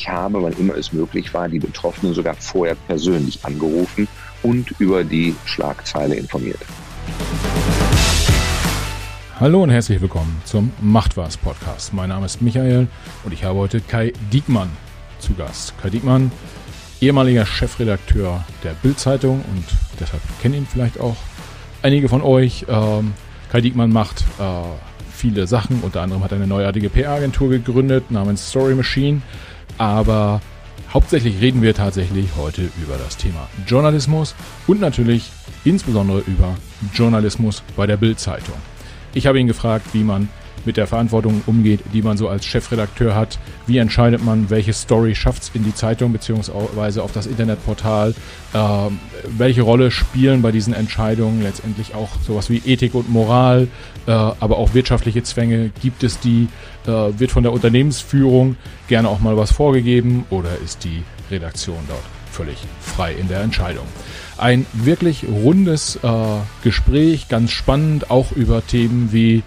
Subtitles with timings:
[0.00, 4.08] Ich habe, wann immer es möglich war, die Betroffenen sogar vorher persönlich angerufen
[4.42, 6.56] und über die Schlagzeile informiert.
[9.38, 11.92] Hallo und herzlich willkommen zum Macht was Podcast.
[11.92, 12.88] Mein Name ist Michael
[13.24, 14.70] und ich habe heute Kai Diekmann
[15.18, 15.74] zu Gast.
[15.82, 16.32] Kai Diekmann,
[17.02, 19.64] ehemaliger Chefredakteur der Bild-Zeitung und
[20.00, 21.16] deshalb kennen ihn vielleicht auch
[21.82, 22.64] einige von euch.
[22.70, 23.12] Ähm,
[23.52, 24.62] Kai Diekmann macht äh,
[25.10, 29.20] viele Sachen, unter anderem hat er eine neuartige PR-Agentur gegründet namens Story Machine,
[29.80, 30.42] aber
[30.92, 34.34] hauptsächlich reden wir tatsächlich heute über das Thema Journalismus
[34.66, 35.32] und natürlich
[35.64, 36.54] insbesondere über
[36.92, 38.56] Journalismus bei der Bild-Zeitung.
[39.14, 40.28] Ich habe ihn gefragt, wie man
[40.66, 43.38] mit der Verantwortung umgeht, die man so als Chefredakteur hat.
[43.66, 48.14] Wie entscheidet man, welche Story schafft es in die Zeitung beziehungsweise auf das Internetportal?
[48.52, 53.68] Ähm, welche Rolle spielen bei diesen Entscheidungen letztendlich auch sowas wie Ethik und Moral,
[54.12, 55.70] aber auch wirtschaftliche Zwänge?
[55.80, 56.48] Gibt es die?
[56.86, 58.56] Äh, wird von der Unternehmensführung
[58.88, 63.86] gerne auch mal was vorgegeben oder ist die Redaktion dort völlig frei in der Entscheidung?
[64.38, 66.08] Ein wirklich rundes äh,
[66.62, 69.42] Gespräch, ganz spannend, auch über Themen wie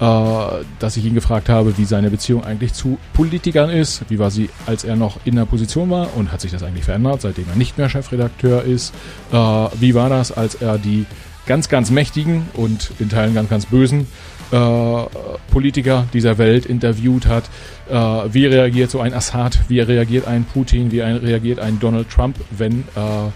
[0.00, 4.02] äh, dass ich ihn gefragt habe, wie seine Beziehung eigentlich zu Politikern ist.
[4.10, 6.84] Wie war sie, als er noch in der Position war und hat sich das eigentlich
[6.84, 8.92] verändert, seitdem er nicht mehr Chefredakteur ist?
[9.32, 11.06] Äh, wie war das, als er die
[11.46, 14.06] ganz, ganz mächtigen und in Teilen ganz, ganz bösen
[14.50, 15.04] äh,
[15.50, 17.44] Politiker dieser Welt interviewt hat?
[17.88, 19.60] Äh, wie reagiert so ein Assad?
[19.68, 20.90] Wie reagiert ein Putin?
[20.90, 23.30] Wie ein, reagiert ein Donald Trump, wenn äh,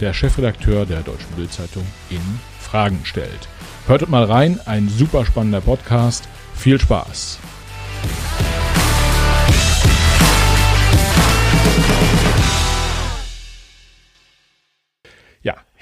[0.00, 3.48] der Chefredakteur der Deutschen Bildzeitung ihn Fragen stellt?
[3.86, 6.28] Hörtet mal rein, ein super spannender Podcast.
[6.54, 7.38] Viel Spaß.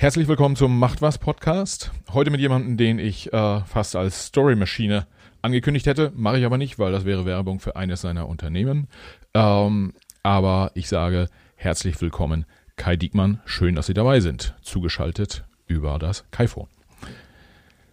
[0.02, 1.92] Herzlich willkommen zum Macht was Podcast.
[2.12, 5.06] Heute mit jemandem, den ich äh, fast als Story-Maschine
[5.42, 6.10] angekündigt hätte.
[6.16, 8.88] Mache ich aber nicht, weil das wäre Werbung für eines seiner Unternehmen.
[9.32, 9.92] Ähm,
[10.24, 13.42] aber ich sage herzlich willkommen, Kai Diekmann.
[13.44, 14.56] Schön, dass Sie dabei sind.
[14.60, 16.66] Zugeschaltet über das Kaiphone.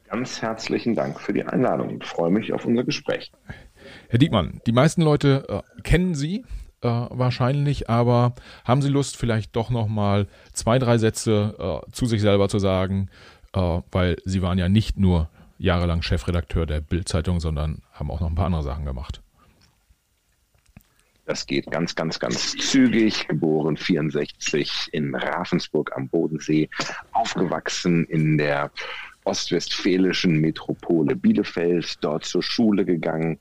[0.07, 3.31] Ganz herzlichen Dank für die Einladung und freue mich auf unser Gespräch.
[4.07, 6.43] Herr Diekmann, die meisten Leute äh, kennen Sie
[6.81, 8.33] äh, wahrscheinlich, aber
[8.65, 11.55] haben Sie Lust, vielleicht doch nochmal zwei, drei Sätze
[11.87, 13.09] äh, zu sich selber zu sagen,
[13.53, 18.29] äh, weil Sie waren ja nicht nur jahrelang Chefredakteur der Bild-Zeitung, sondern haben auch noch
[18.29, 19.21] ein paar andere Sachen gemacht.
[21.25, 23.27] Das geht ganz, ganz, ganz zügig.
[23.27, 26.69] Geboren 64 in Ravensburg am Bodensee,
[27.11, 28.71] aufgewachsen in der
[29.25, 33.37] ostwestfälischen Metropole Bielefeld, dort zur Schule gegangen,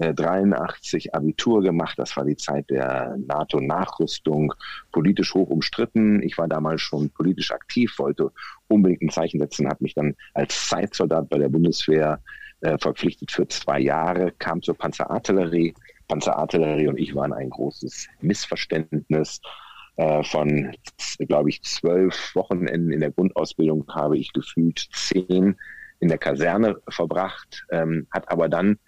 [0.00, 1.98] 83 Abitur gemacht.
[1.98, 4.54] Das war die Zeit der NATO-Nachrüstung,
[4.92, 6.22] politisch hoch umstritten.
[6.22, 8.30] Ich war damals schon politisch aktiv, wollte
[8.68, 12.20] unbedingt ein Zeichen setzen, habe mich dann als Zeitsoldat bei der Bundeswehr
[12.62, 15.74] äh, verpflichtet für zwei Jahre, kam zur Panzerartillerie.
[16.08, 19.40] Panzerartillerie und ich waren ein großes Missverständnis.
[19.96, 20.72] Äh, von,
[21.18, 25.56] glaube ich, zwölf Wochenenden in der Grundausbildung habe ich gefühlt zehn
[26.00, 28.78] in der Kaserne verbracht, ähm, hat aber dann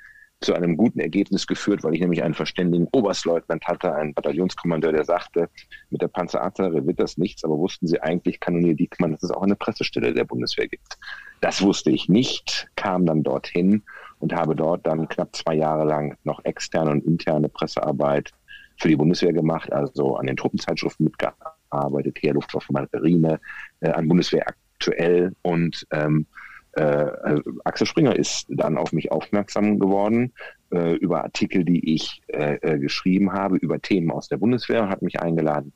[0.43, 5.05] zu einem guten Ergebnis geführt, weil ich nämlich einen verständigen Oberstleutnant hatte, einen Bataillonskommandeur, der
[5.05, 5.49] sagte,
[5.91, 9.43] mit der Panzerartillerie wird das nichts, aber wussten Sie eigentlich, Kanonier Diekmann, dass es auch
[9.43, 10.99] eine Pressestelle der Bundeswehr gibt.
[11.41, 13.83] Das wusste ich nicht, kam dann dorthin
[14.19, 18.31] und habe dort dann knapp zwei Jahre lang noch externe und interne Pressearbeit
[18.79, 23.41] für die Bundeswehr gemacht, also an den Truppenzeitschriften mitgearbeitet, Heer, Luftwaffe, Marine,
[23.81, 26.27] äh, an Bundeswehr aktuell und ähm,
[26.73, 30.33] äh, Axel Springer ist dann auf mich aufmerksam geworden
[30.71, 35.03] äh, über Artikel, die ich äh, äh geschrieben habe, über Themen aus der Bundeswehr, hat
[35.03, 35.73] mich eingeladen,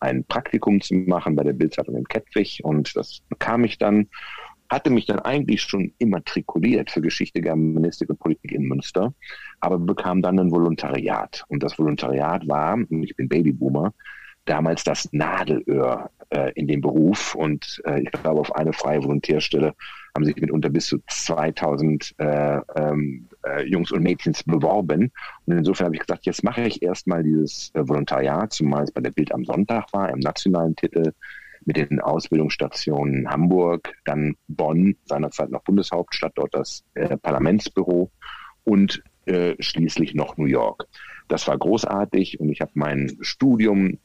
[0.00, 4.08] ein Praktikum zu machen bei der Bildzeitung in Kettwig und das bekam ich dann
[4.70, 9.12] hatte mich dann eigentlich schon immatrikuliert für Geschichte, Germanistik und Politik in Münster,
[9.58, 11.44] aber bekam dann ein Volontariat.
[11.48, 13.92] Und das Volontariat war, und ich bin Babyboomer,
[14.44, 17.34] damals das Nadelöhr äh, in dem Beruf.
[17.34, 19.74] Und äh, ich glaube, auf eine freie Volontärstelle
[20.14, 25.12] haben sich mitunter bis zu 2000 äh, ähm, äh, Jungs und Mädchens beworben.
[25.46, 29.00] Und insofern habe ich gesagt, jetzt mache ich erstmal dieses äh, Volontariat, zumal es bei
[29.00, 31.12] der Bild am Sonntag war, im nationalen Titel
[31.64, 38.10] mit den Ausbildungsstationen Hamburg, dann Bonn, seinerzeit noch Bundeshauptstadt, dort das äh, Parlamentsbüro
[38.64, 40.86] und äh, schließlich noch New York.
[41.28, 43.98] Das war großartig und ich habe mein Studium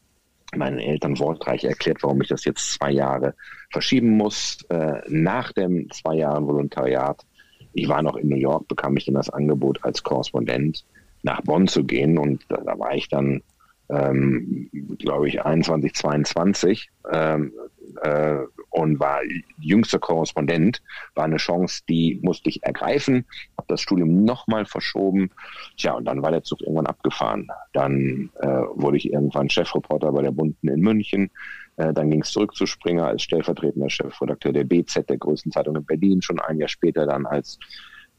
[0.55, 3.35] meinen Eltern wortreich erklärt, warum ich das jetzt zwei Jahre
[3.71, 4.59] verschieben muss.
[4.69, 7.25] Äh, nach dem zwei Jahren Volontariat,
[7.73, 10.85] ich war noch in New York, bekam ich dann das Angebot als Korrespondent
[11.23, 13.41] nach Bonn zu gehen und da, da war ich dann
[13.89, 17.53] ähm, glaube ich, 21, 22 ähm,
[18.01, 18.37] äh,
[18.69, 19.19] und war
[19.59, 20.81] jüngster Korrespondent,
[21.13, 23.25] war eine Chance, die musste ich ergreifen,
[23.57, 25.29] habe das Studium nochmal verschoben.
[25.77, 27.47] Tja, und dann war der Zug irgendwann abgefahren.
[27.73, 31.31] Dann äh, wurde ich irgendwann Chefreporter bei der Bunden in München.
[31.77, 35.75] Äh, dann ging es zurück zu Springer als stellvertretender Chefredakteur der BZ, der größten Zeitung
[35.75, 37.59] in Berlin, schon ein Jahr später dann als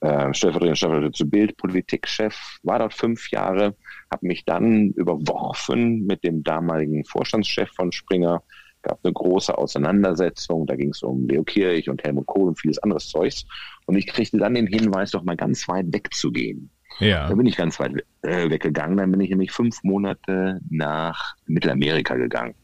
[0.00, 3.74] äh, stellvertretender Chefredakteur zu Bild, Politikchef, war dort fünf Jahre,
[4.10, 8.42] habe mich dann überworfen mit dem damaligen Vorstandschef von Springer,
[8.82, 12.78] gab eine große Auseinandersetzung, da ging es um Leo Kirch und Helmut Kohl und vieles
[12.78, 13.44] anderes Zeugs.
[13.86, 16.70] Und ich kriegte dann den Hinweis, doch mal ganz weit wegzugehen.
[16.98, 17.28] Ja.
[17.28, 22.14] Da bin ich ganz weit äh, weggegangen, dann bin ich nämlich fünf Monate nach Mittelamerika
[22.14, 22.54] gegangen.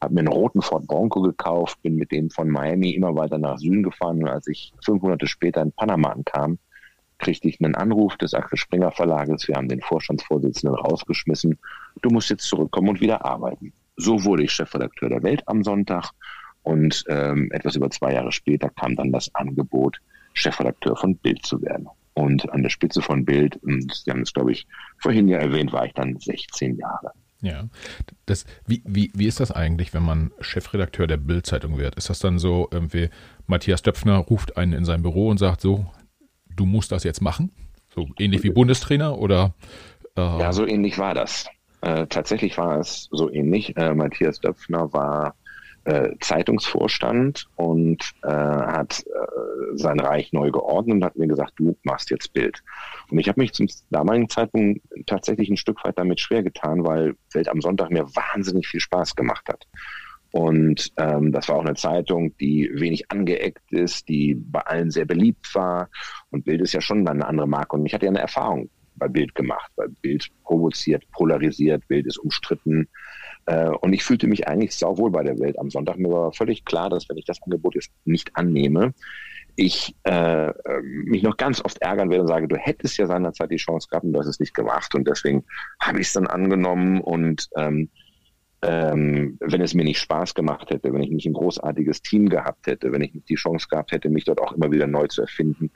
[0.00, 3.58] Habe mir einen roten Ford Bronco gekauft, bin mit dem von Miami immer weiter nach
[3.58, 4.22] Süden gefahren.
[4.22, 6.58] Und als ich fünf Monate später in Panama ankam,
[7.18, 9.48] kriegte ich einen Anruf des Axel Springer Verlages.
[9.48, 11.58] Wir haben den Vorstandsvorsitzenden rausgeschmissen.
[12.02, 13.72] Du musst jetzt zurückkommen und wieder arbeiten.
[13.96, 16.10] So wurde ich Chefredakteur der Welt am Sonntag.
[16.62, 19.98] Und ähm, etwas über zwei Jahre später kam dann das Angebot,
[20.34, 21.88] Chefredakteur von Bild zu werden.
[22.14, 24.66] Und an der Spitze von Bild, und Sie haben es, glaube ich,
[24.98, 27.12] vorhin ja erwähnt, war ich dann 16 Jahre.
[27.40, 27.68] Ja,
[28.26, 31.94] das, wie, wie, wie ist das eigentlich, wenn man Chefredakteur der Bild-Zeitung wird?
[31.94, 33.10] Ist das dann so, irgendwie,
[33.46, 35.86] Matthias Döpfner ruft einen in sein Büro und sagt so,
[36.58, 37.50] du musst das jetzt machen?
[37.94, 39.54] So ähnlich wie Bundestrainer oder?
[40.16, 41.46] Äh ja, so ähnlich war das.
[41.80, 43.76] Äh, tatsächlich war es so ähnlich.
[43.76, 45.34] Äh, Matthias Döpfner war
[45.84, 51.76] äh, Zeitungsvorstand und äh, hat äh, sein Reich neu geordnet und hat mir gesagt, du
[51.82, 52.62] machst jetzt Bild.
[53.10, 57.14] Und ich habe mich zum damaligen Zeitpunkt tatsächlich ein Stück weit damit schwer getan, weil
[57.32, 59.66] Welt am Sonntag mir wahnsinnig viel Spaß gemacht hat.
[60.30, 65.06] Und ähm, das war auch eine Zeitung, die wenig angeeckt ist, die bei allen sehr
[65.06, 65.88] beliebt war.
[66.30, 67.76] Und Bild ist ja schon eine andere Marke.
[67.76, 72.18] Und ich hatte ja eine Erfahrung bei Bild gemacht, weil Bild provoziert, polarisiert, Bild ist
[72.18, 72.88] umstritten.
[73.46, 75.98] Äh, und ich fühlte mich eigentlich sauwohl bei der Welt am Sonntag.
[75.98, 78.92] Mir war völlig klar, dass wenn ich das Angebot jetzt nicht annehme,
[79.56, 80.52] ich äh,
[80.82, 84.04] mich noch ganz oft ärgern werde und sage, du hättest ja seinerzeit die Chance gehabt
[84.04, 84.94] und du hast es nicht gemacht.
[84.94, 85.44] Und deswegen
[85.80, 87.88] habe ich es dann angenommen und ähm,
[88.62, 92.66] ähm, wenn es mir nicht Spaß gemacht hätte, wenn ich nicht ein großartiges Team gehabt
[92.66, 95.22] hätte, wenn ich nicht die Chance gehabt hätte, mich dort auch immer wieder neu zu
[95.22, 95.70] erfinden,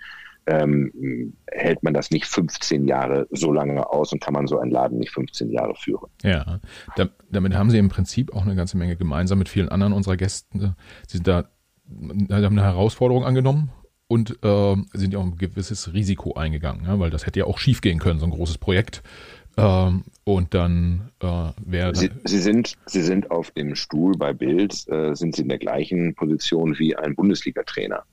[0.46, 4.72] ähm, hält man das nicht 15 Jahre so lange aus und kann man so einen
[4.72, 6.10] Laden nicht 15 Jahre führen.
[6.22, 6.60] Ja,
[6.96, 10.16] da, damit haben Sie im Prinzip auch eine ganze Menge gemeinsam mit vielen anderen unserer
[10.16, 10.74] Gäste.
[11.06, 11.48] Sie sind da,
[11.88, 13.70] haben eine Herausforderung angenommen
[14.08, 17.58] und äh, sind ja auch ein gewisses Risiko eingegangen, ja, weil das hätte ja auch
[17.58, 19.02] schief gehen können, so ein großes Projekt.
[19.56, 21.94] Ähm, und dann äh, wäre.
[21.94, 25.58] Sie, Sie, sind, Sie sind auf dem Stuhl bei Bild, äh, sind Sie in der
[25.58, 28.04] gleichen Position wie ein Bundesliga-Trainer.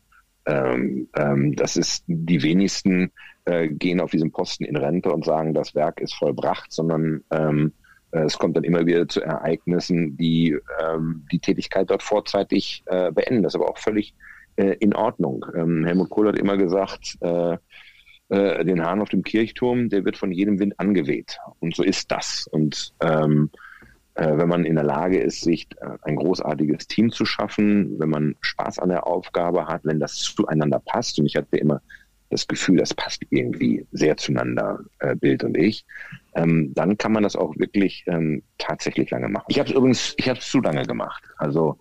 [0.45, 3.11] Ähm, ähm, das ist die wenigsten
[3.45, 7.73] äh, gehen auf diesem Posten in Rente und sagen, das Werk ist vollbracht, sondern ähm,
[8.11, 13.11] äh, es kommt dann immer wieder zu Ereignissen, die ähm, die Tätigkeit dort vorzeitig äh,
[13.11, 13.43] beenden.
[13.43, 14.13] Das ist aber auch völlig
[14.55, 15.45] äh, in Ordnung.
[15.55, 17.57] Ähm, Helmut Kohl hat immer gesagt, äh,
[18.29, 21.37] äh, den Hahn auf dem Kirchturm, der wird von jedem Wind angeweht.
[21.59, 22.47] Und so ist das.
[22.51, 23.49] Und ähm,
[24.15, 28.09] äh, wenn man in der Lage ist, sich äh, ein großartiges Team zu schaffen, wenn
[28.09, 31.19] man Spaß an der Aufgabe hat, wenn das zueinander passt.
[31.19, 31.81] Und ich hatte immer
[32.29, 35.85] das Gefühl, das passt irgendwie sehr zueinander, äh, Bild und ich,
[36.35, 39.45] ähm, dann kann man das auch wirklich ähm, tatsächlich lange machen.
[39.47, 41.23] Ich habe übrigens, ich habe es zu lange gemacht.
[41.37, 41.79] Also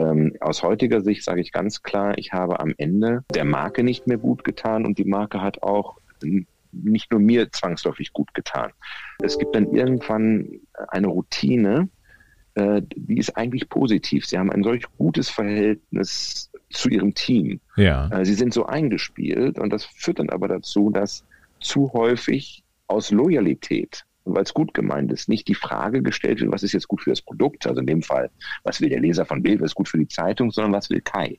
[0.00, 4.06] ähm, aus heutiger Sicht sage ich ganz klar, ich habe am Ende der Marke nicht
[4.06, 5.98] mehr gut getan und die Marke hat auch
[6.72, 8.70] nicht nur mir zwangsläufig gut getan.
[9.22, 11.88] Es gibt dann irgendwann eine Routine,
[12.54, 14.26] äh, die ist eigentlich positiv.
[14.26, 17.60] Sie haben ein solch gutes Verhältnis zu ihrem Team.
[17.76, 18.08] Ja.
[18.08, 21.24] Äh, sie sind so eingespielt und das führt dann aber dazu, dass
[21.60, 26.62] zu häufig aus Loyalität weil es gut gemeint ist, nicht die Frage gestellt wird, was
[26.62, 28.30] ist jetzt gut für das Produkt, also in dem Fall,
[28.62, 31.00] was will der Leser von Bild, was ist gut für die Zeitung, sondern was will
[31.00, 31.38] Kai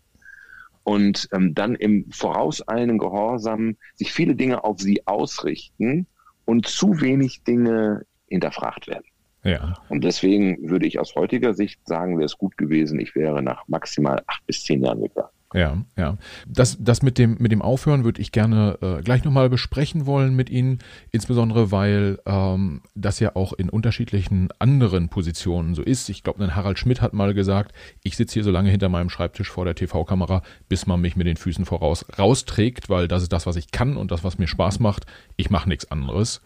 [0.83, 6.07] und ähm, dann im vorauseilenden Gehorsam sich viele Dinge auf sie ausrichten
[6.45, 9.05] und zu wenig Dinge hinterfragt werden.
[9.43, 9.73] Ja.
[9.89, 13.67] Und deswegen würde ich aus heutiger Sicht sagen, wäre es gut gewesen, ich wäre nach
[13.67, 15.29] maximal acht bis zehn Jahren gegangen.
[15.53, 16.17] Ja, ja.
[16.47, 20.33] Das, das mit dem, mit dem Aufhören würde ich gerne äh, gleich nochmal besprechen wollen
[20.35, 20.79] mit Ihnen,
[21.11, 26.09] insbesondere weil ähm, das ja auch in unterschiedlichen anderen Positionen so ist.
[26.09, 29.09] Ich glaube, ein Harald Schmidt hat mal gesagt, ich sitze hier so lange hinter meinem
[29.09, 33.33] Schreibtisch vor der TV-Kamera, bis man mich mit den Füßen voraus rausträgt, weil das ist
[33.33, 35.05] das, was ich kann und das, was mir Spaß macht.
[35.35, 36.41] Ich mache nichts anderes.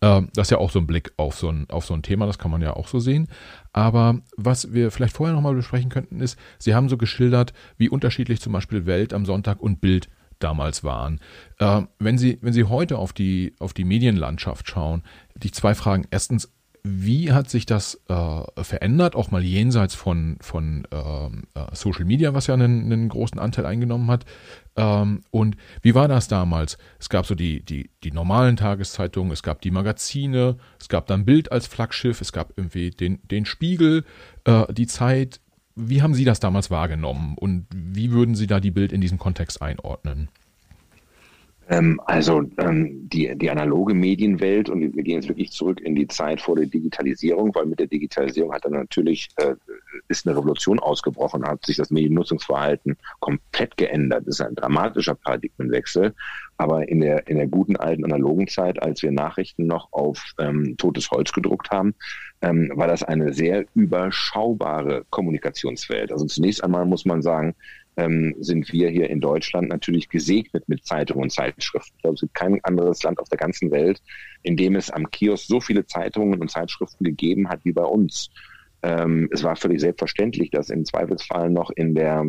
[0.00, 2.26] Ähm, das ist ja auch so ein Blick auf so ein, auf so ein Thema,
[2.26, 3.28] das kann man ja auch so sehen.
[3.72, 8.40] Aber was wir vielleicht vorher nochmal besprechen könnten, ist, Sie haben so geschildert, wie unterschiedlich
[8.40, 11.20] zum Beispiel Welt am Sonntag und Bild damals waren.
[11.58, 15.02] Äh, wenn, Sie, wenn Sie heute auf die, auf die Medienlandschaft schauen,
[15.34, 16.06] die zwei Fragen.
[16.10, 22.04] Erstens, wie hat sich das äh, verändert, auch mal jenseits von, von ähm, äh, Social
[22.04, 24.24] Media, was ja einen, einen großen Anteil eingenommen hat?
[24.76, 26.78] Ähm, und wie war das damals?
[26.98, 31.24] Es gab so die, die, die normalen Tageszeitungen, es gab die Magazine, es gab dann
[31.24, 34.04] Bild als Flaggschiff, es gab irgendwie den, den Spiegel,
[34.44, 35.40] äh, die Zeit.
[35.74, 39.18] Wie haben Sie das damals wahrgenommen und wie würden Sie da die Bild in diesem
[39.18, 40.28] Kontext einordnen?
[41.70, 46.06] Ähm, also ähm, die, die analoge Medienwelt, und wir gehen jetzt wirklich zurück in die
[46.06, 49.54] Zeit vor der Digitalisierung, weil mit der Digitalisierung hat dann natürlich, äh,
[50.08, 54.26] ist eine Revolution ausgebrochen, hat sich das Mediennutzungsverhalten komplett geändert.
[54.26, 56.14] Das ist ein dramatischer Paradigmenwechsel.
[56.56, 60.76] Aber in der, in der guten alten analogen Zeit, als wir Nachrichten noch auf ähm,
[60.76, 61.94] totes Holz gedruckt haben,
[62.40, 66.12] ähm, war das eine sehr überschaubare Kommunikationswelt.
[66.12, 67.54] Also zunächst einmal muss man sagen,
[67.98, 71.92] ähm, sind wir hier in Deutschland natürlich gesegnet mit Zeitungen und Zeitschriften.
[71.96, 74.00] Ich glaube, es gibt kein anderes Land auf der ganzen Welt,
[74.42, 78.30] in dem es am Kiosk so viele Zeitungen und Zeitschriften gegeben hat wie bei uns.
[78.84, 82.24] Ähm, es war völlig selbstverständlich, dass im Zweifelsfall noch in der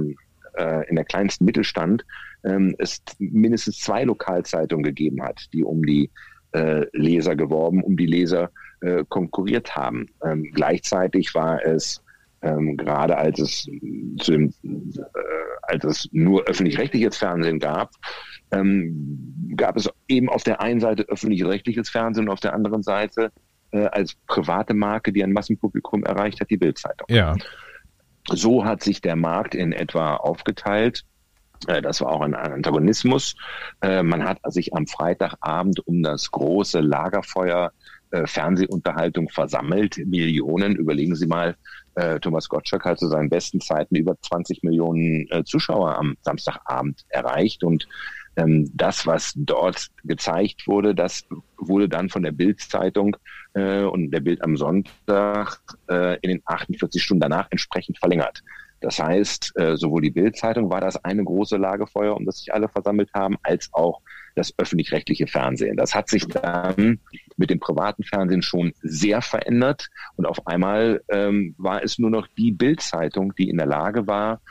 [0.58, 2.04] äh, in der kleinsten Mittelstand
[2.44, 6.10] ähm, es mindestens zwei Lokalzeitungen gegeben hat, die um die
[6.54, 8.50] äh, Leser geworben, um die Leser
[8.82, 10.08] äh, konkurriert haben.
[10.26, 12.02] Ähm, gleichzeitig war es
[12.42, 13.68] ähm, gerade als es
[14.20, 15.00] zu dem, äh,
[15.64, 17.92] als es nur öffentlich-rechtliches Fernsehen gab,
[18.52, 23.32] ähm, gab es eben auf der einen Seite öffentlich-rechtliches Fernsehen und auf der anderen Seite
[23.72, 27.08] äh, als private Marke, die ein Massenpublikum erreicht hat, die Bildzeitung.
[27.10, 27.36] Ja.
[28.32, 31.04] So hat sich der Markt in etwa aufgeteilt.
[31.68, 33.36] Äh, das war auch ein Antagonismus.
[33.82, 37.72] Äh, man hat sich am Freitagabend um das große Lagerfeuer
[38.12, 39.98] äh, Fernsehunterhaltung versammelt.
[40.06, 41.56] Millionen, überlegen Sie mal,
[42.00, 47.06] äh, Thomas Gottschalk hat zu seinen besten Zeiten über 20 Millionen äh, Zuschauer am Samstagabend
[47.10, 47.64] erreicht.
[47.64, 47.88] Und
[48.38, 51.26] ähm, das, was dort gezeigt wurde, das
[51.58, 53.18] wurde dann von der Bild-Zeitung
[53.54, 58.44] äh, und der Bild am Sonntag äh, in den 48 Stunden danach entsprechend verlängert.
[58.82, 62.70] Das heißt, äh, sowohl die Bild-Zeitung war das eine große Lagefeuer, um das sich alle
[62.70, 64.02] versammelt haben, als auch
[64.36, 65.78] das öffentlich-rechtliche Fernsehen.
[65.78, 67.00] Das hat sich dann
[67.38, 72.28] mit dem privaten Fernsehen schon sehr verändert und auf einmal ähm, war es nur noch
[72.38, 74.42] die Bild-Zeitung, die in der Lage war,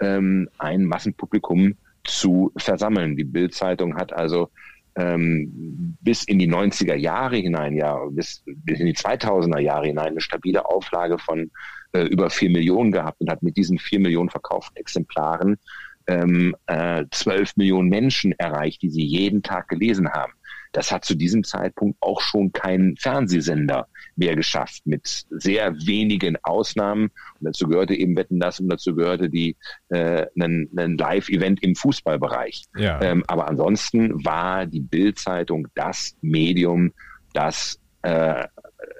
[0.00, 3.16] ähm, ein Massenpublikum zu versammeln.
[3.16, 4.50] Die Bild-Zeitung hat also
[4.96, 10.08] ähm, bis in die 90er Jahre hinein, ja, bis, bis in die 2000er Jahre hinein
[10.08, 11.50] eine stabile Auflage von
[11.92, 15.58] äh, über vier Millionen gehabt und hat mit diesen vier Millionen verkauften Exemplaren
[16.08, 20.32] ähm, äh, 12 Millionen Menschen erreicht, die sie jeden Tag gelesen haben.
[20.72, 27.04] Das hat zu diesem Zeitpunkt auch schon kein Fernsehsender mehr geschafft, mit sehr wenigen Ausnahmen.
[27.40, 29.56] Und dazu gehörte eben Wetten das und dazu gehörte die
[29.88, 32.64] äh, ein, ein Live-Event im Fußballbereich.
[32.76, 33.00] Ja.
[33.00, 36.92] Ähm, aber ansonsten war die Bild-Zeitung das Medium,
[37.32, 38.46] das äh,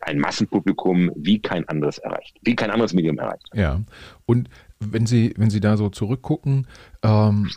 [0.03, 3.49] ein Massenpublikum wie kein anderes erreicht, wie kein anderes Medium erreicht.
[3.53, 3.81] Ja,
[4.27, 4.49] und
[4.81, 6.67] wenn Sie, wenn Sie da so zurückgucken,
[7.03, 7.51] ähm,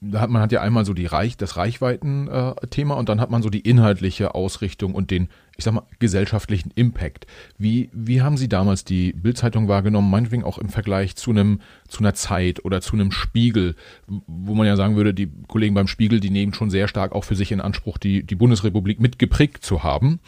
[0.00, 3.30] da hat man hat ja einmal so die Reich, das Reichweiten-Thema äh, und dann hat
[3.30, 7.26] man so die inhaltliche Ausrichtung und den, ich sag mal, gesellschaftlichen Impact.
[7.58, 12.00] Wie, wie haben Sie damals die Bildzeitung wahrgenommen, meinetwegen auch im Vergleich zu einem, zu
[12.00, 13.74] einer Zeit oder zu einem Spiegel,
[14.06, 17.24] wo man ja sagen würde, die Kollegen beim Spiegel, die nehmen schon sehr stark auch
[17.24, 20.20] für sich in Anspruch, die, die Bundesrepublik mitgeprägt zu haben.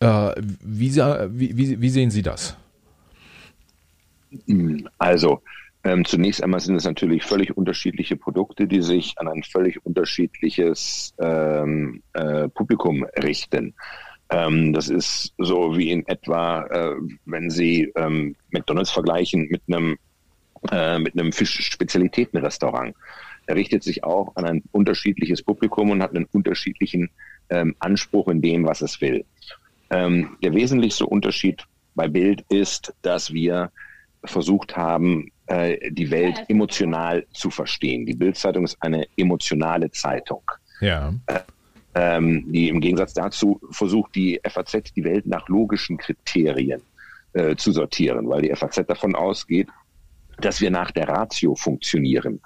[0.00, 2.56] Äh, wie, wie, wie, wie sehen Sie das?
[4.98, 5.42] Also,
[5.84, 11.14] ähm, zunächst einmal sind es natürlich völlig unterschiedliche Produkte, die sich an ein völlig unterschiedliches
[11.20, 13.74] ähm, äh, Publikum richten.
[14.30, 19.96] Ähm, das ist so wie in etwa, äh, wenn Sie ähm, McDonalds vergleichen mit einem
[20.72, 22.94] äh, mit einem Fischspezialitätenrestaurant.
[23.46, 27.10] Er richtet sich auch an ein unterschiedliches Publikum und hat einen unterschiedlichen
[27.50, 29.24] ähm, Anspruch in dem, was es will.
[29.90, 31.64] Ähm, der wesentlichste Unterschied
[31.94, 33.70] bei Bild ist, dass wir
[34.26, 38.06] versucht haben, äh, die Welt emotional zu verstehen.
[38.06, 40.42] Die Bildzeitung ist eine emotionale Zeitung.
[40.80, 41.14] Ja.
[41.26, 41.40] Äh,
[41.94, 46.82] ähm, die im Gegensatz dazu versucht die FAZ die Welt nach logischen Kriterien
[47.32, 49.68] äh, zu sortieren, weil die FAZ davon ausgeht,
[50.38, 52.40] dass wir nach der Ratio funktionieren.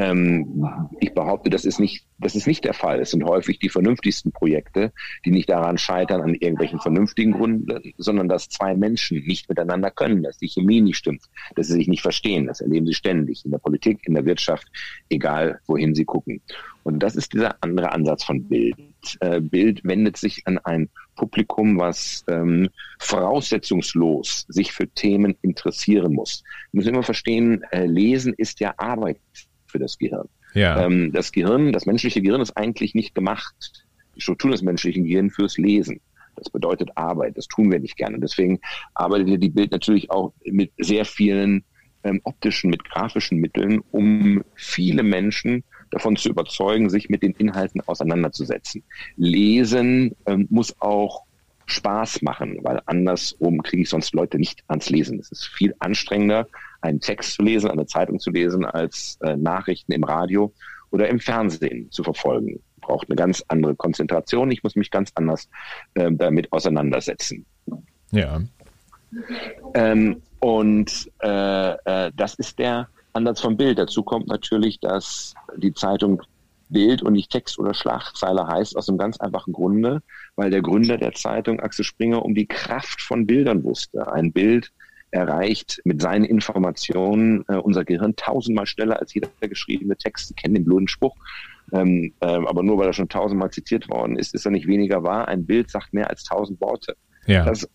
[0.00, 3.00] Ähm, ich behaupte, das ist nicht, das ist nicht der Fall.
[3.00, 4.94] Es sind häufig die vernünftigsten Projekte,
[5.26, 10.22] die nicht daran scheitern an irgendwelchen vernünftigen Gründen, sondern dass zwei Menschen nicht miteinander können,
[10.22, 12.46] dass die Chemie nicht stimmt, dass sie sich nicht verstehen.
[12.46, 14.68] Das erleben sie ständig in der Politik, in der Wirtschaft,
[15.10, 16.40] egal wohin sie gucken.
[16.82, 18.76] Und das ist dieser andere Ansatz von Bild.
[19.20, 26.42] Äh, Bild wendet sich an ein Publikum, was ähm, voraussetzungslos sich für Themen interessieren muss.
[26.72, 29.18] Wir müssen immer verstehen, äh, Lesen ist ja Arbeit
[29.70, 30.28] für das Gehirn.
[30.54, 30.84] Ja.
[30.84, 33.86] Ähm, das Gehirn, das menschliche Gehirn ist eigentlich nicht gemacht,
[34.16, 36.00] die Struktur des menschlichen Gehirns fürs Lesen.
[36.36, 37.36] Das bedeutet Arbeit.
[37.36, 38.18] Das tun wir nicht gerne.
[38.18, 38.60] Deswegen
[38.94, 41.64] arbeitet die Bild natürlich auch mit sehr vielen
[42.04, 47.80] ähm, optischen, mit grafischen Mitteln, um viele Menschen davon zu überzeugen, sich mit den Inhalten
[47.82, 48.82] auseinanderzusetzen.
[49.16, 51.24] Lesen ähm, muss auch
[51.66, 55.18] Spaß machen, weil andersrum kriege ich sonst Leute nicht ans Lesen.
[55.18, 56.48] Es ist viel anstrengender,
[56.80, 60.52] einen Text zu lesen, eine Zeitung zu lesen, als äh, Nachrichten im Radio
[60.90, 62.60] oder im Fernsehen zu verfolgen.
[62.80, 64.50] Braucht eine ganz andere Konzentration.
[64.50, 65.48] Ich muss mich ganz anders
[65.94, 67.44] äh, damit auseinandersetzen.
[68.10, 68.40] Ja.
[69.74, 73.78] Ähm, und äh, äh, das ist der Ansatz vom Bild.
[73.78, 76.22] Dazu kommt natürlich, dass die Zeitung
[76.70, 80.02] Bild und nicht Text oder Schlagzeile heißt, aus einem ganz einfachen Grunde,
[80.36, 84.10] weil der Gründer der Zeitung, Axel Springer, um die Kraft von Bildern wusste.
[84.12, 84.72] Ein Bild
[85.10, 90.28] erreicht mit seinen Informationen äh, unser Gehirn tausendmal schneller als jeder geschriebene Text.
[90.28, 91.16] Sie kennen den blöden Spruch.
[91.72, 95.02] Ähm, äh, aber nur weil er schon tausendmal zitiert worden ist, ist er nicht weniger
[95.02, 95.28] wahr.
[95.28, 96.96] Ein Bild sagt mehr als tausend Worte.
[97.26, 97.44] Ja.
[97.44, 97.68] Das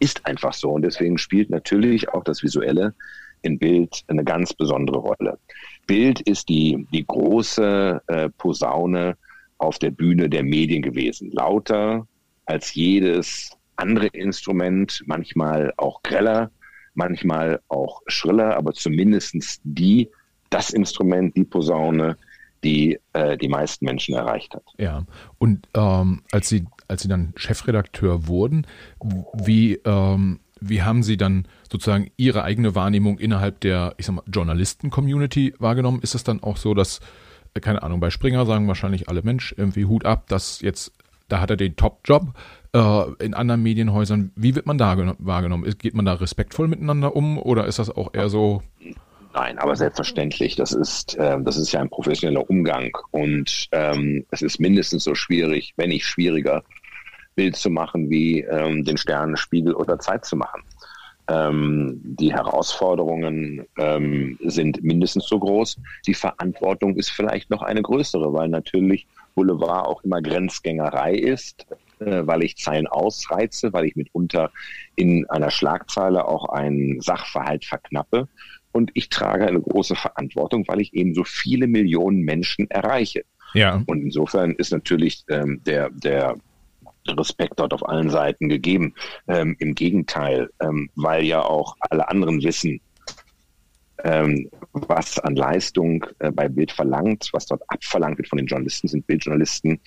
[0.00, 0.70] ist einfach so.
[0.70, 2.94] Und deswegen spielt natürlich auch das Visuelle
[3.42, 5.38] in Bild eine ganz besondere Rolle.
[5.86, 9.16] Bild ist die, die große äh, Posaune
[9.58, 11.30] auf der Bühne der Medien gewesen.
[11.32, 12.06] Lauter
[12.46, 16.50] als jedes andere Instrument, manchmal auch greller,
[16.94, 20.08] manchmal auch schriller, aber zumindestens die,
[20.50, 22.16] das Instrument, die Posaune,
[22.64, 24.64] die äh, die meisten Menschen erreicht hat.
[24.78, 25.04] Ja,
[25.38, 28.66] und ähm, als Sie als Sie dann Chefredakteur wurden,
[29.34, 33.94] wie ähm, wie haben Sie dann sozusagen Ihre eigene Wahrnehmung innerhalb der,
[34.26, 36.00] Journalisten-Community wahrgenommen?
[36.02, 37.00] Ist es dann auch so, dass,
[37.54, 40.92] äh, keine Ahnung, bei Springer sagen wahrscheinlich alle Mensch, irgendwie Hut ab, dass jetzt,
[41.32, 42.34] da hat er den Top-Job.
[42.74, 45.72] Äh, in anderen Medienhäusern, wie wird man da wahrgenommen?
[45.78, 48.62] Geht man da respektvoll miteinander um oder ist das auch eher so?
[49.34, 50.56] Nein, aber selbstverständlich.
[50.56, 55.14] Das ist, äh, das ist ja ein professioneller Umgang und ähm, es ist mindestens so
[55.14, 56.62] schwierig, wenn nicht schwieriger,
[57.34, 60.62] Bild zu machen, wie ähm, den Stern, Spiegel oder Zeit zu machen.
[61.28, 65.78] Ähm, die Herausforderungen ähm, sind mindestens so groß.
[66.06, 71.66] Die Verantwortung ist vielleicht noch eine größere, weil natürlich Boulevard auch immer Grenzgängerei ist,
[72.00, 74.50] äh, weil ich Zeilen ausreize, weil ich mitunter
[74.96, 78.28] in einer Schlagzeile auch einen Sachverhalt verknappe.
[78.72, 83.24] Und ich trage eine große Verantwortung, weil ich eben so viele Millionen Menschen erreiche.
[83.54, 83.82] Ja.
[83.86, 86.36] Und insofern ist natürlich ähm, der, der
[87.06, 88.94] Respekt dort auf allen Seiten gegeben.
[89.28, 92.80] Ähm, Im Gegenteil, ähm, weil ja auch alle anderen wissen,
[94.04, 98.88] ähm, was an Leistung äh, bei Bild verlangt, was dort abverlangt wird von den Journalisten,
[98.88, 99.80] sind Bildjournalisten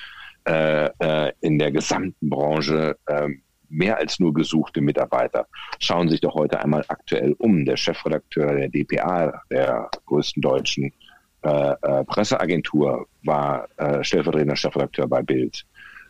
[0.48, 3.30] äh, äh, in der gesamten Branche äh,
[3.70, 5.48] mehr als nur gesuchte Mitarbeiter.
[5.80, 7.66] Schauen Sie sich doch heute einmal aktuell um.
[7.66, 10.94] Der Chefredakteur der DPA, der größten deutschen
[11.42, 15.66] äh, äh, Presseagentur, war äh, stellvertretender Chefredakteur bei Bild.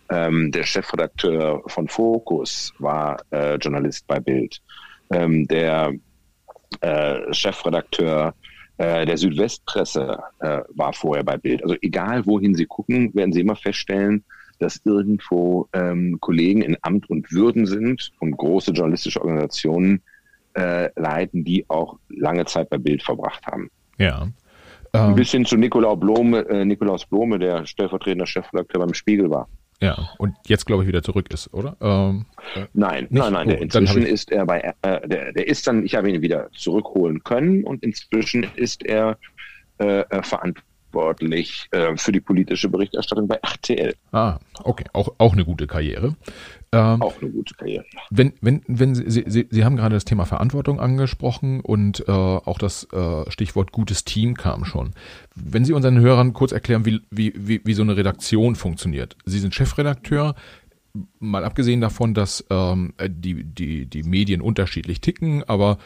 [0.10, 4.62] Ähm, der Chefredakteur von Focus war Journalist bei Bild.
[5.12, 5.94] Ähm, der
[6.82, 8.34] äh, Chefredakteur
[8.78, 11.64] äh, der Südwestpresse äh, war vorher bei Bild.
[11.64, 14.24] Also egal, wohin Sie gucken, werden Sie immer feststellen,
[14.60, 20.02] dass irgendwo ähm, Kollegen in Amt und Würden sind und große journalistische Organisationen
[20.56, 23.70] äh, leiten, die auch lange Zeit bei Bild verbracht haben.
[23.98, 24.28] Ja.
[24.94, 29.48] Ein ähm, bisschen zu Nikolaus Blome, äh, Nikolaus Blome, der stellvertretender Chefredakteur beim Spiegel war.
[29.82, 31.76] Ja, und jetzt glaube ich wieder zurück ist, oder?
[31.82, 35.86] Ähm, äh, nein, nein, nein, der, inzwischen ist er bei, äh, der, der ist dann,
[35.86, 39.18] ich habe ihn wieder zurückholen können und inzwischen ist er
[39.80, 40.64] äh, äh verantwortlich
[40.96, 43.94] verantwortlich äh, für die politische Berichterstattung bei RTL.
[44.12, 46.16] Ah, okay, auch, auch eine gute Karriere.
[46.76, 47.86] Ähm, auch eine gute Karriere.
[48.10, 52.58] Wenn, wenn, wenn Sie, Sie, Sie haben gerade das Thema Verantwortung angesprochen und äh, auch
[52.58, 54.92] das äh, Stichwort gutes Team kam schon.
[55.36, 59.16] Wenn Sie unseren Hörern kurz erklären, wie, wie, wie, wie so eine Redaktion funktioniert.
[59.26, 60.36] Sie sind Chefredakteur,
[61.20, 65.78] mal abgesehen davon, dass ähm, die, die, die Medien unterschiedlich ticken, aber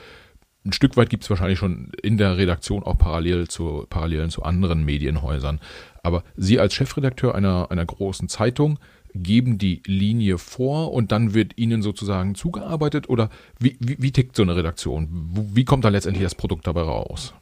[0.65, 4.43] ein Stück weit gibt es wahrscheinlich schon in der Redaktion auch parallel zu, Parallelen zu
[4.43, 5.59] anderen Medienhäusern.
[6.03, 8.79] Aber Sie als Chefredakteur einer, einer großen Zeitung
[9.13, 13.09] geben die Linie vor und dann wird Ihnen sozusagen zugearbeitet?
[13.09, 15.07] Oder wie, wie, wie tickt so eine Redaktion?
[15.53, 17.33] Wie kommt da letztendlich das Produkt dabei raus?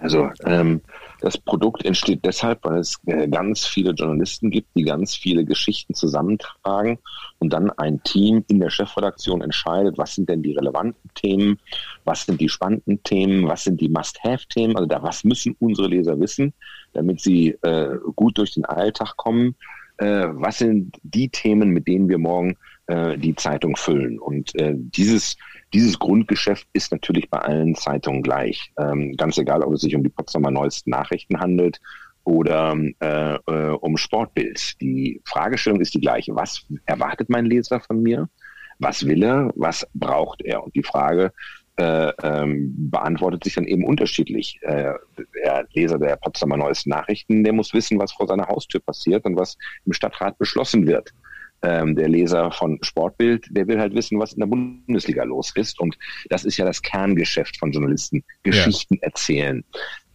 [0.00, 0.80] Also ähm,
[1.20, 5.92] das Produkt entsteht deshalb, weil es äh, ganz viele Journalisten gibt, die ganz viele Geschichten
[5.94, 6.98] zusammentragen
[7.38, 11.58] und dann ein Team in der Chefredaktion entscheidet, was sind denn die relevanten Themen,
[12.04, 16.18] was sind die spannenden Themen, was sind die Must-Have-Themen, also da, was müssen unsere Leser
[16.18, 16.54] wissen,
[16.94, 19.54] damit sie äh, gut durch den Alltag kommen,
[20.00, 24.18] äh, was sind die Themen, mit denen wir morgen äh, die Zeitung füllen.
[24.18, 25.36] Und äh, dieses
[25.72, 28.72] dieses Grundgeschäft ist natürlich bei allen Zeitungen gleich.
[28.76, 31.80] Ähm, ganz egal, ob es sich um die Potsdamer Neuesten Nachrichten handelt
[32.24, 34.80] oder äh, äh, um Sportbild.
[34.80, 36.34] Die Fragestellung ist die gleiche.
[36.34, 38.28] Was erwartet mein Leser von mir?
[38.78, 39.50] Was will er?
[39.54, 40.64] Was braucht er?
[40.64, 41.32] Und die Frage
[41.80, 44.58] äh, ähm, beantwortet sich dann eben unterschiedlich.
[44.60, 44.92] Äh,
[45.34, 49.36] der Leser der Potsdamer Neuesten Nachrichten, der muss wissen, was vor seiner Haustür passiert und
[49.36, 51.14] was im Stadtrat beschlossen wird.
[51.62, 55.80] Ähm, der Leser von Sportbild, der will halt wissen, was in der Bundesliga los ist.
[55.80, 55.96] Und
[56.28, 58.24] das ist ja das Kerngeschäft von Journalisten.
[58.42, 59.04] Geschichten ja.
[59.04, 59.64] erzählen,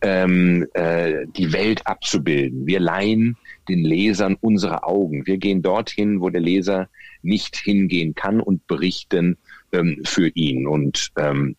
[0.02, 2.68] ähm, äh, die Welt abzubilden.
[2.68, 3.38] Wir leihen
[3.70, 5.26] den Lesern unsere Augen.
[5.26, 6.90] Wir gehen dorthin, wo der Leser
[7.24, 9.38] nicht hingehen kann und berichten
[9.72, 10.68] ähm, für ihn.
[10.68, 11.56] Und ähm,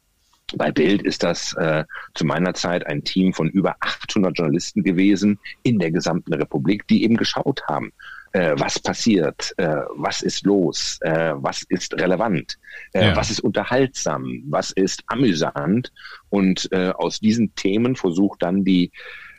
[0.54, 5.38] bei Bild ist das äh, zu meiner Zeit ein Team von über 800 Journalisten gewesen
[5.62, 7.92] in der gesamten Republik, die eben geschaut haben,
[8.32, 12.58] äh, was passiert, äh, was ist los, äh, was ist relevant,
[12.92, 13.16] äh, ja.
[13.16, 15.92] was ist unterhaltsam, was ist amüsant.
[16.28, 18.92] Und äh, aus diesen Themen versucht dann die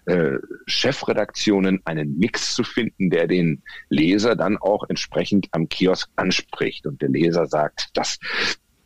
[0.08, 6.88] äh, Chefredaktionen einen Mix zu finden, der den Leser dann auch entsprechend am Kiosk anspricht.
[6.88, 8.18] Und der Leser sagt, das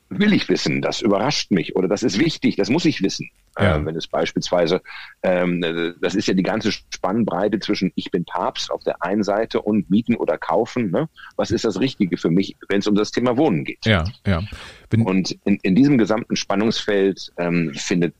[0.10, 3.30] will ich wissen, das überrascht mich oder das ist wichtig, das muss ich wissen.
[3.58, 3.78] Ja.
[3.78, 4.82] Äh, wenn es beispielsweise,
[5.24, 5.62] ähm,
[6.02, 9.90] das ist ja die ganze Spannbreite zwischen ich bin Papst auf der einen Seite und
[9.90, 10.92] mieten oder kaufen.
[10.92, 11.08] Ne?
[11.36, 13.86] Was ist das Richtige für mich, wenn es um das Thema Wohnen geht?
[13.86, 14.42] Ja, ja.
[14.90, 18.16] Bin und in, in diesem gesamten Spannungsfeld ähm, findet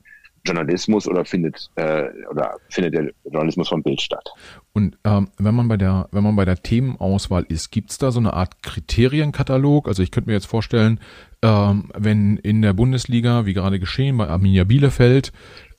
[0.46, 4.30] Journalismus oder findet äh, oder findet der Journalismus von Bild statt.
[4.74, 8.12] Und ähm, wenn man bei der wenn man bei der Themenauswahl ist, gibt es da
[8.12, 9.88] so eine Art Kriterienkatalog?
[9.88, 11.00] Also ich könnte mir jetzt vorstellen,
[11.42, 15.32] ähm, wenn in der Bundesliga, wie gerade geschehen bei Arminia Bielefeld,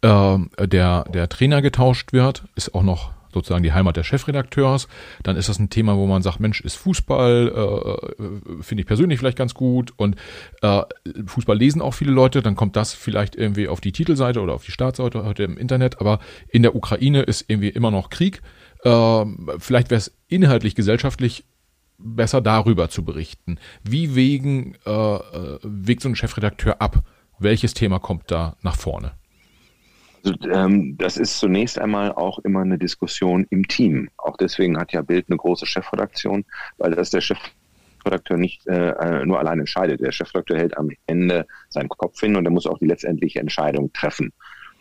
[0.02, 4.88] äh, der der Trainer getauscht wird, ist auch noch sozusagen die Heimat des Chefredakteurs,
[5.22, 8.86] dann ist das ein Thema, wo man sagt, Mensch, ist Fußball, äh, äh, finde ich
[8.86, 10.16] persönlich vielleicht ganz gut und
[10.62, 10.82] äh,
[11.26, 14.64] Fußball lesen auch viele Leute, dann kommt das vielleicht irgendwie auf die Titelseite oder auf
[14.64, 16.18] die Startseite heute im Internet, aber
[16.48, 18.42] in der Ukraine ist irgendwie immer noch Krieg.
[18.84, 19.24] Äh,
[19.58, 21.44] vielleicht wäre es inhaltlich, gesellschaftlich
[21.98, 23.58] besser darüber zu berichten.
[23.84, 27.04] Wie wegen, äh, äh wegt so ein Chefredakteur ab?
[27.38, 29.12] Welches Thema kommt da nach vorne?
[30.24, 34.08] Also, ähm, das ist zunächst einmal auch immer eine Diskussion im Team.
[34.18, 36.44] Auch deswegen hat ja Bild eine große Chefredaktion,
[36.78, 40.00] weil das der Chefredakteur nicht äh, äh, nur allein entscheidet.
[40.00, 43.92] Der Chefredakteur hält am Ende seinen Kopf hin und er muss auch die letztendliche Entscheidung
[43.92, 44.32] treffen.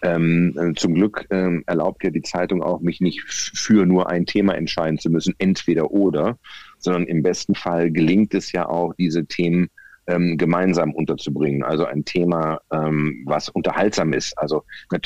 [0.04, 4.26] Ähm, äh, zum Glück ähm, erlaubt ja die Zeitung auch, mich nicht für nur ein
[4.26, 6.40] Thema entscheiden zu müssen, entweder oder,
[6.80, 9.70] sondern im besten Fall gelingt es ja auch, diese Themen
[10.12, 11.64] ähm, gemeinsam unterzubringen.
[11.64, 14.38] Also ein Thema, ähm, was unterhaltsam ist.
[14.38, 14.64] Also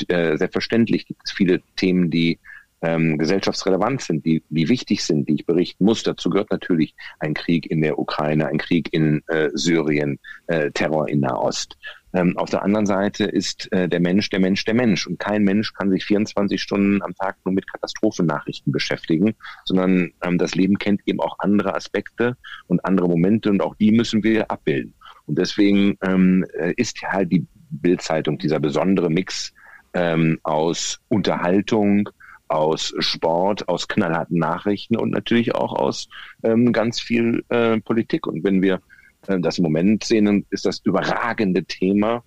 [0.08, 2.40] äh, selbstverständlich gibt es viele Themen, die
[2.82, 6.04] ähm, gesellschaftsrelevant sind, die, die wichtig sind, die ich berichten muss.
[6.04, 11.08] Dazu gehört natürlich ein Krieg in der Ukraine, ein Krieg in äh, Syrien, äh, Terror
[11.10, 11.78] in Nahost.
[12.16, 15.06] Ähm, auf der anderen Seite ist äh, der Mensch der Mensch der Mensch.
[15.06, 20.38] Und kein Mensch kann sich 24 Stunden am Tag nur mit Katastrophennachrichten beschäftigen, sondern ähm,
[20.38, 24.50] das Leben kennt eben auch andere Aspekte und andere Momente und auch die müssen wir
[24.50, 24.94] abbilden.
[25.26, 29.54] Und deswegen ähm, äh, ist halt die Bildzeitung dieser besondere Mix
[29.94, 32.10] ähm, aus Unterhaltung,
[32.48, 36.08] aus Sport, aus knallharten Nachrichten und natürlich auch aus
[36.44, 38.28] ähm, ganz viel äh, Politik.
[38.28, 38.82] Und wenn wir
[39.28, 42.24] das im Moment sehen, ist das überragende Thema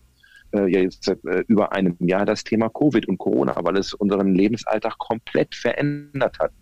[0.53, 3.93] äh, ja jetzt seit äh, über einem Jahr das Thema Covid und Corona, weil es
[3.95, 6.53] unseren Lebensalltag komplett verändert hat.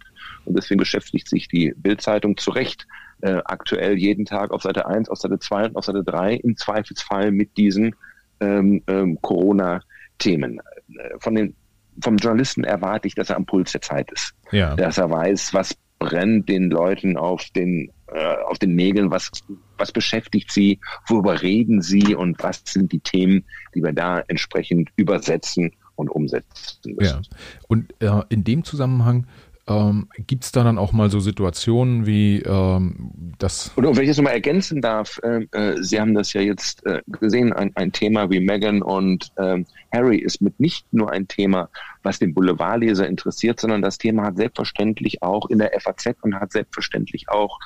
[0.44, 2.86] Und deswegen beschäftigt sich die Bildzeitung zu Recht
[3.20, 6.56] äh, aktuell jeden Tag auf Seite 1, auf Seite 2 und auf Seite 3 im
[6.56, 7.94] Zweifelsfall mit diesen
[8.40, 10.60] ähm, ähm, Corona-Themen.
[10.88, 11.54] Äh, von den
[12.02, 14.34] vom Journalisten erwarte ich, dass er am Puls der Zeit ist.
[14.52, 14.76] Ja.
[14.76, 19.30] Dass er weiß, was brennt den Leuten auf den äh, auf den Nägeln, was,
[19.78, 24.90] was beschäftigt sie, worüber reden sie und was sind die Themen, die wir da entsprechend
[24.96, 27.22] übersetzen und umsetzen müssen.
[27.22, 27.38] Ja.
[27.68, 29.26] Und äh, in dem Zusammenhang
[29.68, 33.72] ähm, Gibt es da dann auch mal so Situationen wie ähm, das?
[33.76, 37.02] Oder wenn ich das nochmal ergänzen darf, äh, äh, Sie haben das ja jetzt äh,
[37.08, 41.68] gesehen, ein, ein Thema wie Meghan und ähm, Harry ist mit nicht nur ein Thema,
[42.04, 46.52] was den Boulevardleser interessiert, sondern das Thema hat selbstverständlich auch in der FAZ und hat
[46.52, 47.58] selbstverständlich auch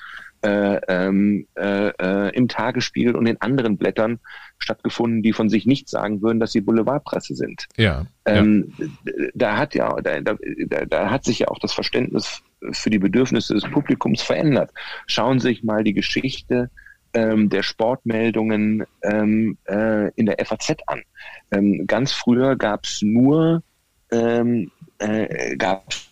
[0.42, 4.20] ähm, äh, äh, im Tagesspiegel und in anderen Blättern
[4.58, 7.66] stattgefunden, die von sich nicht sagen würden, dass sie Boulevardpresse sind.
[7.76, 8.06] Ja.
[8.24, 8.86] Ähm, ja.
[9.34, 10.36] Da hat ja, da, da,
[10.86, 14.70] da hat sich ja auch das Verständnis für die Bedürfnisse des Publikums verändert.
[15.06, 16.70] Schauen Sie sich mal die Geschichte
[17.12, 21.02] ähm, der Sportmeldungen ähm, äh, in der FAZ an.
[21.50, 23.62] Ähm, ganz früher gab es nur
[24.12, 26.09] ähm, äh, gab's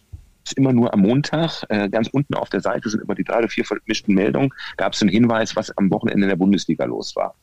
[0.52, 1.64] immer nur am Montag.
[1.68, 4.50] Äh, ganz unten auf der Seite sind immer die drei oder vier vermischten Meldungen.
[4.76, 7.34] Gab es einen Hinweis, was am Wochenende in der Bundesliga los war.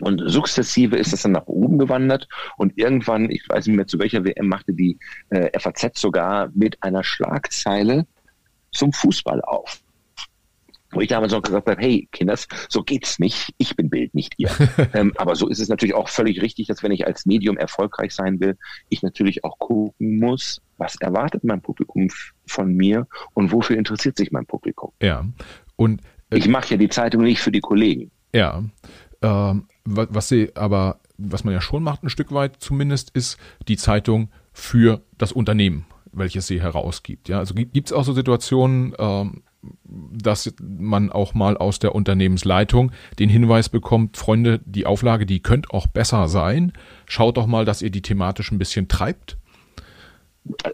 [0.00, 3.98] Und sukzessive ist es dann nach oben gewandert und irgendwann, ich weiß nicht mehr zu
[4.00, 4.98] welcher WM, machte die
[5.30, 8.04] äh, FAZ sogar mit einer Schlagzeile
[8.72, 9.83] zum Fußball auf.
[10.94, 13.52] Wo ich damals auch gesagt habe, hey Kinders, so geht's nicht.
[13.58, 14.50] Ich bin Bild, nicht ihr.
[14.94, 18.14] ähm, aber so ist es natürlich auch völlig richtig, dass wenn ich als Medium erfolgreich
[18.14, 18.56] sein will,
[18.88, 22.08] ich natürlich auch gucken muss, was erwartet mein Publikum
[22.46, 24.92] von mir und wofür interessiert sich mein Publikum.
[25.02, 25.26] Ja.
[25.76, 28.10] Und äh, ich mache ja die Zeitung nicht für die Kollegen.
[28.32, 28.64] Ja.
[29.22, 33.76] Ähm, was sie aber, was man ja schon macht, ein Stück weit zumindest, ist die
[33.76, 37.28] Zeitung für das Unternehmen, welches sie herausgibt.
[37.28, 39.42] Ja, also gibt es auch so Situationen, ähm,
[39.84, 45.70] dass man auch mal aus der Unternehmensleitung den Hinweis bekommt, Freunde, die Auflage, die könnte
[45.72, 46.72] auch besser sein.
[47.06, 49.38] Schaut doch mal, dass ihr die thematisch ein bisschen treibt.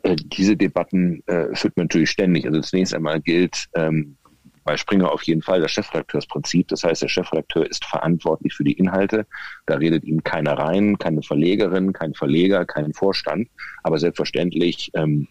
[0.02, 2.46] Äh, diese Debatten äh, führt man natürlich ständig.
[2.46, 4.16] Also zunächst einmal gilt ähm,
[4.64, 6.68] bei Springer auf jeden Fall das Chefredakteursprinzip.
[6.68, 9.26] Das heißt, der Chefredakteur ist verantwortlich für die Inhalte.
[9.66, 13.48] Da redet ihm keiner rein, keine Verlegerin, kein Verleger, kein Vorstand.
[13.82, 15.28] Aber selbstverständlich ähm,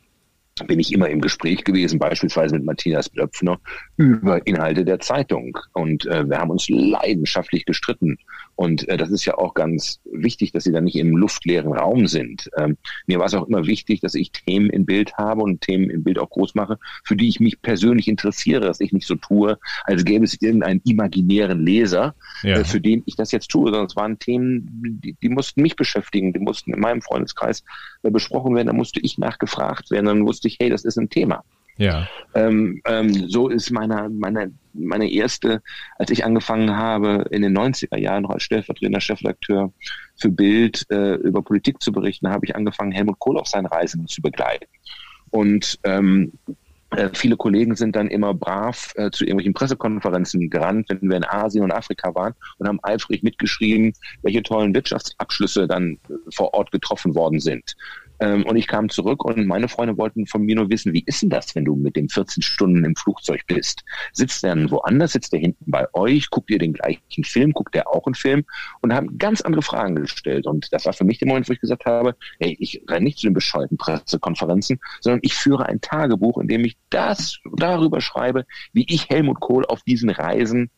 [0.68, 3.60] bin ich immer im Gespräch gewesen, beispielsweise mit Matthias Blöpfner,
[3.98, 5.58] über Inhalte der Zeitung.
[5.74, 8.18] Und äh, wir haben uns leidenschaftlich gestritten.
[8.60, 12.08] Und äh, das ist ja auch ganz wichtig, dass sie dann nicht im luftleeren Raum
[12.08, 12.50] sind.
[12.58, 12.76] Ähm,
[13.08, 16.04] mir war es auch immer wichtig, dass ich Themen im Bild habe und Themen im
[16.04, 19.58] Bild auch groß mache, für die ich mich persönlich interessiere, dass ich nicht so tue,
[19.86, 22.58] als gäbe es irgendeinen imaginären Leser, ja.
[22.58, 25.78] äh, für den ich das jetzt tue, sondern es waren Themen, die, die mussten mich
[25.78, 27.64] beschäftigen, die mussten in meinem Freundeskreis
[28.04, 31.10] äh, besprochen werden, da musste ich nachgefragt werden, dann wusste ich, hey, das ist ein
[31.10, 31.46] Thema.
[31.80, 32.10] Ja.
[32.36, 35.62] Ähm, ähm, so ist meine, meine, meine erste,
[35.98, 39.72] als ich angefangen habe, in den 90er Jahren noch als stellvertretender Chefredakteur
[40.18, 44.08] für Bild äh, über Politik zu berichten, habe ich angefangen, Helmut Kohl auf seinen Reisen
[44.08, 44.66] zu begleiten.
[45.32, 46.34] Und ähm,
[46.92, 51.26] äh, viele Kollegen sind dann immer brav äh, zu irgendwelchen Pressekonferenzen gerannt, wenn wir in
[51.26, 56.72] Asien und Afrika waren und haben eifrig mitgeschrieben, welche tollen Wirtschaftsabschlüsse dann äh, vor Ort
[56.72, 57.76] getroffen worden sind.
[58.20, 61.22] Ähm, und ich kam zurück und meine Freunde wollten von mir nur wissen, wie ist
[61.22, 63.84] denn das, wenn du mit dem 14 Stunden im Flugzeug bist?
[64.14, 65.14] Sitzt der dann woanders?
[65.14, 66.30] Sitzt der hinten bei euch?
[66.30, 67.54] Guckt ihr den gleichen Film?
[67.54, 68.46] Guckt der auch einen Film?
[68.82, 70.48] Und haben ganz andere Fragen gestellt.
[70.48, 73.20] Und das war für mich der Moment, wo ich gesagt habe, hey, ich renne nicht
[73.20, 78.46] zu den bescheuerten Pressekonferenzen, sondern ich führe ein Tagebuch, in dem ich das darüber schreibe,
[78.74, 80.70] wie ich Helmut Kohl auf diesen Reisen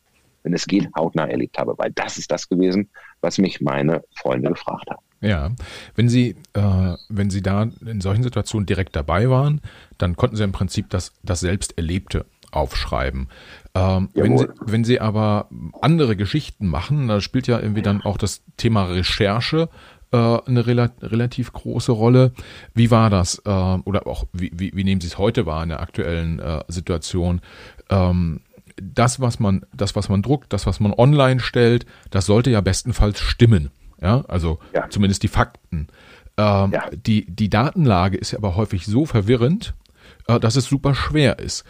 [0.44, 4.50] wenn es geht, hautnah erlebt habe, weil das ist das gewesen, was mich meine Freunde
[4.50, 5.04] gefragt haben.
[5.22, 5.52] Ja,
[5.94, 9.60] wenn Sie, äh, wenn Sie da in solchen Situationen direkt dabei waren,
[9.96, 13.28] dann konnten Sie im Prinzip das, das selbst Erlebte aufschreiben.
[13.74, 15.48] Ähm, wenn, Sie, wenn Sie aber
[15.80, 19.68] andere Geschichten machen, da spielt ja irgendwie dann auch das Thema Recherche
[20.10, 22.32] äh, eine rela relativ große Rolle.
[22.74, 23.40] Wie war das?
[23.44, 26.64] Äh, oder auch, wie, wie, wie nehmen Sie es heute wahr in der aktuellen äh,
[26.68, 27.40] Situation?
[27.90, 28.40] Ähm,
[28.76, 32.60] das, was man, das, was man druckt, das, was man online stellt, das sollte ja
[32.60, 33.70] bestenfalls stimmen.
[34.02, 34.90] Ja, also ja.
[34.90, 35.86] zumindest die Fakten.
[36.36, 36.90] Ähm, ja.
[36.90, 39.74] die, die Datenlage ist ja aber häufig so verwirrend,
[40.26, 41.64] äh, dass es super schwer ist.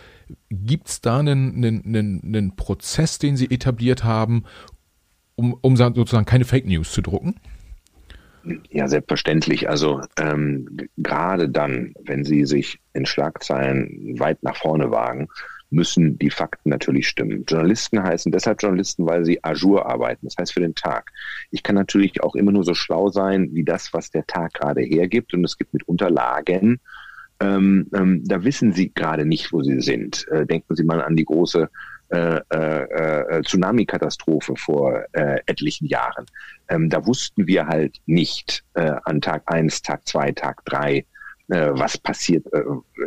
[0.51, 4.45] Gibt es da einen, einen, einen, einen Prozess, den Sie etabliert haben,
[5.35, 7.35] um, um sozusagen keine Fake News zu drucken?
[8.71, 9.68] Ja, selbstverständlich.
[9.68, 10.66] Also ähm,
[10.97, 15.29] gerade dann, wenn Sie sich in Schlagzeilen weit nach vorne wagen,
[15.73, 17.45] müssen die Fakten natürlich stimmen.
[17.47, 21.11] Journalisten heißen deshalb Journalisten, weil sie ajour arbeiten, das heißt für den Tag.
[21.51, 24.83] Ich kann natürlich auch immer nur so schlau sein, wie das, was der Tag gerade
[24.83, 25.35] hergibt.
[25.35, 26.81] Und es gibt mit Unterlagen,
[27.41, 30.27] ähm, ähm, da wissen Sie gerade nicht, wo Sie sind.
[30.29, 31.69] Äh, denken Sie mal an die große
[32.11, 36.27] äh, äh, äh Tsunami-Katastrophe vor äh, etlichen Jahren.
[36.69, 41.05] Ähm, da wussten wir halt nicht äh, an Tag eins, Tag zwei, Tag drei, äh,
[41.48, 42.62] was passiert, äh,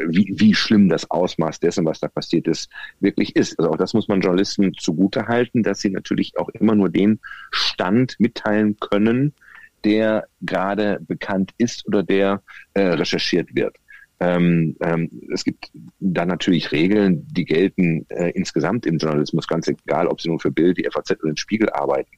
[0.08, 2.70] wie, wie schlimm das Ausmaß dessen, was da passiert ist,
[3.00, 3.58] wirklich ist.
[3.60, 7.20] Also auch das muss man Journalisten zugute halten, dass sie natürlich auch immer nur den
[7.52, 9.34] Stand mitteilen können,
[9.84, 12.42] der gerade bekannt ist oder der
[12.74, 13.78] äh, recherchiert wird.
[14.20, 20.08] Ähm, ähm, es gibt da natürlich Regeln, die gelten äh, insgesamt im Journalismus, ganz egal,
[20.08, 22.12] ob sie nun für Bild, die FAZ oder den Spiegel arbeiten,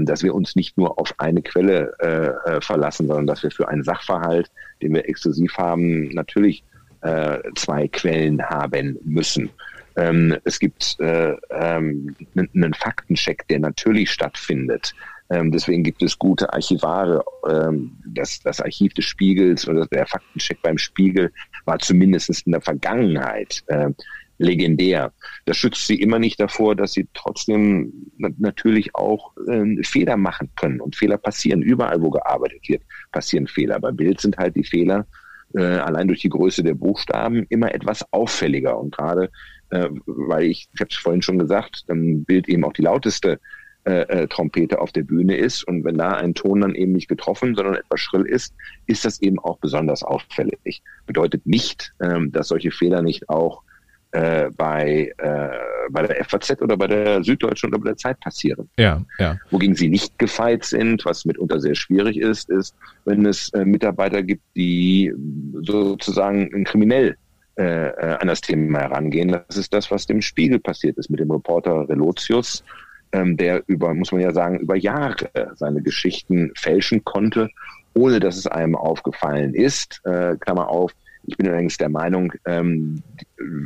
[0.00, 3.68] dass wir uns nicht nur auf eine Quelle äh, äh, verlassen, sondern dass wir für
[3.68, 4.50] einen Sachverhalt,
[4.80, 6.64] den wir exklusiv haben, natürlich
[7.02, 9.50] äh, zwei Quellen haben müssen.
[9.96, 14.94] Ähm, es gibt äh, ähm, einen Faktencheck, der natürlich stattfindet.
[15.30, 17.24] Ähm, deswegen gibt es gute Archivare.
[17.48, 21.32] Ähm, das, das Archiv des Spiegels oder der Faktencheck beim Spiegel
[21.64, 23.90] war zumindest in der Vergangenheit äh,
[24.38, 25.12] legendär.
[25.44, 30.80] Das schützt sie immer nicht davor, dass sie trotzdem natürlich auch äh, Fehler machen können.
[30.80, 31.62] Und Fehler passieren.
[31.62, 33.80] Überall, wo gearbeitet wird, passieren Fehler.
[33.80, 35.06] Bei Bild sind halt die Fehler
[35.54, 38.78] äh, allein durch die Größe der Buchstaben immer etwas auffälliger.
[38.78, 39.30] Und gerade,
[39.70, 43.38] äh, weil ich, ich habe es vorhin schon gesagt, dann Bild eben auch die lauteste
[43.84, 45.64] äh, äh, Trompete auf der Bühne ist.
[45.64, 48.54] Und wenn da ein Ton dann eben nicht getroffen, sondern etwas schrill ist,
[48.86, 50.82] ist das eben auch besonders auffällig.
[51.06, 53.62] Bedeutet nicht, ähm, dass solche Fehler nicht auch
[54.12, 55.48] äh, bei, äh,
[55.90, 58.68] bei der FAZ oder bei der Süddeutschen oder bei der Zeit passieren.
[58.78, 59.38] Ja, ja.
[59.50, 64.22] Wogegen sie nicht gefeit sind, was mitunter sehr schwierig ist, ist, wenn es äh, Mitarbeiter
[64.22, 65.12] gibt, die
[65.62, 67.16] sozusagen kriminell
[67.58, 69.28] äh, äh, an das Thema herangehen.
[69.28, 72.64] Das ist das, was dem Spiegel passiert ist mit dem Reporter Relotius,
[73.12, 77.50] ähm, der über, muss man ja sagen, über Jahre seine Geschichten fälschen konnte,
[77.94, 80.00] ohne dass es einem aufgefallen ist.
[80.04, 80.92] Äh, Klammer auf,
[81.24, 83.02] ich bin allerdings der Meinung, ähm,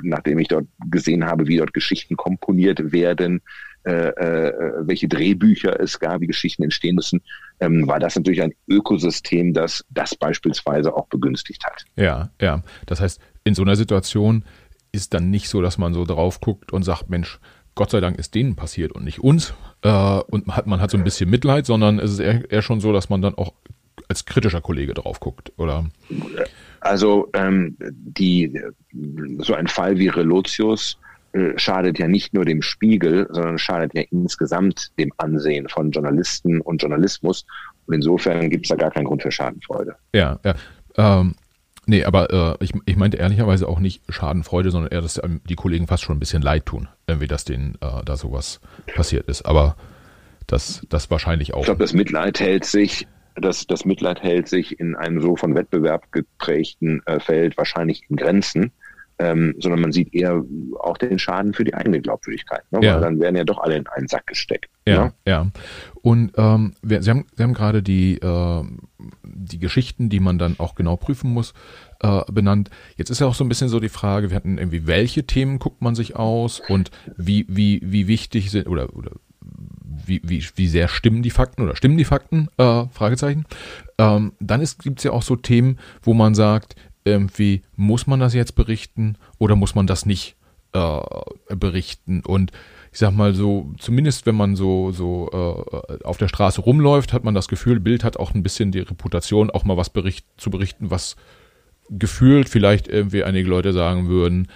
[0.03, 3.40] nachdem ich dort gesehen habe, wie dort Geschichten komponiert werden,
[3.85, 7.23] äh, äh, welche Drehbücher es gab, wie Geschichten entstehen müssen,
[7.61, 11.85] ähm, war das natürlich ein Ökosystem, das das beispielsweise auch begünstigt hat.
[11.95, 12.62] Ja, ja.
[12.87, 14.45] Das heißt, in so einer Situation
[14.92, 17.38] ist dann nicht so, dass man so drauf guckt und sagt, Mensch,
[17.77, 19.55] Gott sei Dank ist denen passiert und nicht uns.
[19.83, 22.62] Äh, und man hat, man hat so ein bisschen Mitleid, sondern es ist eher, eher
[22.62, 23.53] schon so, dass man dann auch
[24.09, 25.85] als kritischer Kollege drauf guckt, oder?
[26.87, 28.61] Also ähm, die
[29.38, 30.99] so ein Fall wie Relotius
[31.33, 36.61] äh, schadet ja nicht nur dem Spiegel, sondern schadet ja insgesamt dem Ansehen von Journalisten
[36.61, 37.44] und Journalismus.
[37.87, 39.96] Und insofern gibt es da gar keinen Grund für Schadenfreude.
[40.14, 40.55] Ja, ja.
[40.96, 41.35] Ähm,
[41.87, 45.87] nee, aber äh, ich, ich meinte ehrlicherweise auch nicht Schadenfreude, sondern eher, dass die Kollegen
[45.87, 48.61] fast schon ein bisschen leid tun, irgendwie, dass denen äh, da sowas
[48.94, 49.42] passiert ist.
[49.42, 49.77] Aber
[50.46, 51.61] das, das wahrscheinlich auch.
[51.61, 55.55] Ich glaube, das Mitleid hält sich das, das Mitleid hält sich in einem so von
[55.55, 58.72] Wettbewerb geprägten äh, Feld wahrscheinlich in Grenzen.
[59.18, 60.44] Ähm, sondern man sieht eher
[60.79, 62.64] auch den Schaden für die eigene Glaubwürdigkeit.
[62.70, 62.81] Ne?
[62.83, 62.96] Ja.
[62.96, 64.68] Weil dann werden ja doch alle in einen Sack gesteckt.
[64.87, 65.12] Ja, ne?
[65.27, 65.46] ja.
[66.03, 68.62] Und ähm, wir, Sie haben, Sie haben gerade die, äh,
[69.25, 71.55] die Geschichten, die man dann auch genau prüfen muss,
[72.01, 72.68] äh, benannt.
[72.96, 75.61] Jetzt ist ja auch so ein bisschen so die Frage, wir hatten irgendwie, welche Themen
[75.61, 79.12] guckt man sich aus und wie, wie, wie wichtig sind oder, oder
[80.07, 82.49] wie, wie, wie sehr stimmen die Fakten oder stimmen die Fakten?
[82.57, 83.47] Äh, Fragezeichen.
[83.99, 88.35] Ähm, dann gibt es ja auch so Themen, wo man sagt, irgendwie muss man das
[88.35, 90.37] jetzt berichten oder muss man das nicht
[90.73, 91.01] äh,
[91.55, 92.21] berichten?
[92.21, 92.53] Und
[92.92, 97.25] ich sag mal so, zumindest wenn man so, so äh, auf der Straße rumläuft, hat
[97.25, 100.51] man das Gefühl, Bild hat auch ein bisschen die Reputation, auch mal was bericht, zu
[100.51, 101.16] berichten, was
[101.90, 104.49] gefühlt vielleicht irgendwie einige Leute sagen würden,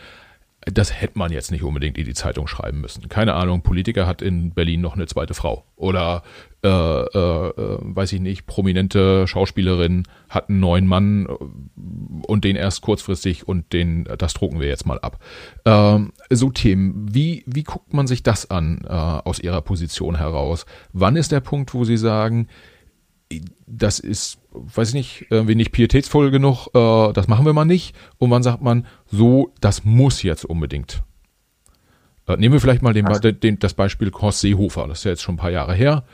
[0.67, 3.09] das hätte man jetzt nicht unbedingt in die Zeitung schreiben müssen.
[3.09, 5.65] Keine Ahnung, Politiker hat in Berlin noch eine zweite Frau.
[5.77, 6.23] Oder,
[6.63, 12.83] äh, äh, weiß ich nicht, prominente Schauspielerin hat einen neuen Mann äh, und den erst
[12.83, 15.19] kurzfristig und den, das drucken wir jetzt mal ab.
[15.65, 20.67] Ähm, so Themen, wie, wie guckt man sich das an äh, aus Ihrer Position heraus?
[20.93, 22.49] Wann ist der Punkt, wo Sie sagen,
[23.67, 27.95] das ist, weiß ich nicht, irgendwie nicht pietätsvoll genug, äh, das machen wir mal nicht.
[28.19, 31.03] Und wann sagt man, so, das muss jetzt unbedingt.
[32.27, 33.07] Äh, nehmen wir vielleicht mal den,
[33.41, 36.05] den, das Beispiel Horst Seehofer, das ist ja jetzt schon ein paar Jahre her,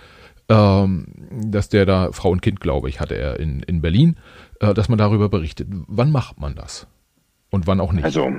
[0.49, 4.16] ähm, dass der da Frau und Kind, glaube ich, hatte er in, in Berlin,
[4.61, 5.68] äh, dass man darüber berichtet.
[5.70, 6.87] Wann macht man das?
[7.51, 8.05] Und wann auch nicht?
[8.05, 8.31] Also,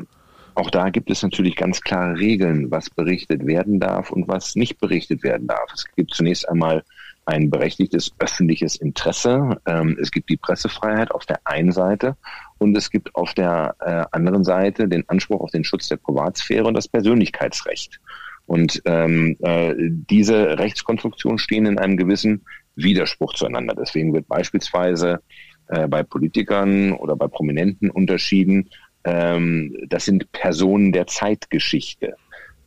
[0.56, 4.80] auch da gibt es natürlich ganz klare Regeln, was berichtet werden darf und was nicht
[4.80, 5.72] berichtet werden darf.
[5.74, 6.84] Es gibt zunächst einmal
[7.28, 9.58] ein berechtigtes öffentliches Interesse.
[9.66, 12.16] Ähm, es gibt die Pressefreiheit auf der einen Seite
[12.58, 16.66] und es gibt auf der äh, anderen Seite den Anspruch auf den Schutz der Privatsphäre
[16.66, 18.00] und das Persönlichkeitsrecht.
[18.46, 23.76] Und ähm, äh, diese Rechtskonstruktionen stehen in einem gewissen Widerspruch zueinander.
[23.76, 25.20] Deswegen wird beispielsweise
[25.68, 28.70] äh, bei Politikern oder bei Prominenten unterschieden,
[29.04, 32.16] ähm, das sind Personen der Zeitgeschichte.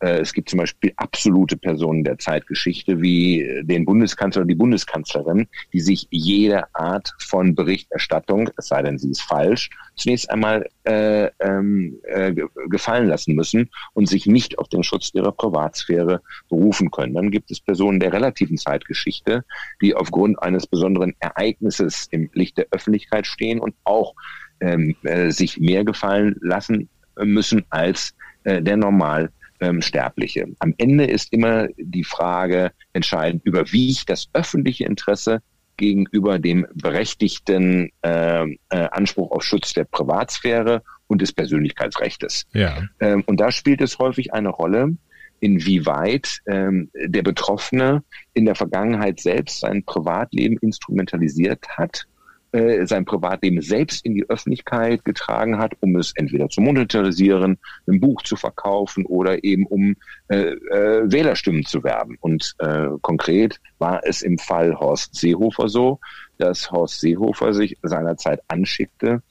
[0.01, 5.47] Äh, es gibt zum Beispiel absolute Personen der Zeitgeschichte wie den Bundeskanzler oder die Bundeskanzlerin,
[5.73, 11.29] die sich jede Art von Berichterstattung, es sei denn, sie ist falsch, zunächst einmal äh,
[11.39, 12.33] ähm, äh,
[12.67, 17.13] gefallen lassen müssen und sich nicht auf den Schutz ihrer Privatsphäre berufen können.
[17.13, 19.45] Dann gibt es Personen der relativen Zeitgeschichte,
[19.81, 24.15] die aufgrund eines besonderen Ereignisses im Licht der Öffentlichkeit stehen und auch
[24.59, 26.89] ähm, äh, sich mehr gefallen lassen
[27.23, 29.29] müssen als äh, der normal
[29.61, 30.47] ähm, Sterbliche.
[30.59, 35.41] Am Ende ist immer die Frage entscheidend, überwiegt das öffentliche Interesse
[35.77, 42.45] gegenüber dem berechtigten äh, äh, Anspruch auf Schutz der Privatsphäre und des Persönlichkeitsrechts.
[42.53, 42.83] Ja.
[42.99, 44.95] Ähm, und da spielt es häufig eine Rolle,
[45.39, 52.05] inwieweit ähm, der Betroffene in der Vergangenheit selbst sein Privatleben instrumentalisiert hat
[52.51, 57.99] äh, sein Privatleben selbst in die Öffentlichkeit getragen hat, um es entweder zu monetarisieren, ein
[57.99, 59.95] Buch zu verkaufen oder eben um
[60.27, 62.17] äh, äh, Wählerstimmen zu werben.
[62.19, 65.99] Und äh, konkret war es im Fall Horst Seehofer so,
[66.37, 69.21] dass Horst Seehofer sich seinerzeit anschickte,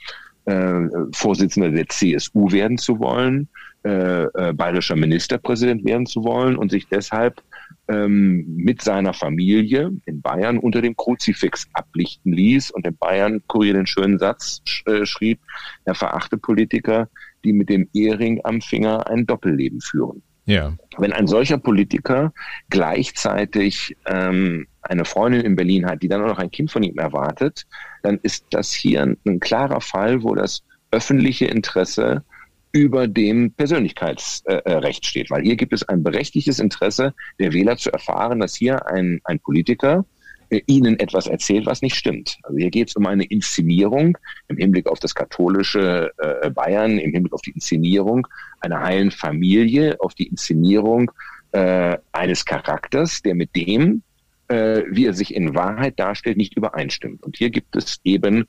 [0.47, 0.81] äh,
[1.13, 3.49] Vorsitzender der CSU werden zu wollen,
[3.85, 7.43] äh, äh, bayerischer Ministerpräsident werden zu wollen und sich deshalb
[7.89, 13.75] ähm, mit seiner Familie in Bayern unter dem Kruzifix ablichten ließ und in Bayern Kurier
[13.75, 15.41] den schönen Satz äh, schrieb,
[15.85, 17.09] er verachte Politiker,
[17.45, 20.23] die mit dem Ehering am Finger ein Doppelleben führen.
[20.47, 20.77] Ja.
[20.99, 22.33] Wenn ein solcher Politiker
[22.71, 26.99] gleichzeitig ähm, eine Freundin in Berlin hat, die dann auch noch ein Kind von ihm
[26.99, 27.67] erwartet,
[28.03, 32.25] dann ist das hier ein, ein klarer Fall, wo das öffentliche Interesse
[32.73, 35.31] über dem Persönlichkeitsrecht steht.
[35.31, 39.41] Weil hier gibt es ein berechtigtes Interesse der Wähler zu erfahren, dass hier ein, ein
[39.41, 40.05] Politiker
[40.51, 42.39] äh, ihnen etwas erzählt, was nicht stimmt.
[42.43, 44.19] Also hier geht es um eine Inszenierung
[44.49, 48.27] im Hinblick auf das katholische äh, Bayern, im Hinblick auf die Inszenierung
[48.61, 51.11] einer heilen Familie, auf die Inszenierung
[51.53, 54.03] äh, eines Charakters, der mit dem,
[54.49, 57.23] äh, wie er sich in Wahrheit darstellt, nicht übereinstimmt.
[57.23, 58.47] Und hier gibt es eben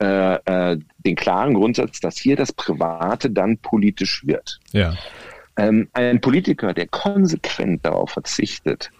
[0.00, 0.34] äh,
[0.72, 4.58] äh, den klaren Grundsatz, dass hier das Private dann politisch wird.
[4.72, 4.94] Ja.
[5.56, 8.90] Ähm, ein Politiker, der konsequent darauf verzichtet,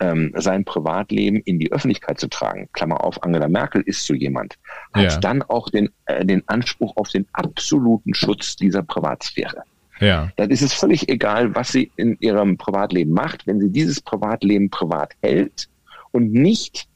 [0.00, 4.56] ähm, sein Privatleben in die Öffentlichkeit zu tragen, Klammer auf, Angela Merkel ist so jemand,
[4.92, 5.18] hat ja.
[5.18, 9.62] dann auch den, äh, den Anspruch auf den absoluten Schutz dieser Privatsphäre.
[10.00, 10.30] Ja.
[10.36, 14.70] Dann ist es völlig egal, was sie in ihrem Privatleben macht, wenn sie dieses Privatleben
[14.70, 15.68] privat hält
[16.12, 16.88] und nicht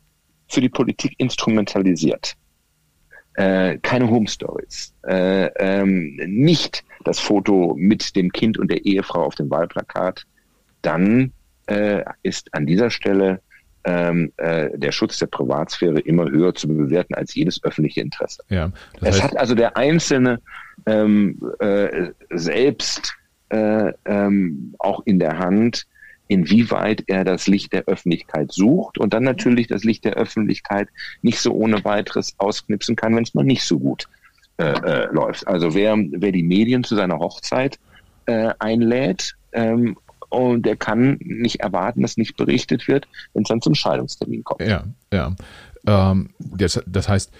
[0.49, 2.37] für die Politik instrumentalisiert
[3.39, 9.23] äh, keine Home Stories, äh, ähm, nicht das Foto mit dem Kind und der Ehefrau
[9.25, 10.25] auf dem Wahlplakat,
[10.83, 11.33] dann
[11.67, 13.41] äh, ist an dieser Stelle
[13.85, 18.43] ähm, äh, der Schutz der Privatsphäre immer höher zu bewerten als jedes öffentliche Interesse.
[18.49, 18.73] Ja,
[19.03, 20.41] es hat also der Einzelne
[20.87, 23.15] ähm, äh, selbst
[23.51, 25.87] äh, ähm, auch in der Hand,
[26.29, 30.89] inwieweit er das Licht der Öffentlichkeit sucht und dann natürlich das Licht der Öffentlichkeit
[31.23, 34.09] nicht so ohne weiteres ausknipsen kann, wenn es mal nicht so gut
[34.59, 35.47] äh, äh, läuft.
[35.49, 37.79] Also wer, wer die Medien zu seiner Hochzeit
[38.27, 39.97] äh, einlädt, ähm,
[40.31, 44.61] und der kann nicht erwarten, dass nicht berichtet wird, wenn es dann zum Scheidungstermin kommt.
[44.61, 45.35] Ja, ja.
[45.87, 47.33] Ähm, das, das heißt,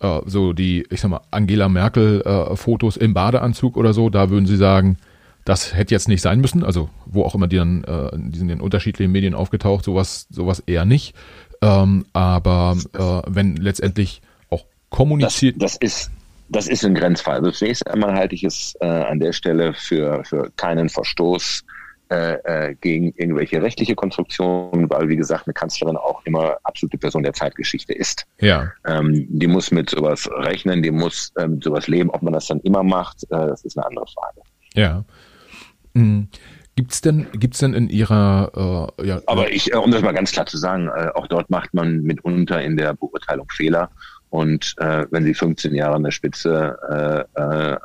[0.00, 4.46] äh, so die, ich sag mal, Angela Merkel äh, im Badeanzug oder so, da würden
[4.46, 4.98] Sie sagen,
[5.44, 8.48] das hätte jetzt nicht sein müssen, also wo auch immer die dann, äh, die sind
[8.48, 11.14] in unterschiedlichen Medien aufgetaucht, sowas, sowas eher nicht.
[11.60, 15.56] Ähm, aber äh, wenn letztendlich auch kommuniziert.
[15.60, 16.10] Das, das, ist,
[16.48, 17.36] das ist ein Grenzfall.
[17.36, 21.64] Also zunächst einmal halte ich es äh, an der Stelle für, für keinen Verstoß
[22.10, 27.22] äh, äh, gegen irgendwelche rechtliche Konstruktionen, weil wie gesagt eine Kanzlerin auch immer absolute Person
[27.22, 28.26] der Zeitgeschichte ist.
[28.40, 28.72] Ja.
[28.86, 32.10] Ähm, die muss mit sowas rechnen, die muss mit sowas leben.
[32.10, 34.40] Ob man das dann immer macht, äh, das ist eine andere Frage.
[34.74, 35.04] Ja.
[35.94, 36.28] Mhm.
[36.76, 40.32] Gibt's denn, gibt's denn in Ihrer, äh, ja, aber ich, äh, um das mal ganz
[40.32, 43.90] klar zu sagen, äh, auch dort macht man mitunter in der Beurteilung Fehler.
[44.30, 46.76] Und äh, wenn Sie 15 Jahre an der Spitze
[47.36, 47.76] äh, äh,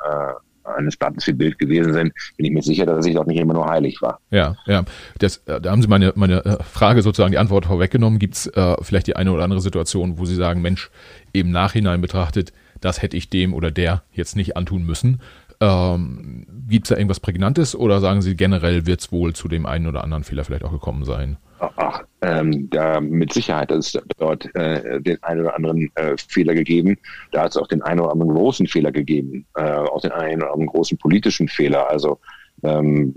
[0.75, 3.53] eines Blattes wie Bild gewesen sind, bin ich mir sicher, dass ich dort nicht immer
[3.53, 4.19] nur heilig war.
[4.31, 4.83] Ja, ja.
[5.19, 8.17] Das, äh, da haben Sie meine, meine Frage sozusagen die Antwort vorweggenommen.
[8.17, 10.89] Gibt's äh, vielleicht die eine oder andere Situation, wo Sie sagen, Mensch,
[11.31, 15.21] im Nachhinein betrachtet, das hätte ich dem oder der jetzt nicht antun müssen?
[15.61, 19.65] Ähm, Gibt es da irgendwas Prägnantes oder sagen Sie generell wird es wohl zu dem
[19.65, 21.37] einen oder anderen Fehler vielleicht auch gekommen sein?
[21.59, 26.53] Ach, ähm, da mit Sicherheit hat es dort äh, den einen oder anderen äh, Fehler
[26.53, 26.97] gegeben.
[27.31, 30.41] Da hat es auch den einen oder anderen großen Fehler gegeben, äh, auch den einen
[30.41, 31.89] oder anderen großen politischen Fehler.
[31.89, 32.19] Also
[32.63, 33.13] ähm,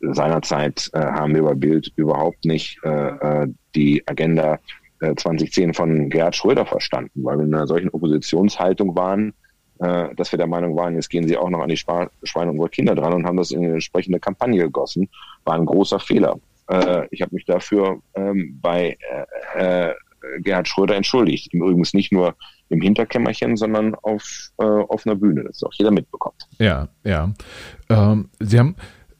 [0.00, 4.58] seinerzeit äh, haben wir bei Bild überhaupt nicht äh, äh die Agenda
[5.00, 9.34] äh, 2010 von Gerhard Schröder verstanden, weil wir in einer solchen Oppositionshaltung waren,
[9.78, 12.50] äh, dass wir der Meinung waren, jetzt gehen sie auch noch an die Sp Schweine
[12.50, 15.08] unserer Kinder dran und haben das in eine entsprechende Kampagne gegossen,
[15.44, 16.38] war ein großer Fehler.
[16.68, 18.96] Äh, ich habe mich dafür ähm, bei
[19.54, 19.94] äh, äh,
[20.40, 21.52] Gerhard Schröder entschuldigt.
[21.52, 22.34] Übrigens nicht nur
[22.68, 26.48] im Hinterkämmerchen, sondern auf, äh, auf einer Bühne, dass auch jeder mitbekommt.
[26.58, 27.32] Ja, ja.
[27.88, 28.74] Ähm, sie haben,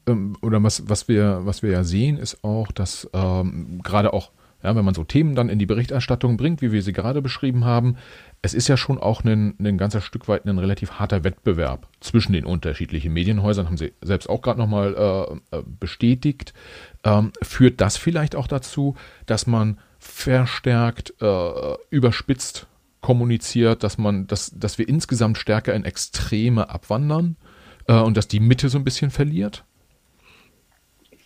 [0.08, 4.32] ähm, oder was, was, wir, was wir ja sehen, ist auch, dass ähm, gerade auch
[4.62, 7.64] ja, wenn man so Themen dann in die Berichterstattung bringt, wie wir sie gerade beschrieben
[7.64, 7.98] haben,
[8.46, 12.32] es ist ja schon auch ein, ein ganzer Stück weit ein relativ harter Wettbewerb zwischen
[12.32, 14.94] den unterschiedlichen Medienhäusern, haben Sie selbst auch gerade nochmal
[15.52, 16.54] äh, äh, bestätigt.
[17.04, 18.94] Ähm, führt das vielleicht auch dazu,
[19.26, 22.68] dass man verstärkt äh, überspitzt
[23.00, 27.36] kommuniziert, dass man, dass, dass wir insgesamt stärker in Extreme abwandern
[27.88, 29.64] äh, und dass die Mitte so ein bisschen verliert?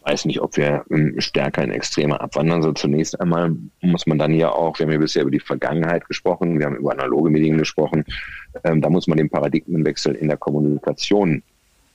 [0.03, 2.59] Weiß nicht, ob wir ähm, stärker in Extreme abwandern.
[2.59, 6.07] Also zunächst einmal muss man dann ja auch, wir haben ja bisher über die Vergangenheit
[6.09, 8.05] gesprochen, wir haben über analoge Medien gesprochen,
[8.65, 11.43] ähm, da muss man den Paradigmenwechsel in der Kommunikation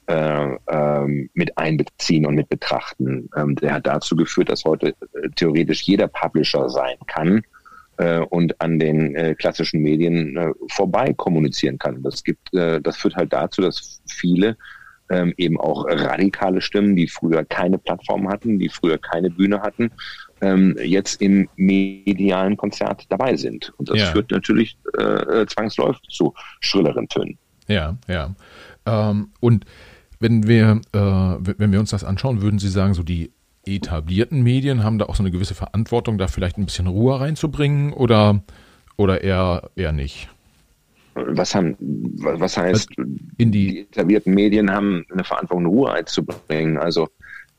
[0.08, 3.30] äh, ähm, mit einbeziehen und mit betrachten.
[3.36, 7.42] Ähm, der hat dazu geführt, dass heute äh, theoretisch jeder Publisher sein kann
[7.98, 12.04] äh, und an den äh, klassischen Medien äh, vorbei kommunizieren kann.
[12.04, 14.58] Das gibt, äh, das führt halt dazu, dass viele
[15.10, 19.92] ähm, eben auch radikale Stimmen, die früher keine Plattform hatten, die früher keine Bühne hatten,
[20.42, 23.74] ähm, jetzt im medialen Konzert dabei sind.
[23.78, 24.06] Und das ja.
[24.08, 27.38] führt natürlich äh, zwangsläufig zu schrilleren Tönen.
[27.68, 28.36] Ja, ja.
[28.86, 29.66] Ähm, und
[30.20, 33.32] wenn wir, äh, wenn wir uns das anschauen, würden Sie sagen, so die
[33.66, 37.94] etablierten Medien haben da auch so eine gewisse Verantwortung, da vielleicht ein bisschen Ruhe reinzubringen
[37.94, 38.44] oder,
[38.96, 40.30] oder eher, eher nicht?
[41.16, 46.78] Was, haben, was heißt, in die, die etablierten Medien haben eine Verantwortung, Ruhe einzubringen?
[46.78, 47.08] Also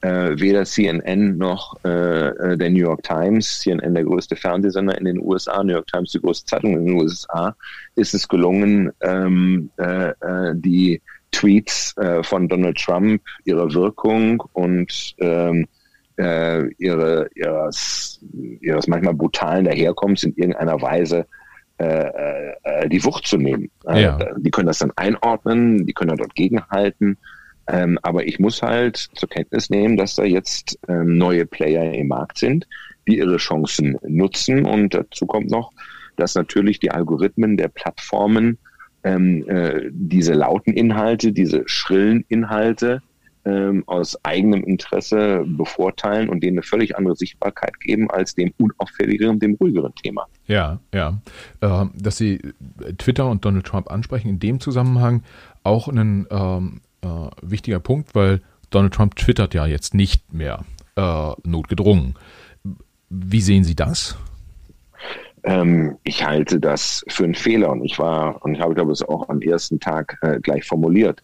[0.03, 5.07] äh, weder CNN noch äh, äh, der New York Times, CNN der größte Fernsehsender in
[5.07, 7.57] den USA, New York Times die größte Zeitung in den USA,
[7.95, 11.01] ist es gelungen, ähm, äh, äh die
[11.33, 15.67] Tweets äh, von Donald Trump, ihre Wirkung und ähm,
[16.19, 18.21] äh, ihre, ihres,
[18.61, 21.27] ihres manchmal brutalen Daherkommens in irgendeiner Weise
[21.79, 23.71] äh, äh, die Wucht zu nehmen.
[23.85, 24.19] Ja.
[24.39, 27.19] Die können das dann einordnen, die können dann dort gegenhalten
[27.69, 32.09] ähm, aber ich muss halt zur Kenntnis nehmen, dass da jetzt ähm, neue Player im
[32.09, 32.67] Markt sind,
[33.09, 34.65] die ihre Chancen nutzen.
[34.65, 35.73] Und dazu kommt noch,
[36.17, 38.59] dass natürlich die Algorithmen der Plattformen
[39.03, 43.03] ähm, äh, diese lauten Inhalte, diese schrillen Inhalte
[43.47, 49.39] ähm, aus eigenem Interesse bevorteilen und denen eine völlig andere Sichtbarkeit geben als dem unauffälligeren,
[49.39, 50.27] dem ruhigeren Thema.
[50.47, 51.21] Ja, ja.
[51.61, 52.41] Äh, dass Sie
[52.99, 55.23] Twitter und Donald Trump ansprechen, in dem Zusammenhang
[55.63, 57.07] auch einen ähm, äh,
[57.41, 60.65] wichtiger Punkt, weil Donald Trump twittert ja jetzt nicht mehr
[60.97, 62.15] äh, notgedrungen.
[63.09, 64.17] Wie sehen Sie das?
[65.45, 69.01] Ähm, ich halte das für einen Fehler und ich war, und ich habe, glaube ich,
[69.01, 71.23] es auch am ersten Tag äh, gleich formuliert.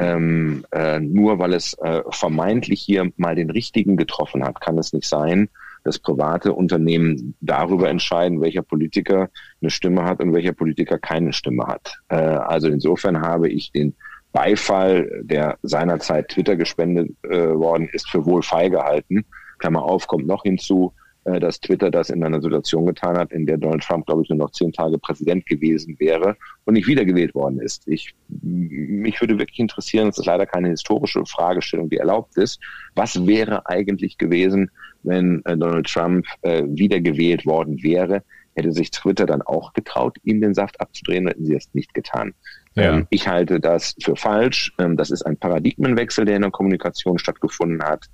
[0.00, 4.92] Ähm, äh, nur weil es äh, vermeintlich hier mal den richtigen getroffen hat, kann es
[4.92, 5.48] nicht sein,
[5.84, 9.28] dass private Unternehmen darüber entscheiden, welcher Politiker
[9.60, 11.98] eine Stimme hat und welcher Politiker keine Stimme hat.
[12.08, 13.94] Äh, also insofern habe ich den
[14.32, 19.24] Beifall, der seinerzeit Twitter gespendet äh, worden ist, für wohl feil gehalten.
[19.58, 20.92] Klammer auf, kommt noch hinzu,
[21.40, 24.38] dass Twitter das in einer Situation getan hat, in der Donald Trump, glaube ich, nur
[24.38, 27.86] noch zehn Tage Präsident gewesen wäre und nicht wiedergewählt worden ist.
[27.86, 32.60] Ich, mich würde wirklich interessieren, es ist leider keine historische Fragestellung, die erlaubt ist.
[32.94, 34.70] Was wäre eigentlich gewesen,
[35.02, 38.22] wenn äh, Donald Trump äh, wiedergewählt worden wäre?
[38.54, 42.34] Hätte sich Twitter dann auch getraut, ihm den Saft abzudrehen, hätten sie es nicht getan.
[42.74, 42.96] Ja.
[42.96, 44.72] Ähm, ich halte das für falsch.
[44.78, 48.06] Ähm, das ist ein Paradigmenwechsel, der in der Kommunikation stattgefunden hat.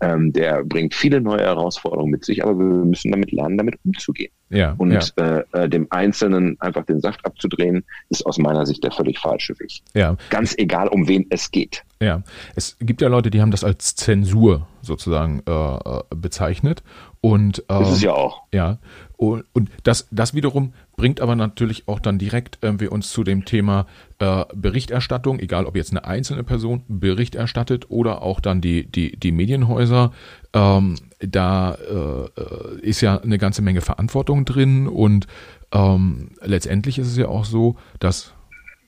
[0.00, 4.32] Ähm, der bringt viele neue Herausforderungen mit sich, aber wir müssen damit lernen, damit umzugehen.
[4.48, 5.00] Ja, und ja.
[5.16, 9.58] Äh, äh, dem Einzelnen einfach den Saft abzudrehen, ist aus meiner Sicht der völlig falsche
[9.60, 9.80] Weg.
[9.94, 10.16] Ja.
[10.30, 11.84] Ganz egal, um wen es geht.
[12.02, 12.22] Ja,
[12.56, 16.82] es gibt ja Leute, die haben das als Zensur sozusagen äh, äh bezeichnet.
[17.20, 18.42] Und, ähm, ist es ja auch.
[18.52, 18.78] Ja,
[19.16, 23.24] und, und das, das wiederum bringt aber natürlich auch dann direkt äh, wir uns zu
[23.24, 23.86] dem Thema
[24.18, 29.16] äh, Berichterstattung, egal ob jetzt eine einzelne Person Bericht erstattet oder auch dann die, die,
[29.16, 30.12] die Medienhäuser.
[30.52, 35.26] Ähm, da äh, ist ja eine ganze Menge Verantwortung drin und
[35.72, 38.34] ähm, letztendlich ist es ja auch so, dass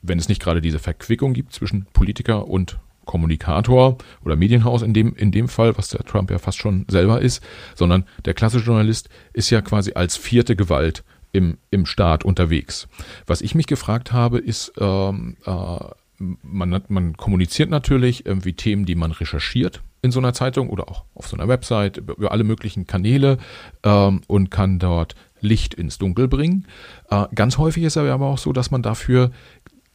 [0.03, 5.15] wenn es nicht gerade diese Verquickung gibt zwischen Politiker und Kommunikator oder Medienhaus in dem,
[5.15, 7.43] in dem Fall, was der Trump ja fast schon selber ist,
[7.75, 12.89] sondern der klassische Journalist ist ja quasi als vierte Gewalt im, im Staat unterwegs.
[13.27, 15.79] Was ich mich gefragt habe, ist, ähm, äh,
[16.19, 21.05] man, man kommuniziert natürlich irgendwie Themen, die man recherchiert in so einer Zeitung oder auch
[21.15, 23.39] auf so einer Website über alle möglichen Kanäle
[23.83, 26.67] ähm, und kann dort Licht ins Dunkel bringen.
[27.11, 29.31] Äh, ganz häufig ist aber auch so, dass man dafür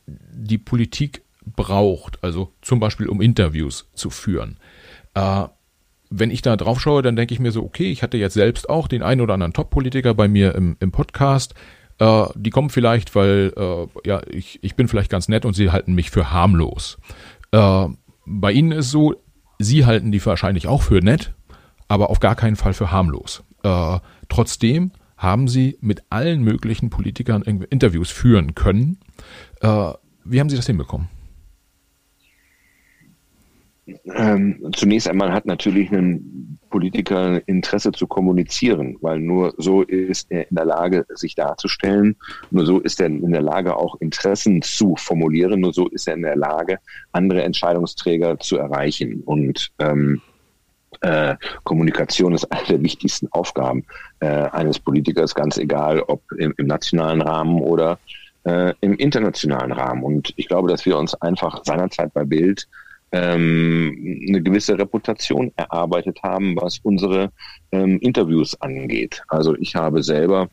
[0.06, 4.58] die Politik braucht, also zum Beispiel um Interviews zu führen.
[5.14, 5.46] Äh,
[6.10, 8.70] wenn ich da drauf schaue, dann denke ich mir so, okay, ich hatte jetzt selbst
[8.70, 11.54] auch den einen oder anderen Top-Politiker bei mir im, im Podcast.
[12.00, 15.72] Äh, die kommen vielleicht, weil äh, ja, ich, ich bin vielleicht ganz nett und sie
[15.72, 16.98] halten mich für harmlos.
[17.52, 17.88] Äh,
[18.26, 19.16] bei ihnen ist es so,
[19.60, 21.34] sie halten die wahrscheinlich auch für nett,
[21.88, 23.44] aber auf gar keinen Fall für harmlos.
[23.64, 24.00] Äh,
[24.30, 29.00] trotzdem haben sie mit allen möglichen Politikern Interviews führen können.
[29.62, 29.94] Äh,
[30.24, 31.10] wie haben sie das hinbekommen?
[34.16, 40.50] Ähm, zunächst einmal hat natürlich ein Politiker Interesse zu kommunizieren, weil nur so ist er
[40.50, 42.16] in der Lage, sich darzustellen.
[42.52, 45.62] Nur so ist er in der Lage, auch Interessen zu formulieren.
[45.62, 46.80] Nur so ist er in der Lage,
[47.14, 49.22] andere Entscheidungsträger zu erreichen.
[49.26, 50.22] Und ähm,
[51.02, 53.86] äh, Kommunikation ist eine der wichtigsten Aufgaben
[54.20, 58.00] äh, eines Politikers, ganz egal, ob im, im nationalen Rahmen oder
[58.44, 60.04] äh, im internationalen Rahmen.
[60.04, 62.68] Und ich glaube, dass wir uns einfach seinerzeit bei Bild
[63.12, 67.32] ähm, eine gewisse Reputation erarbeitet haben, was unsere
[67.72, 69.24] ähm, Interviews angeht.
[69.28, 70.50] Also ich habe selber,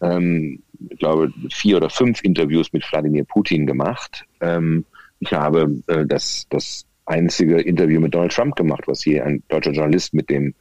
[0.00, 4.24] ähm, ich glaube, vier oder fünf Interviews mit Wladimir Putin gemacht.
[4.40, 4.84] Ähm,
[5.20, 9.72] ich habe äh, das, das einzige Interview mit Donald Trump gemacht, was hier ein deutscher
[9.72, 10.54] Journalist mit dem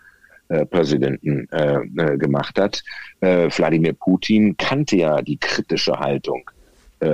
[0.50, 2.82] äh, Präsidenten äh, äh, gemacht hat.
[3.20, 6.50] Äh, Wladimir Putin kannte ja die kritische Haltung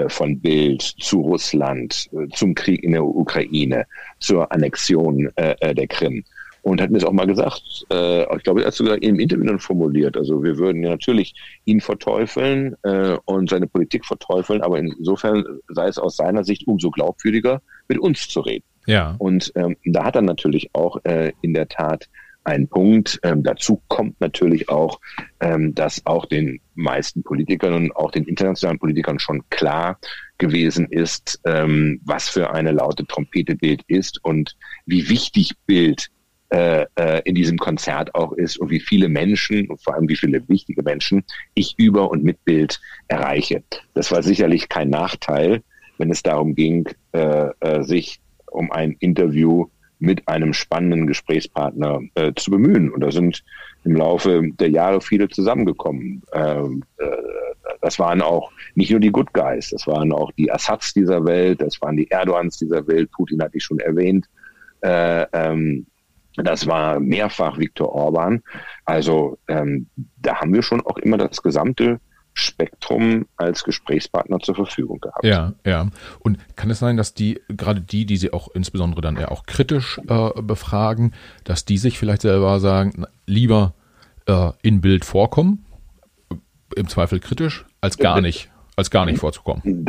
[0.08, 3.86] von Bild zu Russland, äh, zum Krieg in der Ukraine,
[4.20, 6.24] zur Annexion äh, der Krim
[6.64, 7.86] und hat mir das auch mal gesagt.
[7.92, 10.18] Äh, ich glaube, er hat sogar im Interview dann formuliert.
[10.18, 15.88] Also wir würden ja natürlich ihn verteufeln äh, und seine Politik verteufeln, aber insofern sei
[15.88, 18.64] es aus seiner Sicht umso glaubwürdiger, mit uns zu reden.
[18.86, 19.16] Ja.
[19.20, 22.10] Und ähm, da hat er natürlich auch äh, in der Tat
[22.44, 23.20] einen Punkt.
[23.24, 25.00] Ähm, dazu kommt natürlich auch,
[25.39, 30.00] ähm, dass auch den meisten Politikern und auch den internationalen Politikern schon klar
[30.38, 36.10] gewesen ist, ähm, was für eine laute Trompete Bild ist und wie wichtig Bild
[36.50, 40.16] äh, äh, in diesem Konzert auch ist und wie viele Menschen und vor allem wie
[40.16, 41.24] viele wichtige Menschen
[41.56, 43.64] ich über und mit Bild erreiche.
[43.94, 45.64] Das war sicherlich kein Nachteil,
[45.98, 47.50] wenn es darum ging, äh,
[47.82, 48.20] sich
[48.52, 49.68] um ein Interview
[50.04, 52.91] mit einem spannenden Gesprächspartner äh, zu bemühen.
[52.91, 53.41] Und da sind
[53.86, 56.22] im Laufe der Jahre viele zusammengekommen.
[56.34, 57.06] Ähm, äh,
[57.82, 61.62] das waren auch nicht nur die Good Guys, das waren auch die Assads dieser Welt,
[61.62, 64.28] das waren die Erdogans dieser Welt, Putin hatte ich schon erwähnt.
[64.82, 65.86] Äh, ähm,
[66.36, 68.41] das war mehrfach Viktor Orban.
[68.84, 69.88] Also ähm,
[70.18, 71.99] da haben wir schon auch immer das gesamte
[72.34, 75.24] Spektrum als Gesprächspartner zur Verfügung gehabt.
[75.24, 75.88] Ja, ja.
[76.20, 79.46] Und kann es sein, dass die, gerade die, die sie auch insbesondere dann eher auch
[79.46, 81.14] kritisch äh, befragen,
[81.44, 83.74] dass die sich vielleicht selber sagen, lieber
[84.26, 85.66] äh, in Bild vorkommen,
[86.76, 89.86] im Zweifel kritisch, als gar nicht, als gar nicht vorzukommen?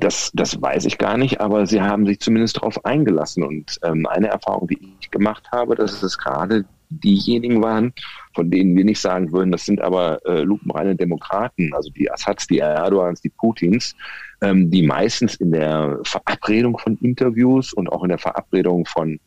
[0.00, 3.44] Das, das weiß ich gar nicht, aber sie haben sich zumindest darauf eingelassen.
[3.44, 7.92] Und ähm, eine Erfahrung, die ich gemacht habe, dass es gerade diejenigen waren,
[8.34, 12.46] von denen wir nicht sagen würden, das sind aber äh, lupenreine Demokraten, also die Assads,
[12.46, 13.94] die Erdogans, die Putins,
[14.42, 19.18] ähm, die meistens in der Verabredung von Interviews und auch in der Verabredung von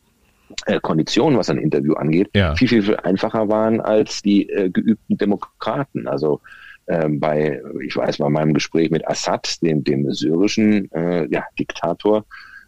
[0.66, 2.54] äh, Konditionen, was ein Interview angeht, ja.
[2.54, 6.08] viel, viel, viel einfacher waren als die äh, geübten Demokraten.
[6.08, 6.40] Also
[6.88, 12.24] ähm, bei, ich weiß, bei meinem Gespräch mit Assad, dem, dem syrischen äh, ja, Diktator,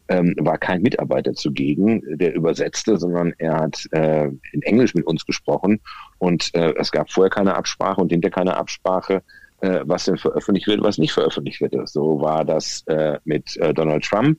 [0.09, 5.25] ähm, war kein Mitarbeiter zugegen, der übersetzte, sondern er hat äh, in Englisch mit uns
[5.25, 5.81] gesprochen.
[6.19, 9.23] Und äh, es gab vorher keine Absprache und hinter keine Absprache,
[9.61, 11.89] äh, was denn veröffentlicht wird, was nicht veröffentlicht wird.
[11.89, 14.39] So war das äh, mit äh, Donald Trump.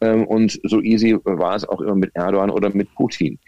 [0.00, 3.38] Ähm, und so easy war es auch immer mit Erdogan oder mit Putin.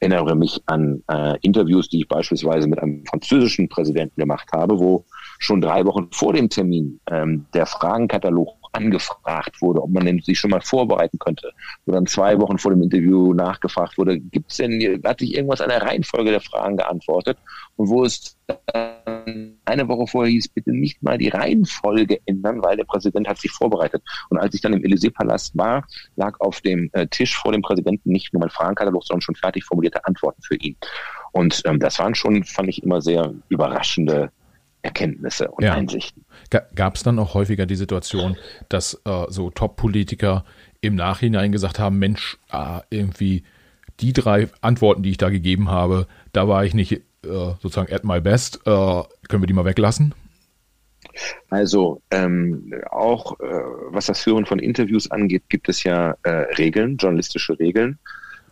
[0.00, 5.04] Erinnere mich an äh, Interviews, die ich beispielsweise mit einem französischen Präsidenten gemacht habe, wo
[5.38, 10.38] schon drei Wochen vor dem Termin ähm, der Fragenkatalog angefragt wurde, ob man denn sich
[10.38, 11.52] schon mal vorbereiten könnte.
[11.84, 15.60] Wo dann zwei Wochen vor dem Interview nachgefragt wurde, gibt es denn, hat sich irgendwas
[15.60, 17.38] an der Reihenfolge der Fragen geantwortet?
[17.76, 18.36] Und wo es
[19.64, 23.50] eine Woche vorher hieß, bitte nicht mal die Reihenfolge ändern, weil der Präsident hat sich
[23.50, 24.02] vorbereitet.
[24.30, 28.10] Und als ich dann im Élysée-Palast war, lag auf dem äh, Tisch vor dem Präsidenten
[28.10, 30.76] nicht nur mein Fragenkatalog, sondern schon fertig formulierte Antworten für ihn.
[31.32, 34.30] Und ähm, das waren schon, fand ich immer sehr überraschende
[34.82, 35.74] Erkenntnisse und ja.
[35.74, 36.24] Einsichten.
[36.74, 38.36] Gab es dann auch häufiger die Situation,
[38.68, 40.44] dass äh, so Top-Politiker
[40.80, 43.44] im Nachhinein gesagt haben, Mensch, ah, irgendwie
[44.00, 48.04] die drei Antworten, die ich da gegeben habe, da war ich nicht äh, sozusagen at
[48.04, 48.60] my best.
[48.66, 50.14] Äh, können wir die mal weglassen?
[51.50, 53.44] Also ähm, auch äh,
[53.90, 57.98] was das Führen von Interviews angeht, gibt es ja äh, Regeln, journalistische Regeln.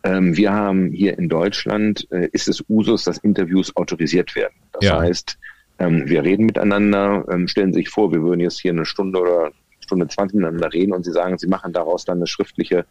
[0.03, 4.55] Ähm, wir haben hier in Deutschland, äh, ist es Usus, dass Interviews autorisiert werden.
[4.73, 5.01] Das ja.
[5.01, 5.39] heißt,
[5.81, 9.51] ähm, wir reden miteinander, ähm, stellen sich vor, wir würden jetzt hier eine Stunde oder
[9.81, 12.87] Stunde 20 miteinander reden und Sie sagen, Sie machen daraus dann eine schriftliche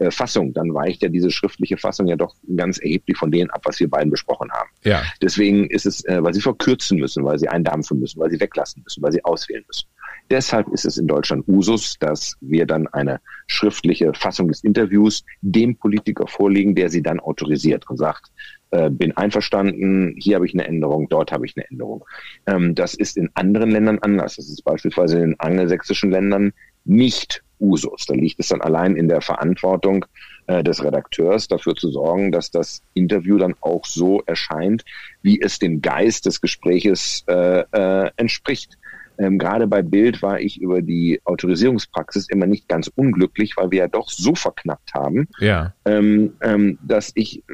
[0.00, 3.60] äh, Fassung, dann weicht ja diese schriftliche Fassung ja doch ganz erheblich von denen ab,
[3.64, 4.70] was wir beiden besprochen haben.
[4.82, 5.02] Ja.
[5.22, 8.82] Deswegen ist es, äh, weil Sie verkürzen müssen, weil Sie eindampfen müssen, weil Sie weglassen
[8.82, 9.86] müssen, weil Sie auswählen müssen.
[10.30, 15.76] Deshalb ist es in Deutschland Usus, dass wir dann eine schriftliche Fassung des Interviews dem
[15.76, 18.30] Politiker vorlegen, der sie dann autorisiert und sagt,
[18.70, 22.04] äh, bin einverstanden, hier habe ich eine Änderung, dort habe ich eine Änderung.
[22.46, 24.36] Ähm, das ist in anderen Ländern anders.
[24.36, 26.52] Das ist beispielsweise in angelsächsischen Ländern
[26.84, 28.06] nicht Usus.
[28.06, 30.06] Da liegt es dann allein in der Verantwortung
[30.46, 34.84] äh, des Redakteurs, dafür zu sorgen, dass das Interview dann auch so erscheint,
[35.22, 38.78] wie es dem Geist des Gespräches äh, äh, entspricht.
[39.20, 43.80] Ähm, gerade bei Bild war ich über die Autorisierungspraxis immer nicht ganz unglücklich, weil wir
[43.80, 45.74] ja doch so verknappt haben, ja.
[45.84, 47.44] ähm, ähm, dass ich,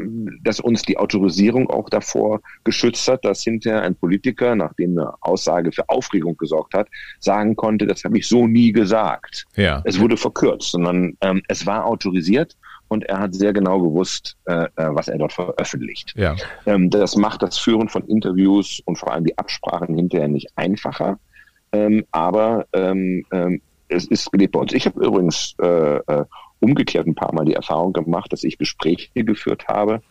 [0.43, 5.73] dass uns die Autorisierung auch davor geschützt hat, dass hinterher ein Politiker, nachdem eine Aussage
[5.73, 6.89] für Aufregung gesorgt hat,
[7.19, 9.45] sagen konnte, das habe ich so nie gesagt.
[9.57, 9.83] Ja.
[9.85, 12.57] Es wurde verkürzt, sondern ähm, es war autorisiert
[12.87, 16.15] und er hat sehr genau gewusst, äh, äh, was er dort veröffentlicht.
[16.17, 16.37] Ja.
[16.67, 21.19] Ähm, das macht das Führen von Interviews und vor allem die Absprachen hinterher nicht einfacher.
[21.73, 24.73] Ähm, aber ähm, ähm, es ist gelebt bei uns.
[24.73, 26.25] Ich habe übrigens äh, äh,
[26.61, 30.03] umgekehrt ein paar Mal die Erfahrung gemacht, dass ich Gespräche geführt habe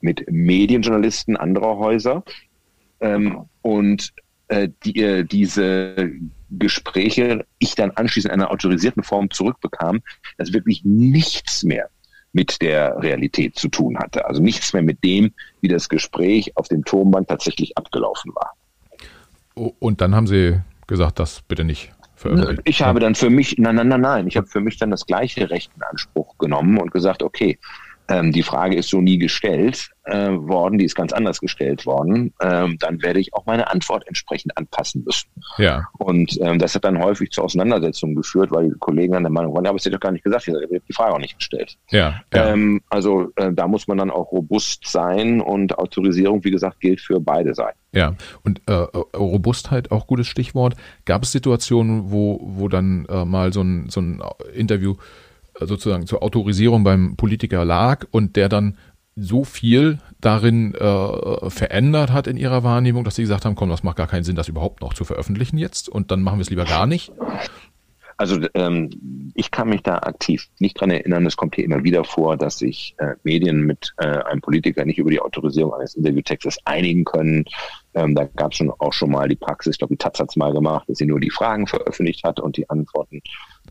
[0.00, 2.24] mit Medienjournalisten anderer Häuser
[3.00, 4.12] ähm, und
[4.48, 6.10] äh, die, äh, diese
[6.50, 10.00] Gespräche ich dann anschließend in einer autorisierten Form zurückbekam,
[10.38, 11.88] dass wirklich nichts mehr
[12.32, 14.26] mit der Realität zu tun hatte.
[14.26, 18.54] Also nichts mehr mit dem, wie das Gespräch auf dem Turmband tatsächlich abgelaufen war.
[19.54, 22.62] Und dann haben Sie gesagt, das bitte nicht veröffentlichen.
[22.64, 25.06] Ich habe dann für mich, nein, nein, nein, nein, ich habe für mich dann das
[25.06, 27.58] gleiche Recht in Anspruch genommen und gesagt, okay,
[28.10, 32.34] ähm, die Frage ist so nie gestellt äh, worden, die ist ganz anders gestellt worden,
[32.40, 35.28] ähm, dann werde ich auch meine Antwort entsprechend anpassen müssen.
[35.58, 35.84] Ja.
[35.98, 39.54] Und ähm, das hat dann häufig zu Auseinandersetzungen geführt, weil die Kollegen dann der Meinung
[39.54, 41.38] waren, ja, aber es hätte doch gar nicht gesagt, ich habe die Frage auch nicht
[41.38, 41.76] gestellt.
[41.90, 42.20] Ja.
[42.34, 42.52] ja.
[42.52, 47.00] Ähm, also äh, da muss man dann auch robust sein und Autorisierung, wie gesagt, gilt
[47.00, 47.78] für beide Seiten.
[47.92, 48.72] Ja, und äh,
[49.16, 50.74] Robustheit, auch gutes Stichwort.
[51.04, 54.22] Gab es Situationen, wo, wo dann äh, mal so ein, so ein
[54.54, 54.96] Interview
[55.66, 58.76] sozusagen zur Autorisierung beim Politiker lag und der dann
[59.16, 63.82] so viel darin äh, verändert hat in ihrer Wahrnehmung, dass sie gesagt haben, komm, das
[63.82, 66.50] macht gar keinen Sinn, das überhaupt noch zu veröffentlichen jetzt und dann machen wir es
[66.50, 67.12] lieber gar nicht.
[68.20, 71.24] Also ähm, ich kann mich da aktiv nicht dran erinnern.
[71.24, 74.98] Es kommt hier immer wieder vor, dass sich äh, Medien mit äh, einem Politiker nicht
[74.98, 77.46] über die Autorisierung eines Interviewtextes einigen können.
[77.94, 80.28] Ähm, da gab es schon auch schon mal die Praxis, ich glaube, die Taz hat
[80.28, 83.22] es mal gemacht, dass sie nur die Fragen veröffentlicht hat und die Antworten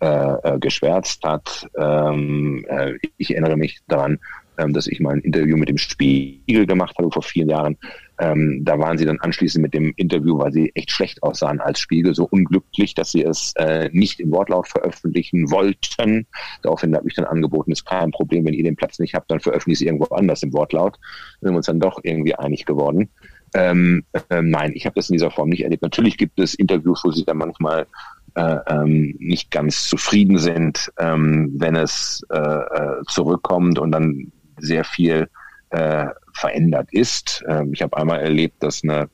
[0.01, 1.67] äh, äh, geschwärzt hat.
[1.77, 4.19] Ähm, äh, ich erinnere mich daran,
[4.59, 7.77] ähm, dass ich mal ein Interview mit dem Spiegel gemacht habe vor vielen Jahren.
[8.19, 11.79] Ähm, da waren sie dann anschließend mit dem Interview, weil sie echt schlecht aussahen als
[11.79, 16.27] Spiegel, so unglücklich, dass sie es äh, nicht im Wortlaut veröffentlichen wollten.
[16.61, 19.39] Daraufhin habe ich dann angeboten, ist kein Problem, wenn ihr den Platz nicht habt, dann
[19.39, 20.99] veröffentliche ich es irgendwo anders im Wortlaut.
[21.39, 23.09] Wir haben uns dann doch irgendwie einig geworden.
[23.53, 25.81] Ähm, äh, nein, ich habe das in dieser Form nicht erlebt.
[25.81, 27.87] Natürlich gibt es Interviews, wo sie dann manchmal
[28.35, 35.29] ähm, nicht ganz zufrieden sind, ähm, wenn es äh, äh zurückkommt und dann sehr viel
[35.69, 37.43] äh, verändert ist.
[37.47, 39.09] Ähm, ich habe einmal erlebt, dass eine,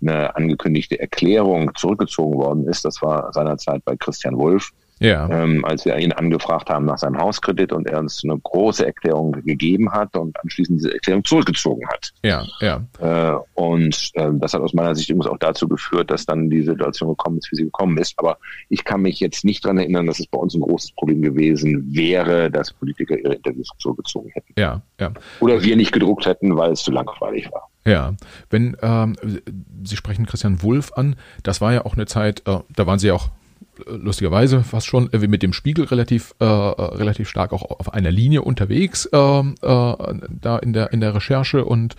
[0.00, 2.84] eine angekündigte Erklärung zurückgezogen worden ist.
[2.84, 4.70] Das war seinerzeit bei Christian Wulff.
[5.00, 5.28] Ja.
[5.30, 9.32] Ähm, als wir ihn angefragt haben nach seinem Hauskredit und er uns eine große Erklärung
[9.32, 12.12] gegeben hat und anschließend diese Erklärung zurückgezogen hat.
[12.22, 12.84] Ja, ja.
[13.00, 16.62] Äh, und äh, das hat aus meiner Sicht übrigens auch dazu geführt, dass dann die
[16.62, 18.14] Situation gekommen ist, wie sie gekommen ist.
[18.18, 18.36] Aber
[18.68, 21.94] ich kann mich jetzt nicht daran erinnern, dass es bei uns ein großes Problem gewesen
[21.94, 24.52] wäre, dass Politiker ihre Interviews zurückgezogen hätten.
[24.58, 25.12] Ja, ja.
[25.40, 27.70] Oder wir nicht gedruckt hätten, weil es zu langweilig war.
[27.86, 28.14] Ja,
[28.50, 29.16] wenn ähm,
[29.84, 33.06] Sie sprechen Christian Wulff an, das war ja auch eine Zeit, äh, da waren Sie
[33.06, 33.30] ja auch
[33.86, 38.42] lustigerweise fast schon äh, mit dem Spiegel relativ äh, relativ stark auch auf einer Linie
[38.42, 41.96] unterwegs äh, äh, da in der in der Recherche und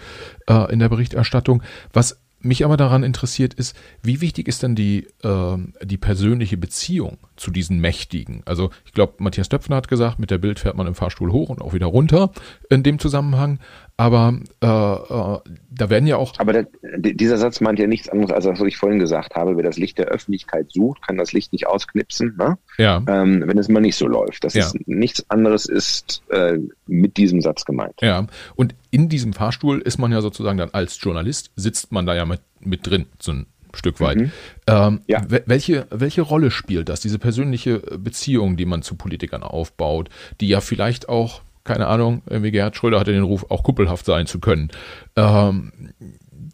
[0.47, 1.63] äh, in der Berichterstattung.
[1.93, 7.17] Was mich aber daran interessiert ist, wie wichtig ist denn die, äh, die persönliche Beziehung
[7.35, 8.41] zu diesen Mächtigen?
[8.45, 11.49] Also ich glaube, Matthias Döpfner hat gesagt, mit der Bild fährt man im Fahrstuhl hoch
[11.49, 12.31] und auch wieder runter
[12.69, 13.59] in dem Zusammenhang.
[14.01, 14.33] Aber
[14.63, 15.39] äh, äh,
[15.69, 16.33] da werden ja auch.
[16.39, 16.65] Aber der,
[16.97, 19.55] dieser Satz meint ja nichts anderes als das, was ich vorhin gesagt habe.
[19.57, 22.57] Wer das Licht der Öffentlichkeit sucht, kann das Licht nicht ausknipsen, ne?
[22.79, 23.03] ja.
[23.07, 24.43] Ähm, wenn es mal nicht so läuft.
[24.43, 24.65] Das ja.
[24.65, 27.93] ist nichts anderes ist äh, mit diesem Satz gemeint.
[28.01, 28.25] Ja.
[28.55, 32.25] Und in diesem Fahrstuhl ist man ja sozusagen dann als Journalist, sitzt man da ja
[32.25, 34.17] mit, mit drin, so ein Stück weit.
[34.17, 34.31] Mhm.
[34.65, 35.23] Ähm, ja.
[35.45, 40.59] welche, welche Rolle spielt das, diese persönliche Beziehung, die man zu Politikern aufbaut, die ja
[40.59, 44.71] vielleicht auch keine Ahnung, irgendwie Gerhard Schröder hatte den Ruf, auch kuppelhaft sein zu können.
[45.15, 45.71] Ähm,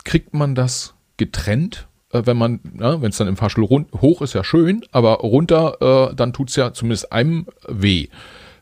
[0.04, 1.88] kriegt man das getrennt?
[2.14, 5.16] Äh, wenn man, ja, wenn es dann im Fahrstuhl rund, hoch ist, ja schön, aber
[5.16, 8.10] runter, äh, dann tut es ja zumindest einem weh.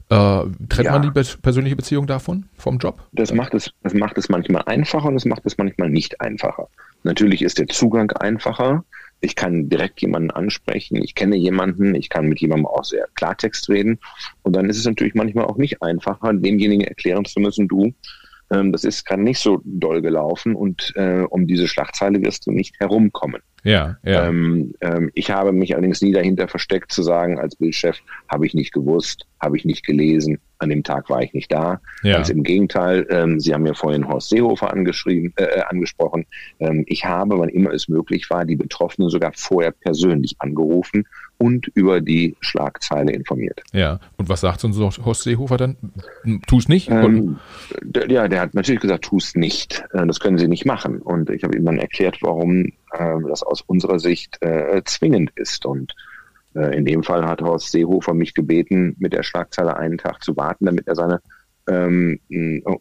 [0.08, 0.92] Äh, trennt ja.
[0.94, 3.04] man die be persönliche Beziehung davon, vom Job?
[3.12, 6.70] Das macht, es, das macht es manchmal einfacher und es macht es manchmal nicht einfacher.
[7.04, 8.86] Natürlich ist der Zugang einfacher,
[9.22, 13.70] ich kann direkt jemanden ansprechen, ich kenne jemanden, ich kann mit jemandem auch sehr Klartext
[13.70, 14.00] reden.
[14.44, 17.94] Und dann ist es natürlich manchmal auch nicht einfacher, demjenigen erklären zu müssen, du,
[18.52, 22.52] ähm, das ist gerade nicht so doll gelaufen und äh, um diese Schlagzeile wirst du
[22.52, 23.42] nicht herumkommen.
[23.64, 24.28] Ja, ja.
[24.28, 28.54] Ähm, ähm, ich habe mich allerdings nie dahinter versteckt zu sagen, als Bildchef habe ich
[28.54, 31.80] nicht gewusst, habe ich nicht gelesen, an dem Tag war ich nicht da.
[32.04, 32.16] Ja.
[32.16, 36.26] Ganz im Gegenteil, ähm, Sie haben ja vorhin Horst Seehofer angeschrieben, äh, äh, angesprochen.
[36.60, 41.06] Ähm, ich habe, wann immer es möglich war, die Betroffenen sogar vorher persönlich angerufen
[41.38, 43.62] und über die Schlagzeile informiert.
[43.74, 45.76] Ja, und was sagt uns Horst Seehofer dann?
[46.48, 46.90] Tu es nicht?
[46.90, 47.38] Ähm,
[48.08, 49.84] ja, der hat natürlich gesagt, tu es nicht.
[49.94, 51.02] Äh, das können Sie nicht machen.
[51.02, 55.66] Und ich habe ihm dann erklärt, warum äh, das aus unserer Sicht äh, zwingend ist.
[55.66, 55.94] Und
[56.56, 60.66] in dem Fall hat Horst Seehofer mich gebeten, mit der Schlagzeile einen Tag zu warten,
[60.66, 61.20] damit er seine
[61.68, 62.20] ähm,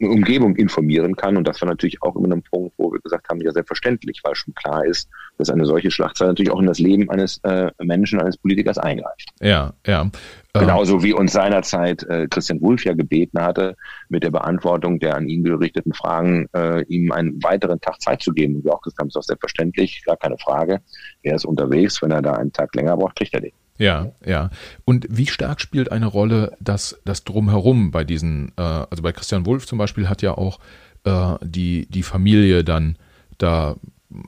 [0.01, 1.37] Umgebung informieren kann.
[1.37, 4.35] Und das war natürlich auch immer ein Punkt, wo wir gesagt haben, ja selbstverständlich, weil
[4.35, 5.09] schon klar ist,
[5.39, 9.31] dass eine solche Schlagzeile natürlich auch in das Leben eines äh, Menschen, eines Politikers eingreift.
[9.41, 10.11] Ja, ja.
[10.57, 13.75] Genauso wie uns seinerzeit äh, Christian Wulff ja gebeten hatte,
[14.09, 18.33] mit der Beantwortung der an ihn gerichteten Fragen äh, ihm einen weiteren Tag Zeit zu
[18.33, 18.57] geben.
[18.57, 20.81] Und wir auch gesagt haben, ist auch selbstverständlich, gar keine Frage.
[21.23, 23.53] Er ist unterwegs, wenn er da einen Tag länger braucht, kriegt er den.
[23.79, 24.51] Ja, ja.
[24.85, 29.47] Und wie stark spielt eine Rolle das, das Drumherum bei diesen, äh, also bei Christian
[29.47, 30.61] Wulff zum Beispiel hat ja auch
[31.05, 32.97] äh, die, die Familie dann
[33.39, 33.77] da,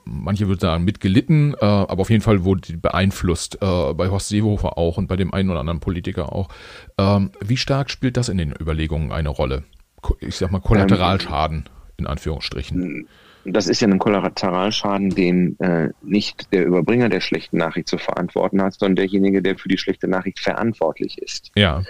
[0.04, 4.28] manche würden sagen, mitgelitten, äh, aber auf jeden Fall wurde die beeinflusst, äh, bei Horst
[4.28, 6.48] Seehofer auch und bei dem einen oder anderen Politiker auch.
[6.98, 9.62] Ähm, wie stark spielt das in den Überlegungen eine Rolle?
[10.20, 11.68] Ich sag mal Kollateralschaden
[11.98, 13.06] in Anführungsstrichen.
[13.46, 18.60] Das ist ja ein Kollateralschaden, den äh, nicht der Überbringer der schlechten Nachricht zu verantworten
[18.62, 21.50] hat, sondern derjenige, der für die schlechte Nachricht verantwortlich ist.
[21.54, 21.82] Ja.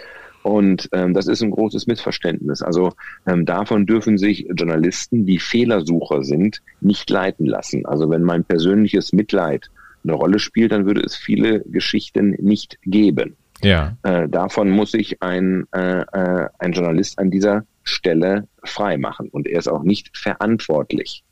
[0.46, 2.62] Und ähm, das ist ein großes Missverständnis.
[2.62, 2.92] Also
[3.26, 7.84] ähm, davon dürfen sich Journalisten, die Fehlersucher sind, nicht leiten lassen.
[7.84, 9.70] Also wenn mein persönliches Mitleid
[10.04, 13.36] eine Rolle spielt, dann würde es viele Geschichten nicht geben.
[13.60, 13.96] Ja.
[14.04, 19.28] Äh, davon muss sich ein, äh, äh ein Journalist an dieser Stelle frei machen.
[19.28, 21.24] Und er ist auch nicht verantwortlich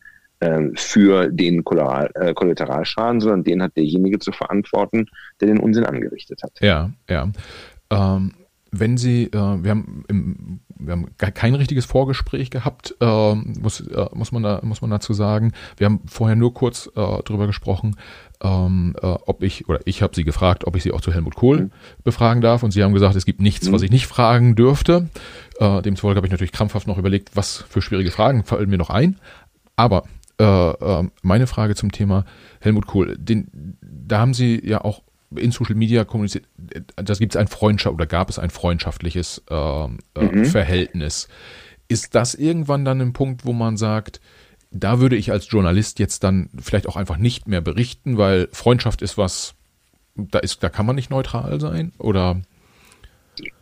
[0.45, 5.07] äh, für den äh, Kollateralschaden, sondern den hat derjenige zu verantworten,
[5.41, 6.53] der den Unsinn angerichtet hat.
[6.61, 7.31] Ja, ja.
[7.91, 8.33] Ähm,
[8.71, 14.07] wenn Sie, äh, wir haben im, wir haben kein richtiges Vorgespräch gehabt, äh, muss, äh,
[14.13, 15.53] muss, man da, muss man dazu sagen.
[15.77, 17.97] Wir haben vorher nur kurz äh, drüber gesprochen,
[18.43, 21.37] ähm, äh, ob ich, oder ich habe Sie gefragt, ob ich Sie auch zu Helmut
[21.37, 21.71] Kohl mhm.
[22.03, 22.63] befragen darf.
[22.63, 23.73] Und Sie haben gesagt, es gibt nichts, mhm.
[23.73, 25.09] was ich nicht fragen dürfte.
[25.59, 28.91] Äh, demzufolge habe ich natürlich krampfhaft noch überlegt, was für schwierige Fragen fallen mir noch
[28.91, 29.19] ein.
[29.77, 30.05] Aber
[30.39, 32.25] meine Frage zum Thema
[32.61, 33.17] Helmut Kohl.
[33.17, 35.03] Den, da haben Sie ja auch
[35.39, 36.47] in Social Media kommuniziert,
[36.97, 39.89] das gibt es ein Freundschaft oder gab es ein freundschaftliches äh, äh,
[40.21, 40.45] mhm.
[40.45, 41.29] Verhältnis.
[41.89, 44.21] Ist das irgendwann dann ein Punkt, wo man sagt,
[44.71, 49.03] da würde ich als Journalist jetzt dann vielleicht auch einfach nicht mehr berichten, weil Freundschaft
[49.03, 49.55] ist was,
[50.17, 51.93] da ist, da kann man nicht neutral sein?
[51.99, 52.41] Oder?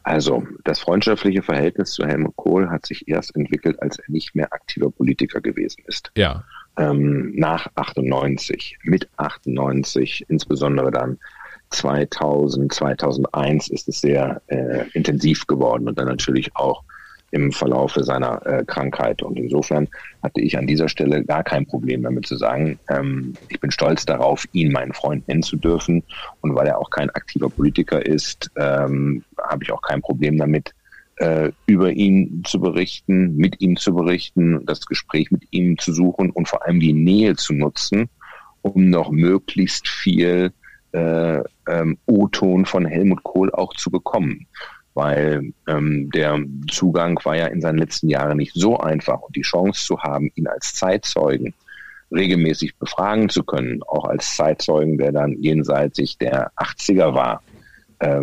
[0.02, 4.52] Also, das freundschaftliche Verhältnis zu Helmut Kohl hat sich erst entwickelt, als er nicht mehr
[4.52, 6.12] aktiver Politiker gewesen ist.
[6.16, 6.44] Ja
[6.78, 11.18] ähm, nach 98, mit 98, insbesondere dann
[11.70, 16.82] 2000, 2001 ist es sehr äh, intensiv geworden und dann natürlich auch
[17.32, 19.22] im Verlaufe seiner äh, Krankheit.
[19.22, 19.88] Und insofern
[20.22, 24.04] hatte ich an dieser Stelle gar kein Problem damit zu sagen, ähm, ich bin stolz
[24.04, 26.02] darauf, ihn meinen Freund nennen zu dürfen.
[26.42, 30.74] Und weil er auch kein aktiver Politiker ist, ähm, habe ich auch kein Problem damit,
[31.16, 36.30] äh, über ihn zu berichten, mit ihm zu berichten, das Gespräch mit ihm zu suchen
[36.30, 38.08] und vor allem die Nähe zu nutzen,
[38.62, 40.52] um noch möglichst viel
[40.92, 44.46] äh, ähm, O-Ton von Helmut Kohl auch zu bekommen.
[44.94, 46.38] Weil ähm, der
[46.70, 50.30] Zugang war ja in seinen letzten Jahren nicht so einfach und die Chance zu haben,
[50.34, 51.54] ihn als Zeitzeugen
[52.10, 57.42] regelmäßig befragen zu können, auch als Zeitzeugen, der dann jenseitig der 80er war,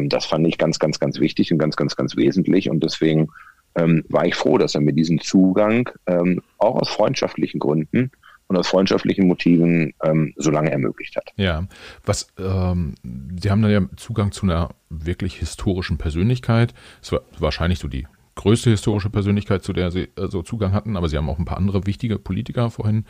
[0.08, 2.70] das fand ich ganz, ganz, ganz wichtig und ganz, ganz, ganz wesentlich.
[2.70, 3.30] Und deswegen
[3.76, 8.12] ähm, war ich froh, dass er mir diesen Zugang ähm, auch aus freundschaftlichen Gründen
[8.48, 11.32] und aus freundschaftlichen Motiven ähm, so lange ermöglicht hat.
[11.38, 11.68] Ja,
[12.04, 12.96] was ähm,
[13.40, 16.74] Sie haben dann ja Zugang zu einer wirklich historischen Persönlichkeit.
[17.02, 20.98] Es war wahrscheinlich so die größte historische Persönlichkeit, zu der Sie äh, so Zugang hatten,
[20.98, 23.06] aber Sie haben auch ein paar andere wichtige Politiker vorhin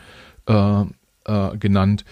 [0.46, 0.82] äh,
[1.24, 2.04] äh, genannt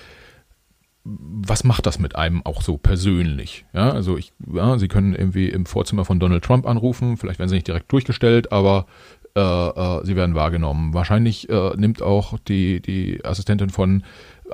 [1.09, 3.65] was macht das mit einem auch so persönlich?
[3.73, 7.49] Ja, also ich, ja, Sie können irgendwie im Vorzimmer von Donald Trump anrufen, vielleicht werden
[7.49, 8.87] Sie nicht direkt durchgestellt, aber
[9.35, 10.93] äh, äh, Sie werden wahrgenommen.
[10.95, 14.05] Wahrscheinlich äh, nimmt auch die, die Assistentin von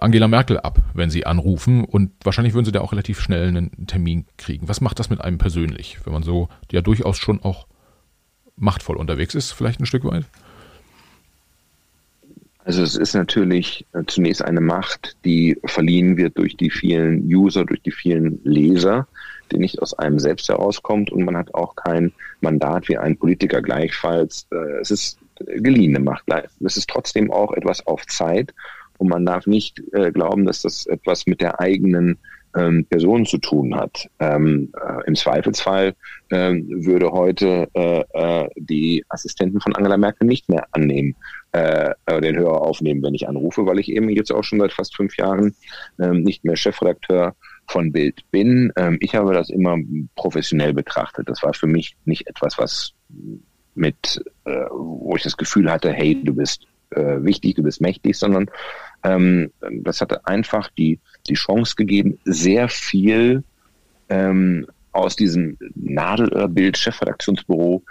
[0.01, 3.87] Angela Merkel ab, wenn Sie anrufen und wahrscheinlich würden Sie da auch relativ schnell einen
[3.87, 4.69] Termin kriegen.
[4.69, 7.67] Was macht das mit einem persönlich, wenn man so ja durchaus schon auch
[8.57, 10.27] machtvoll unterwegs ist, vielleicht ein Stück weit?
[12.65, 17.65] Also es ist natürlich äh, zunächst eine Macht, die verliehen wird durch die vielen User,
[17.65, 19.07] durch die vielen Leser,
[19.53, 23.61] die nicht aus einem selbst herauskommt und man hat auch kein Mandat wie ein Politiker
[23.61, 24.47] gleichfalls.
[24.51, 26.25] Äh, es ist geliehene Macht.
[26.65, 28.55] Es ist trotzdem auch etwas auf Zeit
[28.97, 32.19] und man darf nicht äh, glauben, dass das etwas mit der eigenen
[32.55, 34.09] ähm, Person zu tun hat.
[34.21, 35.95] Ähm, äh, Im Zweifelsfall
[36.31, 41.17] ähm, würde heute äh, äh, die Assistenten von Angela Merkel nicht mehr annehmen,
[41.53, 44.73] äh, äh, den Hörer aufnehmen, wenn ich anrufe, weil ich eben jetzt auch schon seit
[44.73, 45.55] fast fünf Jahren
[46.01, 47.35] ähm, nicht mehr Chefredakteur
[47.67, 48.73] von Bild bin.
[48.77, 49.77] Ähm, ich habe das immer
[50.17, 51.29] professionell betrachtet.
[51.29, 52.93] Das war für mich nicht etwas, was
[53.75, 58.17] mit, äh, wo ich das Gefühl hatte, hey, du bist äh, wichtig, du bist mächtig,
[58.17, 58.51] sondern
[59.03, 59.51] ähm,
[59.83, 63.45] das hatte einfach die, die Chance gegeben, sehr viel
[64.09, 67.83] ähm, aus diesem Nadelöhrbild Chefredaktionsbüro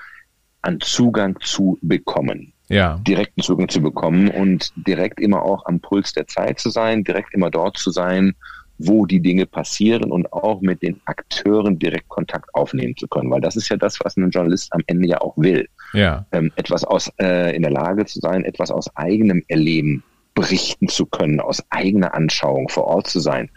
[0.61, 2.53] an Zugang zu bekommen.
[2.69, 2.97] Ja.
[3.05, 7.33] Direkten Zugang zu bekommen und direkt immer auch am Puls der Zeit zu sein, direkt
[7.33, 8.33] immer dort zu sein,
[8.77, 13.41] wo die Dinge passieren und auch mit den Akteuren direkt Kontakt aufnehmen zu können, weil
[13.41, 15.67] das ist ja das, was ein Journalist am Ende ja auch will.
[15.93, 16.25] Ja.
[16.31, 20.03] Ähm, etwas aus äh, in der Lage zu sein, etwas aus eigenem Erleben
[20.33, 23.49] berichten zu können, aus eigener Anschauung vor Ort zu sein.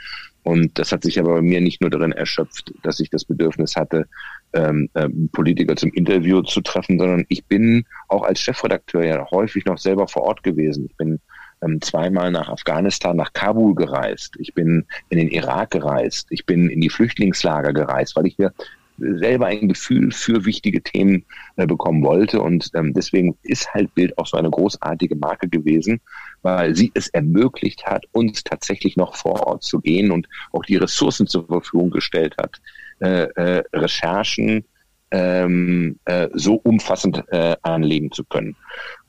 [0.42, 3.74] Und das hat sich aber bei mir nicht nur darin erschöpft, dass ich das Bedürfnis
[3.74, 4.06] hatte,
[4.52, 9.64] ähm, ähm, Politiker zum Interview zu treffen, sondern ich bin auch als Chefredakteur ja häufig
[9.64, 10.86] noch selber vor Ort gewesen.
[10.88, 11.18] Ich bin
[11.62, 14.34] ähm, zweimal nach Afghanistan, nach Kabul gereist.
[14.38, 16.28] Ich bin in den Irak gereist.
[16.30, 18.52] Ich bin in die Flüchtlingslager gereist, weil ich hier
[18.98, 21.24] selber ein Gefühl für wichtige Themen
[21.56, 22.40] äh, bekommen wollte.
[22.40, 26.00] Und ähm, deswegen ist halt Bild auch so eine großartige Marke gewesen,
[26.42, 30.76] weil sie es ermöglicht hat, uns tatsächlich noch vor Ort zu gehen und auch die
[30.76, 32.60] Ressourcen zur Verfügung gestellt hat,
[33.00, 34.64] äh, äh, Recherchen
[35.10, 38.56] ähm, äh, so umfassend äh, anlegen zu können.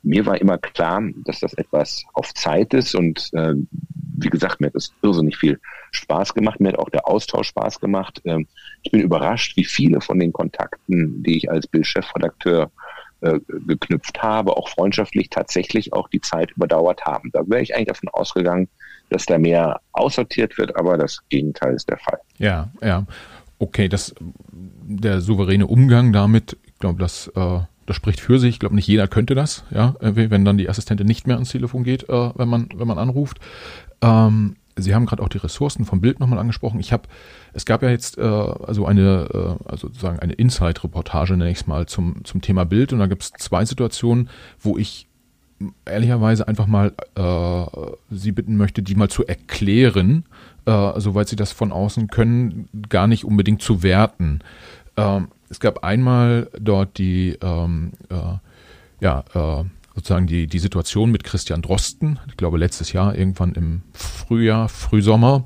[0.04, 3.54] Mir war immer klar, dass das etwas auf Zeit ist und äh,
[4.20, 5.60] wie gesagt, mir hat das irrsinnig viel
[5.92, 8.22] Spaß gemacht, mir hat auch der Austausch Spaß gemacht.
[8.26, 8.48] Ähm,
[8.84, 12.72] ich bin überrascht, wie viele von den Kontakten, die ich als Bildchefredakteur
[13.22, 17.32] äh, geknüpft habe, auch freundschaftlich tatsächlich auch die Zeit überdauert haben.
[17.32, 18.68] Da wäre ich eigentlich davon ausgegangen,
[19.10, 22.20] dass da mehr aussortiert wird, aber das Gegenteil ist der Fall.
[22.38, 23.06] Ja, ja.
[23.60, 24.14] Okay, das,
[24.52, 28.52] der souveräne Umgang damit, ich glaube, das, äh, das spricht für sich.
[28.52, 31.84] Ich glaube, nicht jeder könnte das, ja, wenn dann die Assistentin nicht mehr ans Telefon
[31.84, 33.40] geht, äh, wenn man, wenn man anruft.
[34.02, 36.80] Ähm, Sie haben gerade auch die Ressourcen vom Bild nochmal angesprochen.
[36.80, 37.04] Ich habe,
[37.54, 41.68] es gab ja jetzt äh, also eine, äh, also sozusagen eine Inside-Reportage nenne ich es
[41.68, 45.08] mal zum zum Thema Bild und da gibt es zwei Situationen, wo ich
[45.86, 50.26] ehrlicherweise einfach mal äh, Sie bitten möchte, die mal zu erklären,
[50.66, 54.40] äh, soweit Sie das von außen können, gar nicht unbedingt zu werten.
[54.96, 58.38] Ähm, es gab einmal dort die, ähm, äh,
[59.00, 59.64] ja, äh,
[59.98, 65.44] sozusagen die, die Situation mit Christian Drosten, ich glaube letztes Jahr, irgendwann im Frühjahr, Frühsommer,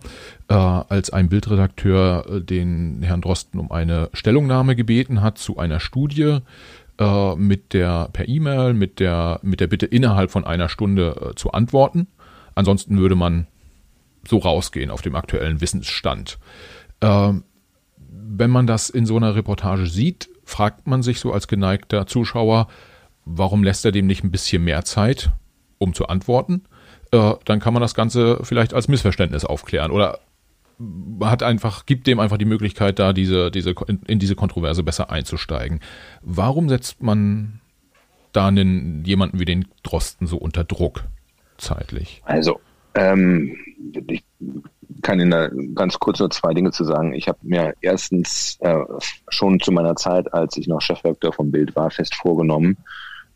[0.49, 5.79] äh, als ein Bildredakteur äh, den Herrn Drosten um eine Stellungnahme gebeten hat zu einer
[5.79, 6.39] Studie,
[6.99, 11.35] äh, mit der per E-Mail, mit der, mit der Bitte innerhalb von einer Stunde äh,
[11.35, 12.07] zu antworten.
[12.53, 13.47] Ansonsten würde man
[14.27, 16.39] so rausgehen auf dem aktuellen Wissensstand.
[16.99, 17.45] Ähm,
[18.09, 22.67] wenn man das in so einer Reportage sieht, fragt man sich so als geneigter Zuschauer,
[23.37, 25.31] warum lässt er dem nicht ein bisschen mehr Zeit,
[25.77, 26.63] um zu antworten?
[27.11, 30.19] Äh, dann kann man das Ganze vielleicht als Missverständnis aufklären oder
[31.21, 33.75] hat einfach, gibt dem einfach die Möglichkeit, da diese, diese,
[34.07, 35.79] in diese Kontroverse besser einzusteigen.
[36.21, 37.61] Warum setzt man
[38.31, 41.03] da einen, jemanden wie den Drosten so unter Druck
[41.57, 42.21] zeitlich?
[42.25, 42.59] Also,
[42.95, 43.55] ähm,
[44.07, 44.23] ich
[45.01, 47.13] kann Ihnen da ganz kurz nur zwei Dinge zu sagen.
[47.13, 48.75] Ich habe mir erstens äh,
[49.29, 52.77] schon zu meiner Zeit, als ich noch Chefredakteur vom Bild war, fest vorgenommen,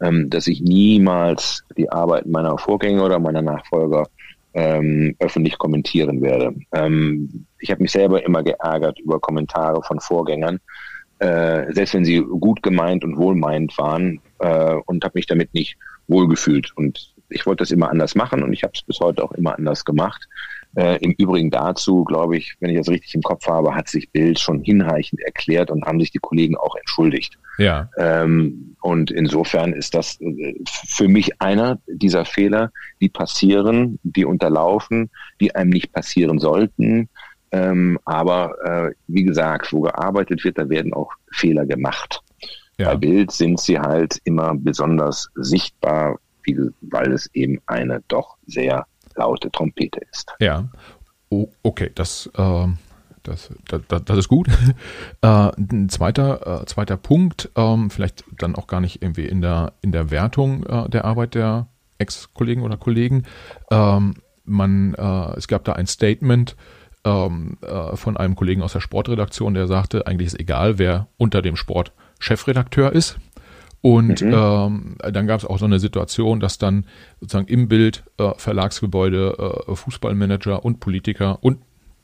[0.02, 4.08] ähm, dass ich niemals die Arbeit meiner Vorgänger oder meiner Nachfolger
[4.54, 6.56] ähm, öffentlich kommentieren werde.
[6.72, 10.60] Ähm, ich habe mich selber immer geärgert über Kommentare von Vorgängern,
[11.20, 15.78] äh, selbst wenn sie gut gemeint und wohlmeinend waren äh, und habe mich damit nicht
[16.08, 16.72] wohlgefühlt.
[16.76, 19.58] Und ich wollte das immer anders machen und ich habe es bis heute auch immer
[19.58, 20.28] anders gemacht.
[20.76, 24.12] Äh, Im Übrigen dazu, glaube ich, wenn ich das richtig im Kopf habe, hat sich
[24.12, 27.38] Bild schon hinreichend erklärt und haben sich die Kollegen auch entschuldigt.
[27.58, 27.90] Ja.
[27.98, 35.10] Ähm, und insofern ist das äh, für mich einer dieser Fehler, die passieren, die unterlaufen,
[35.40, 37.08] die einem nicht passieren sollten.
[37.52, 42.22] Ähm, aber äh, wie gesagt, wo gearbeitet wird, da werden auch Fehler gemacht.
[42.78, 42.90] Ja.
[42.90, 46.20] Bei Bild sind sie halt immer besonders sichtbar,
[46.82, 48.86] weil es eben eine doch sehr
[49.16, 50.34] laute Trompete ist.
[50.40, 50.70] Ja,
[51.30, 52.68] oh, okay, das, äh,
[53.24, 54.48] das, das, das, ist gut.
[55.22, 59.74] äh, ein zweiter, äh, zweiter Punkt, ähm, vielleicht dann auch gar nicht irgendwie in der,
[59.82, 63.24] in der Wertung äh, der Arbeit der Ex-Kollegen oder Kollegen.
[63.72, 66.56] Ähm, man, äh, es gab da ein Statement,
[67.06, 71.42] ähm, äh, von einem Kollegen aus der Sportredaktion, der sagte, eigentlich ist egal, wer unter
[71.42, 73.18] dem Sport Chefredakteur ist.
[73.86, 74.34] Und mhm.
[74.34, 76.88] ähm, dann gab es auch so eine Situation, dass dann
[77.20, 81.60] sozusagen im Bild äh, Verlagsgebäude äh, Fußballmanager und Politiker und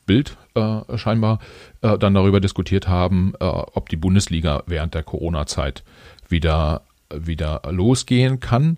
[0.06, 1.40] Bild äh, scheinbar
[1.82, 5.84] äh, dann darüber diskutiert haben, äh, ob die Bundesliga während der Corona-Zeit
[6.30, 8.78] wieder, wieder losgehen kann.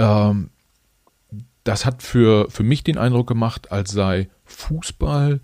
[0.00, 0.50] Ähm,
[1.62, 5.38] das hat für, für mich den Eindruck gemacht, als sei Fußball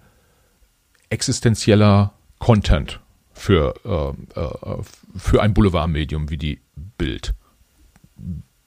[1.09, 2.99] existenzieller Content
[3.33, 4.83] für, äh, äh,
[5.17, 6.59] für ein Boulevardmedium wie die
[6.97, 7.35] Bild.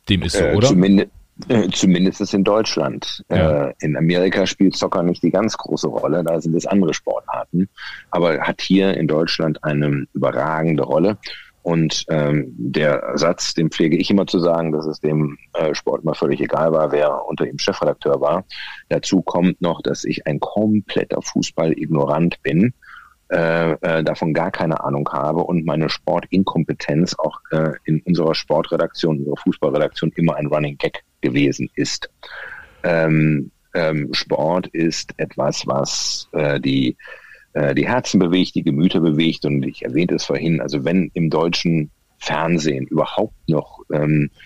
[0.09, 0.67] Dem ist so, äh, oder?
[0.67, 1.09] Zumindest,
[1.47, 3.23] äh, zumindest in Deutschland.
[3.29, 3.67] Ja.
[3.67, 7.69] Äh, in Amerika spielt Soccer nicht die ganz große Rolle, da sind es andere Sportarten,
[8.11, 11.17] aber hat hier in Deutschland eine überragende Rolle.
[11.61, 16.03] Und ähm, der Satz, den pflege ich immer zu sagen, dass es dem äh, Sport
[16.03, 18.45] mal völlig egal war, wer unter ihm Chefredakteur war.
[18.87, 22.73] Dazu kommt noch, dass ich ein kompletter Fußball-Ignorant bin,
[23.29, 29.19] äh, äh, davon gar keine Ahnung habe und meine Sportinkompetenz auch äh, in unserer Sportredaktion,
[29.19, 32.09] unserer Fußballredaktion immer ein Running Gag gewesen ist.
[32.83, 36.97] Ähm, ähm, Sport ist etwas, was äh, die
[37.53, 39.45] äh, die Herzen bewegt, die Gemüter bewegt.
[39.45, 44.37] Und ich erwähnte es vorhin, also wenn im deutschen Fernsehen überhaupt noch ähm, äh,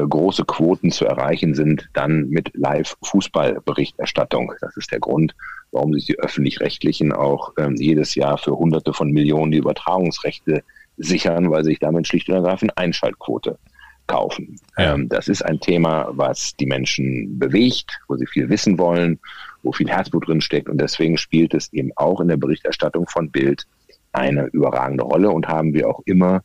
[0.00, 4.52] große Quoten zu erreichen sind, dann mit Live-Fußballberichterstattung.
[4.60, 5.34] Das ist der Grund,
[5.70, 10.62] warum sich die öffentlich-rechtlichen auch ähm, jedes Jahr für Hunderte von Millionen die Übertragungsrechte
[10.96, 13.58] sichern, weil sich damit schlicht und ergreifend Einschaltquote
[14.06, 14.56] kaufen.
[14.76, 14.94] Ja.
[14.94, 19.18] Ähm, das ist ein Thema, was die Menschen bewegt, wo sie viel wissen wollen
[19.62, 20.68] wo viel Herzblut drin steckt.
[20.68, 23.66] Und deswegen spielt es eben auch in der Berichterstattung von Bild
[24.12, 26.42] eine überragende Rolle und haben wir auch immer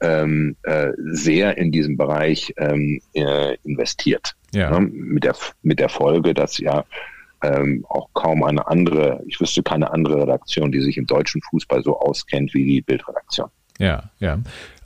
[0.00, 4.34] ähm, äh, sehr in diesem Bereich ähm, äh, investiert.
[4.52, 4.78] Ja.
[4.78, 4.88] Ne?
[4.90, 6.84] Mit, der, mit der Folge, dass ja
[7.42, 11.82] ähm, auch kaum eine andere, ich wüsste keine andere Redaktion, die sich im deutschen Fußball
[11.82, 13.48] so auskennt wie die Bildredaktion.
[13.78, 14.40] Ja, ja.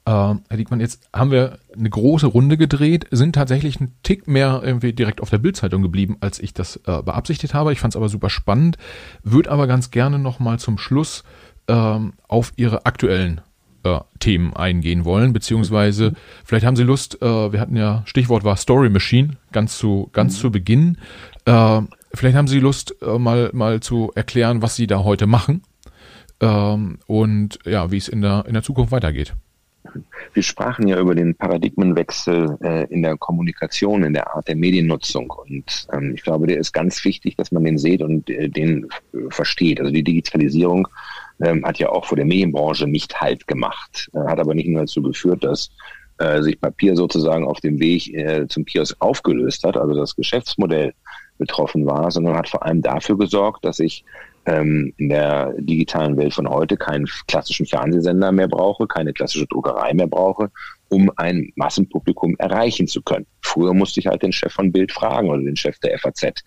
[0.04, 4.60] Äh, Herr Diekmann, jetzt haben wir eine große Runde gedreht, sind tatsächlich einen Tick mehr
[4.64, 7.72] irgendwie direkt auf der Bildzeitung geblieben, als ich das äh, beabsichtigt habe.
[7.72, 8.78] Ich fand es aber super spannend,
[9.22, 11.22] würde aber ganz gerne nochmal zum Schluss
[11.68, 13.40] ähm, auf Ihre aktuellen
[13.84, 16.14] äh, Themen eingehen wollen, beziehungsweise
[16.44, 20.36] vielleicht haben Sie Lust, äh, wir hatten ja, Stichwort war Story Machine, ganz zu, ganz
[20.36, 20.40] mhm.
[20.40, 20.98] zu Beginn.
[21.44, 21.80] Äh,
[22.14, 25.62] vielleicht haben Sie Lust, äh, mal, mal zu erklären, was Sie da heute machen
[26.40, 29.34] ähm, und ja, wie es in der, in der Zukunft weitergeht.
[30.32, 35.30] Wir sprachen ja über den Paradigmenwechsel äh, in der Kommunikation, in der Art der Mediennutzung.
[35.30, 38.88] Und ähm, ich glaube, der ist ganz wichtig, dass man den sieht und äh, den
[39.12, 39.80] äh, versteht.
[39.80, 40.88] Also die Digitalisierung
[41.42, 44.82] ähm, hat ja auch vor der Medienbranche nicht Halt gemacht, äh, hat aber nicht nur
[44.82, 45.70] dazu geführt, dass
[46.18, 50.92] äh, sich Papier sozusagen auf dem Weg äh, zum Kiosk aufgelöst hat, also das Geschäftsmodell
[51.38, 54.04] betroffen war, sondern hat vor allem dafür gesorgt, dass ich
[54.44, 59.94] ähm, in der digitalen Welt von heute keinen klassischen Fernsehsender mehr brauche, keine klassische Druckerei
[59.94, 60.50] mehr brauche,
[60.88, 63.26] um ein Massenpublikum erreichen zu können.
[63.40, 66.42] Früher musste ich halt den Chef von Bild fragen oder den Chef der FAZ,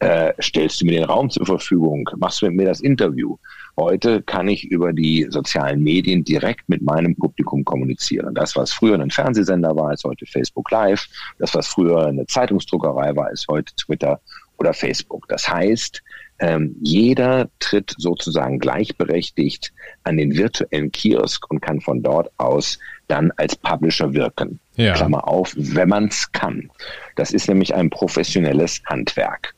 [0.00, 3.36] äh, stellst du mir den Raum zur Verfügung, machst du mit mir das Interview?
[3.78, 8.34] Heute kann ich über die sozialen Medien direkt mit meinem Publikum kommunizieren.
[8.34, 11.06] Das, was früher ein Fernsehsender war, ist heute Facebook Live.
[11.38, 14.20] Das, was früher eine Zeitungsdruckerei war, ist heute Twitter
[14.56, 15.28] oder Facebook.
[15.28, 16.02] Das heißt,
[16.38, 19.72] ähm, jeder tritt sozusagen gleichberechtigt
[20.04, 24.58] an den virtuellen Kiosk und kann von dort aus dann als Publisher wirken.
[24.76, 24.94] Ja.
[24.94, 26.70] Klammer auf, wenn man es kann.
[27.14, 29.54] Das ist nämlich ein professionelles Handwerk.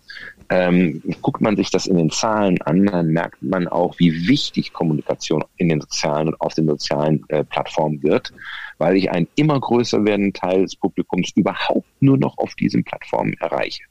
[0.50, 4.72] Ähm, guckt man sich das in den Zahlen an, dann merkt man auch, wie wichtig
[4.72, 8.32] Kommunikation in den sozialen und auf den sozialen äh, Plattformen wird,
[8.78, 13.34] weil ich einen immer größer werdenden Teil des Publikums überhaupt nur noch auf diesen Plattformen
[13.40, 13.82] erreiche.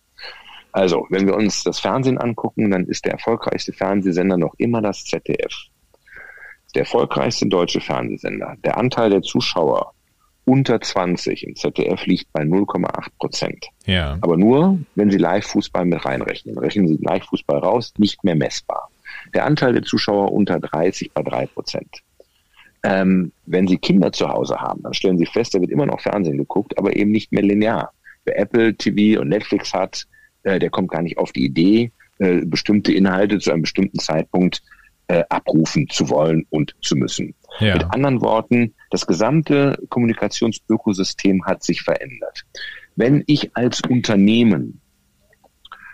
[0.72, 5.04] Also, wenn wir uns das Fernsehen angucken, dann ist der erfolgreichste Fernsehsender noch immer das
[5.06, 5.54] ZDF.
[6.76, 8.56] Der erfolgreichste deutsche Fernsehsender.
[8.64, 9.94] Der Anteil der Zuschauer
[10.48, 13.66] unter 20 im ZDF liegt bei 0,8 Prozent.
[13.86, 14.18] Ja.
[14.22, 16.58] Aber nur, wenn Sie Live-Fußball mit reinrechnen.
[16.58, 18.90] Rechnen Sie Live-Fußball raus, nicht mehr messbar.
[19.34, 21.98] Der Anteil der Zuschauer unter 30 bei 3 Prozent.
[22.84, 26.00] Ähm, wenn Sie Kinder zu Hause haben, dann stellen Sie fest, da wird immer noch
[26.00, 27.92] Fernsehen geguckt, aber eben nicht mehr linear.
[28.24, 30.08] Wer Apple TV und Netflix hat,
[30.44, 34.64] äh, der kommt gar nicht auf die Idee, äh, bestimmte Inhalte zu einem bestimmten Zeitpunkt
[35.08, 37.34] äh, abrufen zu wollen und zu müssen.
[37.60, 37.74] Ja.
[37.74, 42.44] Mit anderen Worten, das gesamte Kommunikationsökosystem hat sich verändert.
[42.96, 44.82] Wenn ich als Unternehmen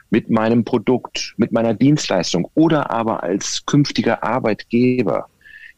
[0.09, 5.27] mit meinem Produkt, mit meiner Dienstleistung oder aber als künftiger Arbeitgeber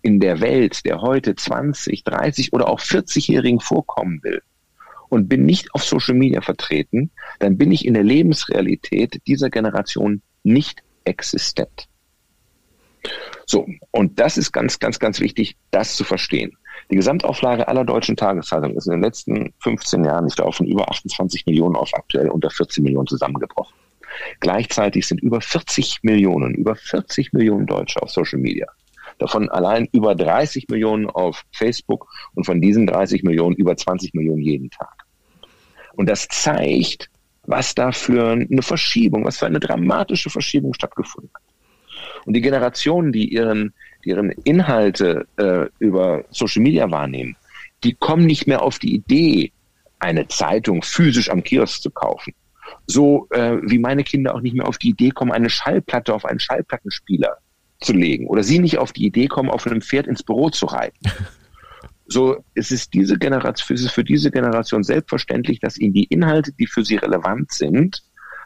[0.02, 4.42] in der Welt der heute 20, 30 oder auch 40-Jährigen vorkommen will,
[5.10, 10.22] und bin nicht auf Social Media vertreten, dann bin ich in der Lebensrealität dieser Generation
[10.44, 11.88] nicht existent.
[13.46, 16.58] So, und das ist ganz, ganz, ganz wichtig, das zu verstehen.
[16.92, 20.90] Die Gesamtauflage aller deutschen Tageszeitungen ist in den letzten 15 Jahren, ich glaube, von über
[20.90, 23.76] 28 Millionen auf aktuell unter 14 Millionen zusammengebrochen.
[24.40, 28.68] Gleichzeitig sind über 40 Millionen, über 40 Millionen Deutsche auf Social Media.
[29.18, 34.42] Davon allein über 30 Millionen auf Facebook und von diesen 30 Millionen über 20 Millionen
[34.42, 35.06] jeden Tag.
[35.94, 37.10] Und das zeigt,
[37.44, 41.42] was da für eine Verschiebung, was für eine dramatische Verschiebung stattgefunden hat.
[42.26, 43.74] Und die Generationen, die ihren,
[44.04, 47.36] ihren Inhalte äh, über Social Media wahrnehmen,
[47.84, 49.52] die kommen nicht mehr auf die Idee,
[50.00, 52.34] eine Zeitung physisch am Kiosk zu kaufen.
[52.88, 56.26] So äh, wie meine Kinder auch nicht mehr auf die Idee kommen, eine Schallplatte auf
[56.26, 57.38] einen Schallplattenspieler
[57.80, 58.28] zu legen.
[58.28, 61.00] Oder sie nicht auf die Idee kommen, auf einem Pferd ins Büro zu reiten.
[62.08, 66.52] so es ist diese Generation, es ist für diese Generation selbstverständlich, dass ihnen die Inhalte,
[66.54, 68.04] die für sie relevant sind,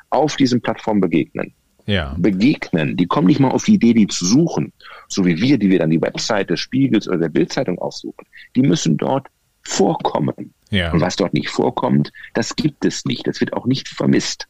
[0.10, 1.54] auf diesen Plattformen begegnen.
[1.90, 2.16] Ja.
[2.20, 2.95] Begegnen.
[2.98, 4.74] Die kommen nicht mal auf die Idee, die zu suchen,
[5.07, 8.28] so wie wir, die wir dann die Website des Spiegels oder der Bildzeitung aussuchen.
[8.56, 9.28] Die müssen dort
[9.64, 10.53] vorkommen.
[10.70, 10.91] Ja.
[10.91, 13.26] Und was dort nicht vorkommt, das gibt es nicht.
[13.26, 14.48] Das wird auch nicht vermisst.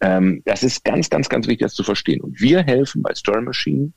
[0.00, 2.20] Ähm, das ist ganz, ganz, ganz wichtig, das zu verstehen.
[2.20, 3.92] Und wir helfen bei Story Machine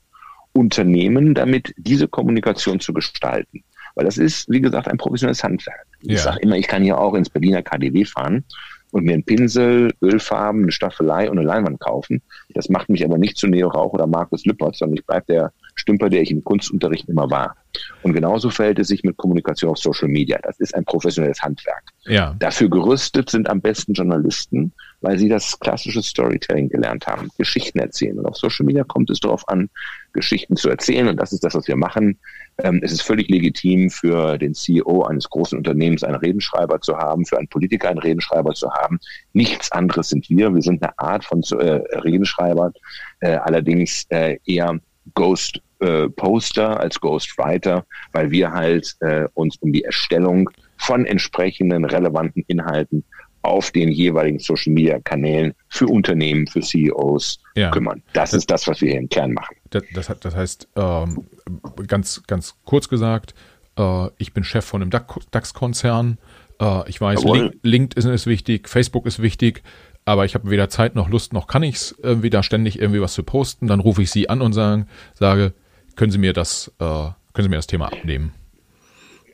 [0.52, 3.62] Unternehmen damit, diese Kommunikation zu gestalten.
[3.94, 5.86] Weil das ist, wie gesagt, ein professionelles Handwerk.
[6.00, 6.18] Ich ja.
[6.18, 8.44] sage immer, ich kann hier auch ins Berliner KDW fahren
[8.92, 12.22] und mir einen Pinsel, Ölfarben, eine Staffelei und eine Leinwand kaufen.
[12.50, 15.52] Das macht mich aber nicht zu Neo Rauch oder Markus Lüppert, sondern ich bleibe der
[15.76, 17.56] Stümper, der ich im Kunstunterricht immer war.
[18.02, 20.38] Und genauso verhält es sich mit Kommunikation auf Social Media.
[20.42, 21.82] Das ist ein professionelles Handwerk.
[22.06, 22.34] Ja.
[22.38, 24.72] Dafür gerüstet sind am besten Journalisten,
[25.02, 28.18] weil sie das klassische Storytelling gelernt haben, Geschichten erzählen.
[28.18, 29.68] Und auf Social Media kommt es darauf an,
[30.12, 31.08] Geschichten zu erzählen.
[31.08, 32.18] Und das ist das, was wir machen.
[32.58, 37.26] Ähm, es ist völlig legitim für den CEO eines großen Unternehmens einen Redenschreiber zu haben,
[37.26, 38.98] für einen Politiker einen Redenschreiber zu haben.
[39.34, 40.54] Nichts anderes sind wir.
[40.54, 42.72] Wir sind eine Art von äh, Redenschreiber,
[43.20, 44.80] äh, allerdings äh, eher
[45.14, 51.84] Ghost äh, Poster, als Ghostwriter, weil wir halt äh, uns um die Erstellung von entsprechenden
[51.84, 53.04] relevanten Inhalten
[53.42, 57.70] auf den jeweiligen Social Media Kanälen für Unternehmen, für CEOs ja.
[57.70, 58.02] kümmern.
[58.12, 59.56] Das, das, ist das, was wir hier im Kern machen.
[59.70, 61.26] Das, das, das heißt, ähm,
[61.86, 63.34] ganz, ganz kurz gesagt,
[63.78, 66.18] äh, ich bin Chef von einem DAX-Konzern.
[66.60, 69.62] Äh, ich weiß, Link, LinkedIn ist wichtig, Facebook ist wichtig,
[70.04, 73.00] aber ich habe weder Zeit noch Lust noch kann ich es irgendwie da ständig irgendwie
[73.00, 73.66] was zu posten.
[73.66, 75.52] Dann rufe ich sie an und sagen, sage,
[75.96, 78.32] können Sie mir das, äh, können Sie mir das Thema abnehmen?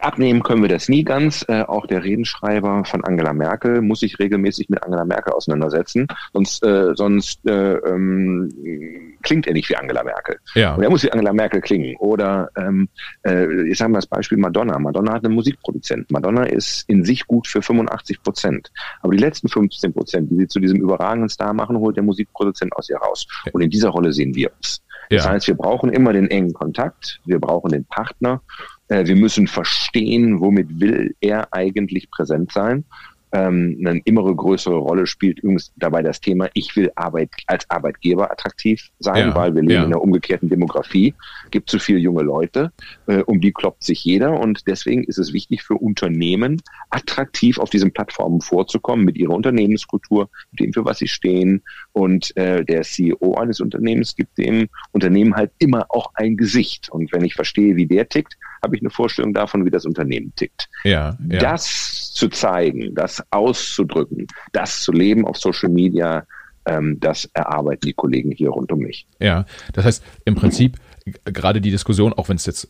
[0.02, 1.44] Abnehmen können wir das nie ganz.
[1.48, 6.64] Äh, auch der Redenschreiber von Angela Merkel muss sich regelmäßig mit Angela Merkel auseinandersetzen, sonst,
[6.64, 10.39] äh, sonst äh, ähm, klingt er nicht wie Angela Merkel.
[10.55, 10.74] Ja.
[10.74, 11.97] Und er muss wie Angela Merkel klingen.
[11.98, 12.89] Oder ähm,
[13.24, 14.78] äh, ich sage mal das Beispiel Madonna.
[14.78, 16.10] Madonna hat einen Musikproduzent.
[16.10, 18.72] Madonna ist in sich gut für 85 Prozent.
[19.02, 22.72] Aber die letzten 15 Prozent, die sie zu diesem überragenden Star machen, holt der Musikproduzent
[22.74, 23.26] aus ihr raus.
[23.52, 24.82] Und in dieser Rolle sehen wir uns.
[25.12, 25.30] Das ja.
[25.30, 28.40] heißt, wir brauchen immer den engen Kontakt, wir brauchen den Partner,
[28.89, 32.84] äh, wir müssen verstehen, womit will er eigentlich präsent sein
[33.32, 38.30] ähm, eine immer größere Rolle spielt übrigens dabei das Thema, ich will Arbeit als Arbeitgeber
[38.30, 39.80] attraktiv sein, ja, weil wir leben ja.
[39.80, 41.14] in einer umgekehrten Demografie,
[41.50, 42.72] gibt zu viele junge Leute,
[43.06, 46.60] äh, um die kloppt sich jeder und deswegen ist es wichtig für Unternehmen,
[46.90, 52.36] attraktiv auf diesen Plattformen vorzukommen mit ihrer Unternehmenskultur, mit dem, für was sie stehen und
[52.36, 57.24] äh, der CEO eines Unternehmens gibt dem Unternehmen halt immer auch ein Gesicht und wenn
[57.24, 60.68] ich verstehe, wie der tickt, habe ich eine Vorstellung davon, wie das Unternehmen tickt.
[60.84, 61.40] Ja, ja.
[61.40, 66.27] Das zu zeigen, das auszudrücken, das zu leben auf Social Media,
[66.66, 69.07] ähm, das erarbeiten die Kollegen hier rund um mich.
[69.20, 70.78] Ja, das heißt im Prinzip
[71.24, 72.69] gerade die Diskussion, auch wenn es jetzt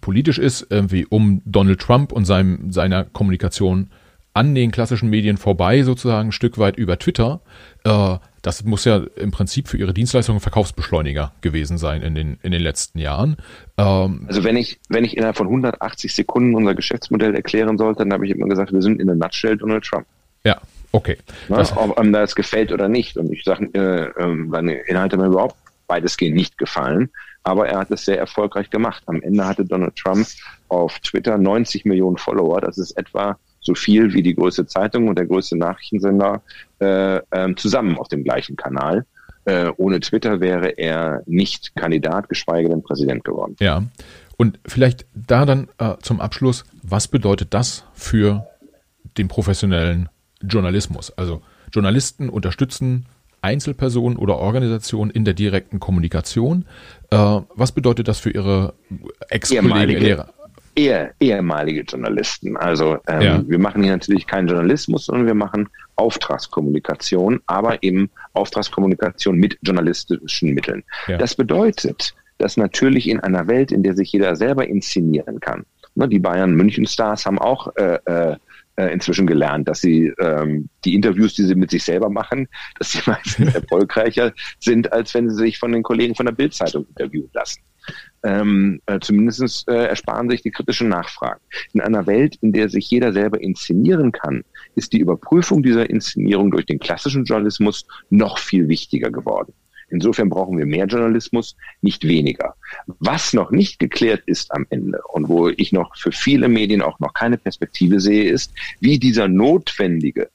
[0.00, 3.90] politisch ist, irgendwie um Donald Trump und seinem, seiner Kommunikation
[4.32, 7.40] an den klassischen Medien vorbei, sozusagen ein Stück weit über Twitter,
[7.84, 12.52] äh, das muss ja im Prinzip für ihre Dienstleistungen Verkaufsbeschleuniger gewesen sein in den, in
[12.52, 13.36] den letzten Jahren.
[13.78, 18.12] Ähm, also wenn ich, wenn ich innerhalb von 180 Sekunden unser Geschäftsmodell erklären sollte, dann
[18.12, 20.04] habe ich immer gesagt, wir sind in der Nutshell Donald Trump.
[20.44, 20.60] Ja,
[20.92, 21.16] okay.
[21.48, 23.16] Na, das, ob einem das gefällt oder nicht.
[23.16, 25.56] Und ich sage, äh, äh, seine Inhalte mir überhaupt
[25.86, 27.08] weitestgehend nicht gefallen.
[27.44, 29.02] Aber er hat es sehr erfolgreich gemacht.
[29.06, 30.26] Am Ende hatte Donald Trump
[30.68, 32.60] auf Twitter 90 Millionen Follower.
[32.60, 36.42] Das ist etwa so viel wie die größte Zeitung und der größte Nachrichtensender
[36.84, 39.06] äh, äh, zusammen auf dem gleichen Kanal.
[39.46, 43.56] Äh, ohne Twitter wäre er nicht Kandidat, geschweige denn Präsident geworden.
[43.60, 43.82] Ja.
[44.36, 48.46] Und vielleicht da dann äh, zum Abschluss, was bedeutet das für
[49.16, 50.08] den professionellen
[50.42, 51.10] Journalismus?
[51.16, 51.42] Also
[51.72, 53.06] Journalisten unterstützen
[53.42, 56.64] Einzelpersonen oder Organisationen in der direkten Kommunikation.
[57.10, 58.74] Äh, was bedeutet das für Ihre
[59.28, 60.33] Ex-Kollegen, Lehrer?
[60.74, 62.56] Eher ehemalige Journalisten.
[62.56, 63.42] Also ähm, ja.
[63.46, 70.54] wir machen hier natürlich keinen Journalismus, sondern wir machen Auftragskommunikation, aber eben Auftragskommunikation mit journalistischen
[70.54, 70.82] Mitteln.
[71.06, 71.18] Ja.
[71.18, 75.64] Das bedeutet, dass natürlich in einer Welt, in der sich jeder selber inszenieren kann,
[75.94, 78.36] ne, die Bayern München Stars haben auch äh, äh,
[78.76, 82.48] äh, inzwischen gelernt, dass sie ähm, die Interviews, die sie mit sich selber machen,
[82.78, 86.86] dass sie meistens erfolgreicher sind, als wenn sie sich von den Kollegen von der Bildzeitung
[86.88, 87.60] interviewen lassen
[88.22, 91.40] ähm, äh, zumindest äh, ersparen sich die kritischen Nachfragen.
[91.72, 94.44] In einer Welt, in der sich jeder selber inszenieren kann,
[94.74, 99.52] ist die Überprüfung dieser Inszenierung durch den klassischen Journalismus noch viel wichtiger geworden.
[99.90, 102.54] Insofern brauchen wir mehr Journalismus, nicht weniger.
[102.98, 106.98] Was noch nicht geklärt ist am Ende und wo ich noch für viele Medien auch
[107.00, 110.30] noch keine Perspektive sehe, ist, wie dieser notwendige,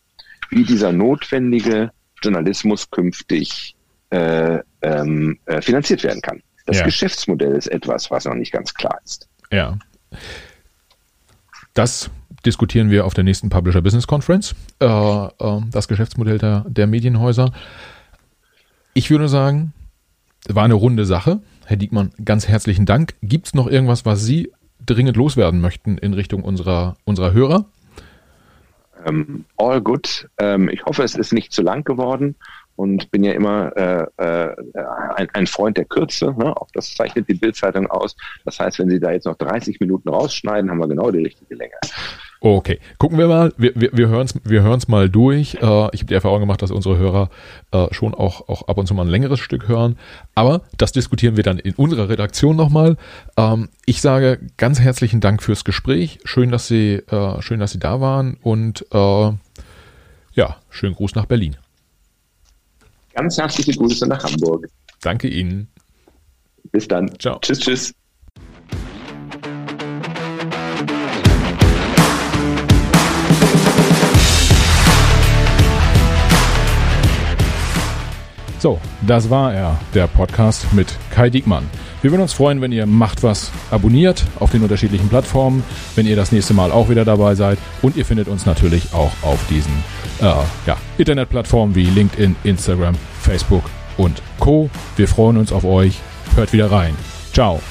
[0.49, 3.75] wie dieser notwendige Journalismus künftig
[4.11, 6.41] äh, ähm, äh, finanziert werden kann.
[6.69, 6.85] Das ja.
[6.85, 9.27] Geschäftsmodell ist etwas, was noch nicht ganz klar ist.
[9.51, 9.79] Ja.
[11.73, 12.11] das
[12.45, 17.51] diskutieren wir auf der nächsten Publisher Business Conference, äh, äh, das Geschäftsmodell der, der Medienhäuser.
[18.93, 19.73] Ich würde sagen,
[20.47, 21.41] war eine runde Sache.
[21.65, 23.15] Herr Diekmann, ganz herzlichen Dank.
[23.23, 24.51] Gibt es noch irgendwas, was Sie
[24.85, 27.65] dringend loswerden möchten in Richtung unserer, unserer Hörer?
[29.07, 30.29] Um, ähm, all good.
[30.39, 32.35] Um, ähm, ich hoffe, es ist nicht zu lang geworden
[32.79, 34.55] und bin ja immer äh, äh,
[35.15, 36.33] ein, ein, Freund der Kürze.
[36.37, 36.55] Ne?
[36.55, 38.15] Auch das zeichnet die Bildzeitung aus.
[38.45, 41.55] Das heißt, wenn Sie da jetzt noch 30 Minuten rausschneiden, haben wir genau die richtige
[41.55, 41.73] Länge.
[42.39, 43.51] Okay, gucken wir mal.
[43.57, 45.55] Wir, hören es wir hören's mal durch.
[45.55, 47.29] Äh, ich habe die Erfahrung gemacht, dass unsere Hörer
[47.73, 49.97] äh, schon auch, auch ab und zu mal ein längeres Stück hören.
[50.33, 52.95] Aber das diskutieren wir dann in unserer Redaktion nochmal.
[53.35, 56.19] Ähm, ich sage ganz herzlichen Dank fürs Gespräch.
[56.23, 59.31] Schön, dass Sie, äh, schön, dass Sie da waren und äh,
[60.31, 61.57] ja, schönen Gruß nach Berlin.
[63.19, 64.65] Ganz herzliche Grüße nach Hamburg.
[65.01, 65.67] Danke Ihnen.
[66.71, 67.11] Bis dann.
[67.19, 67.37] Ciao.
[67.41, 67.93] Tschüss, tschüss.
[78.59, 81.69] So, das war er, der Podcast mit Kai Diekmann.
[82.01, 85.65] Wir würden uns freuen, wenn ihr Macht was abonniert auf den unterschiedlichen Plattformen,
[85.95, 89.11] wenn ihr das nächste Mal auch wieder dabei seid und ihr findet uns natürlich auch
[89.21, 89.73] auf diesen
[90.21, 90.23] äh,
[90.65, 93.63] ja, Internetplattformen wie LinkedIn, Instagram, Facebook
[93.97, 94.69] und Co.
[94.95, 95.99] Wir freuen uns auf euch.
[96.35, 96.95] Hört wieder rein.
[97.33, 97.61] Ciao.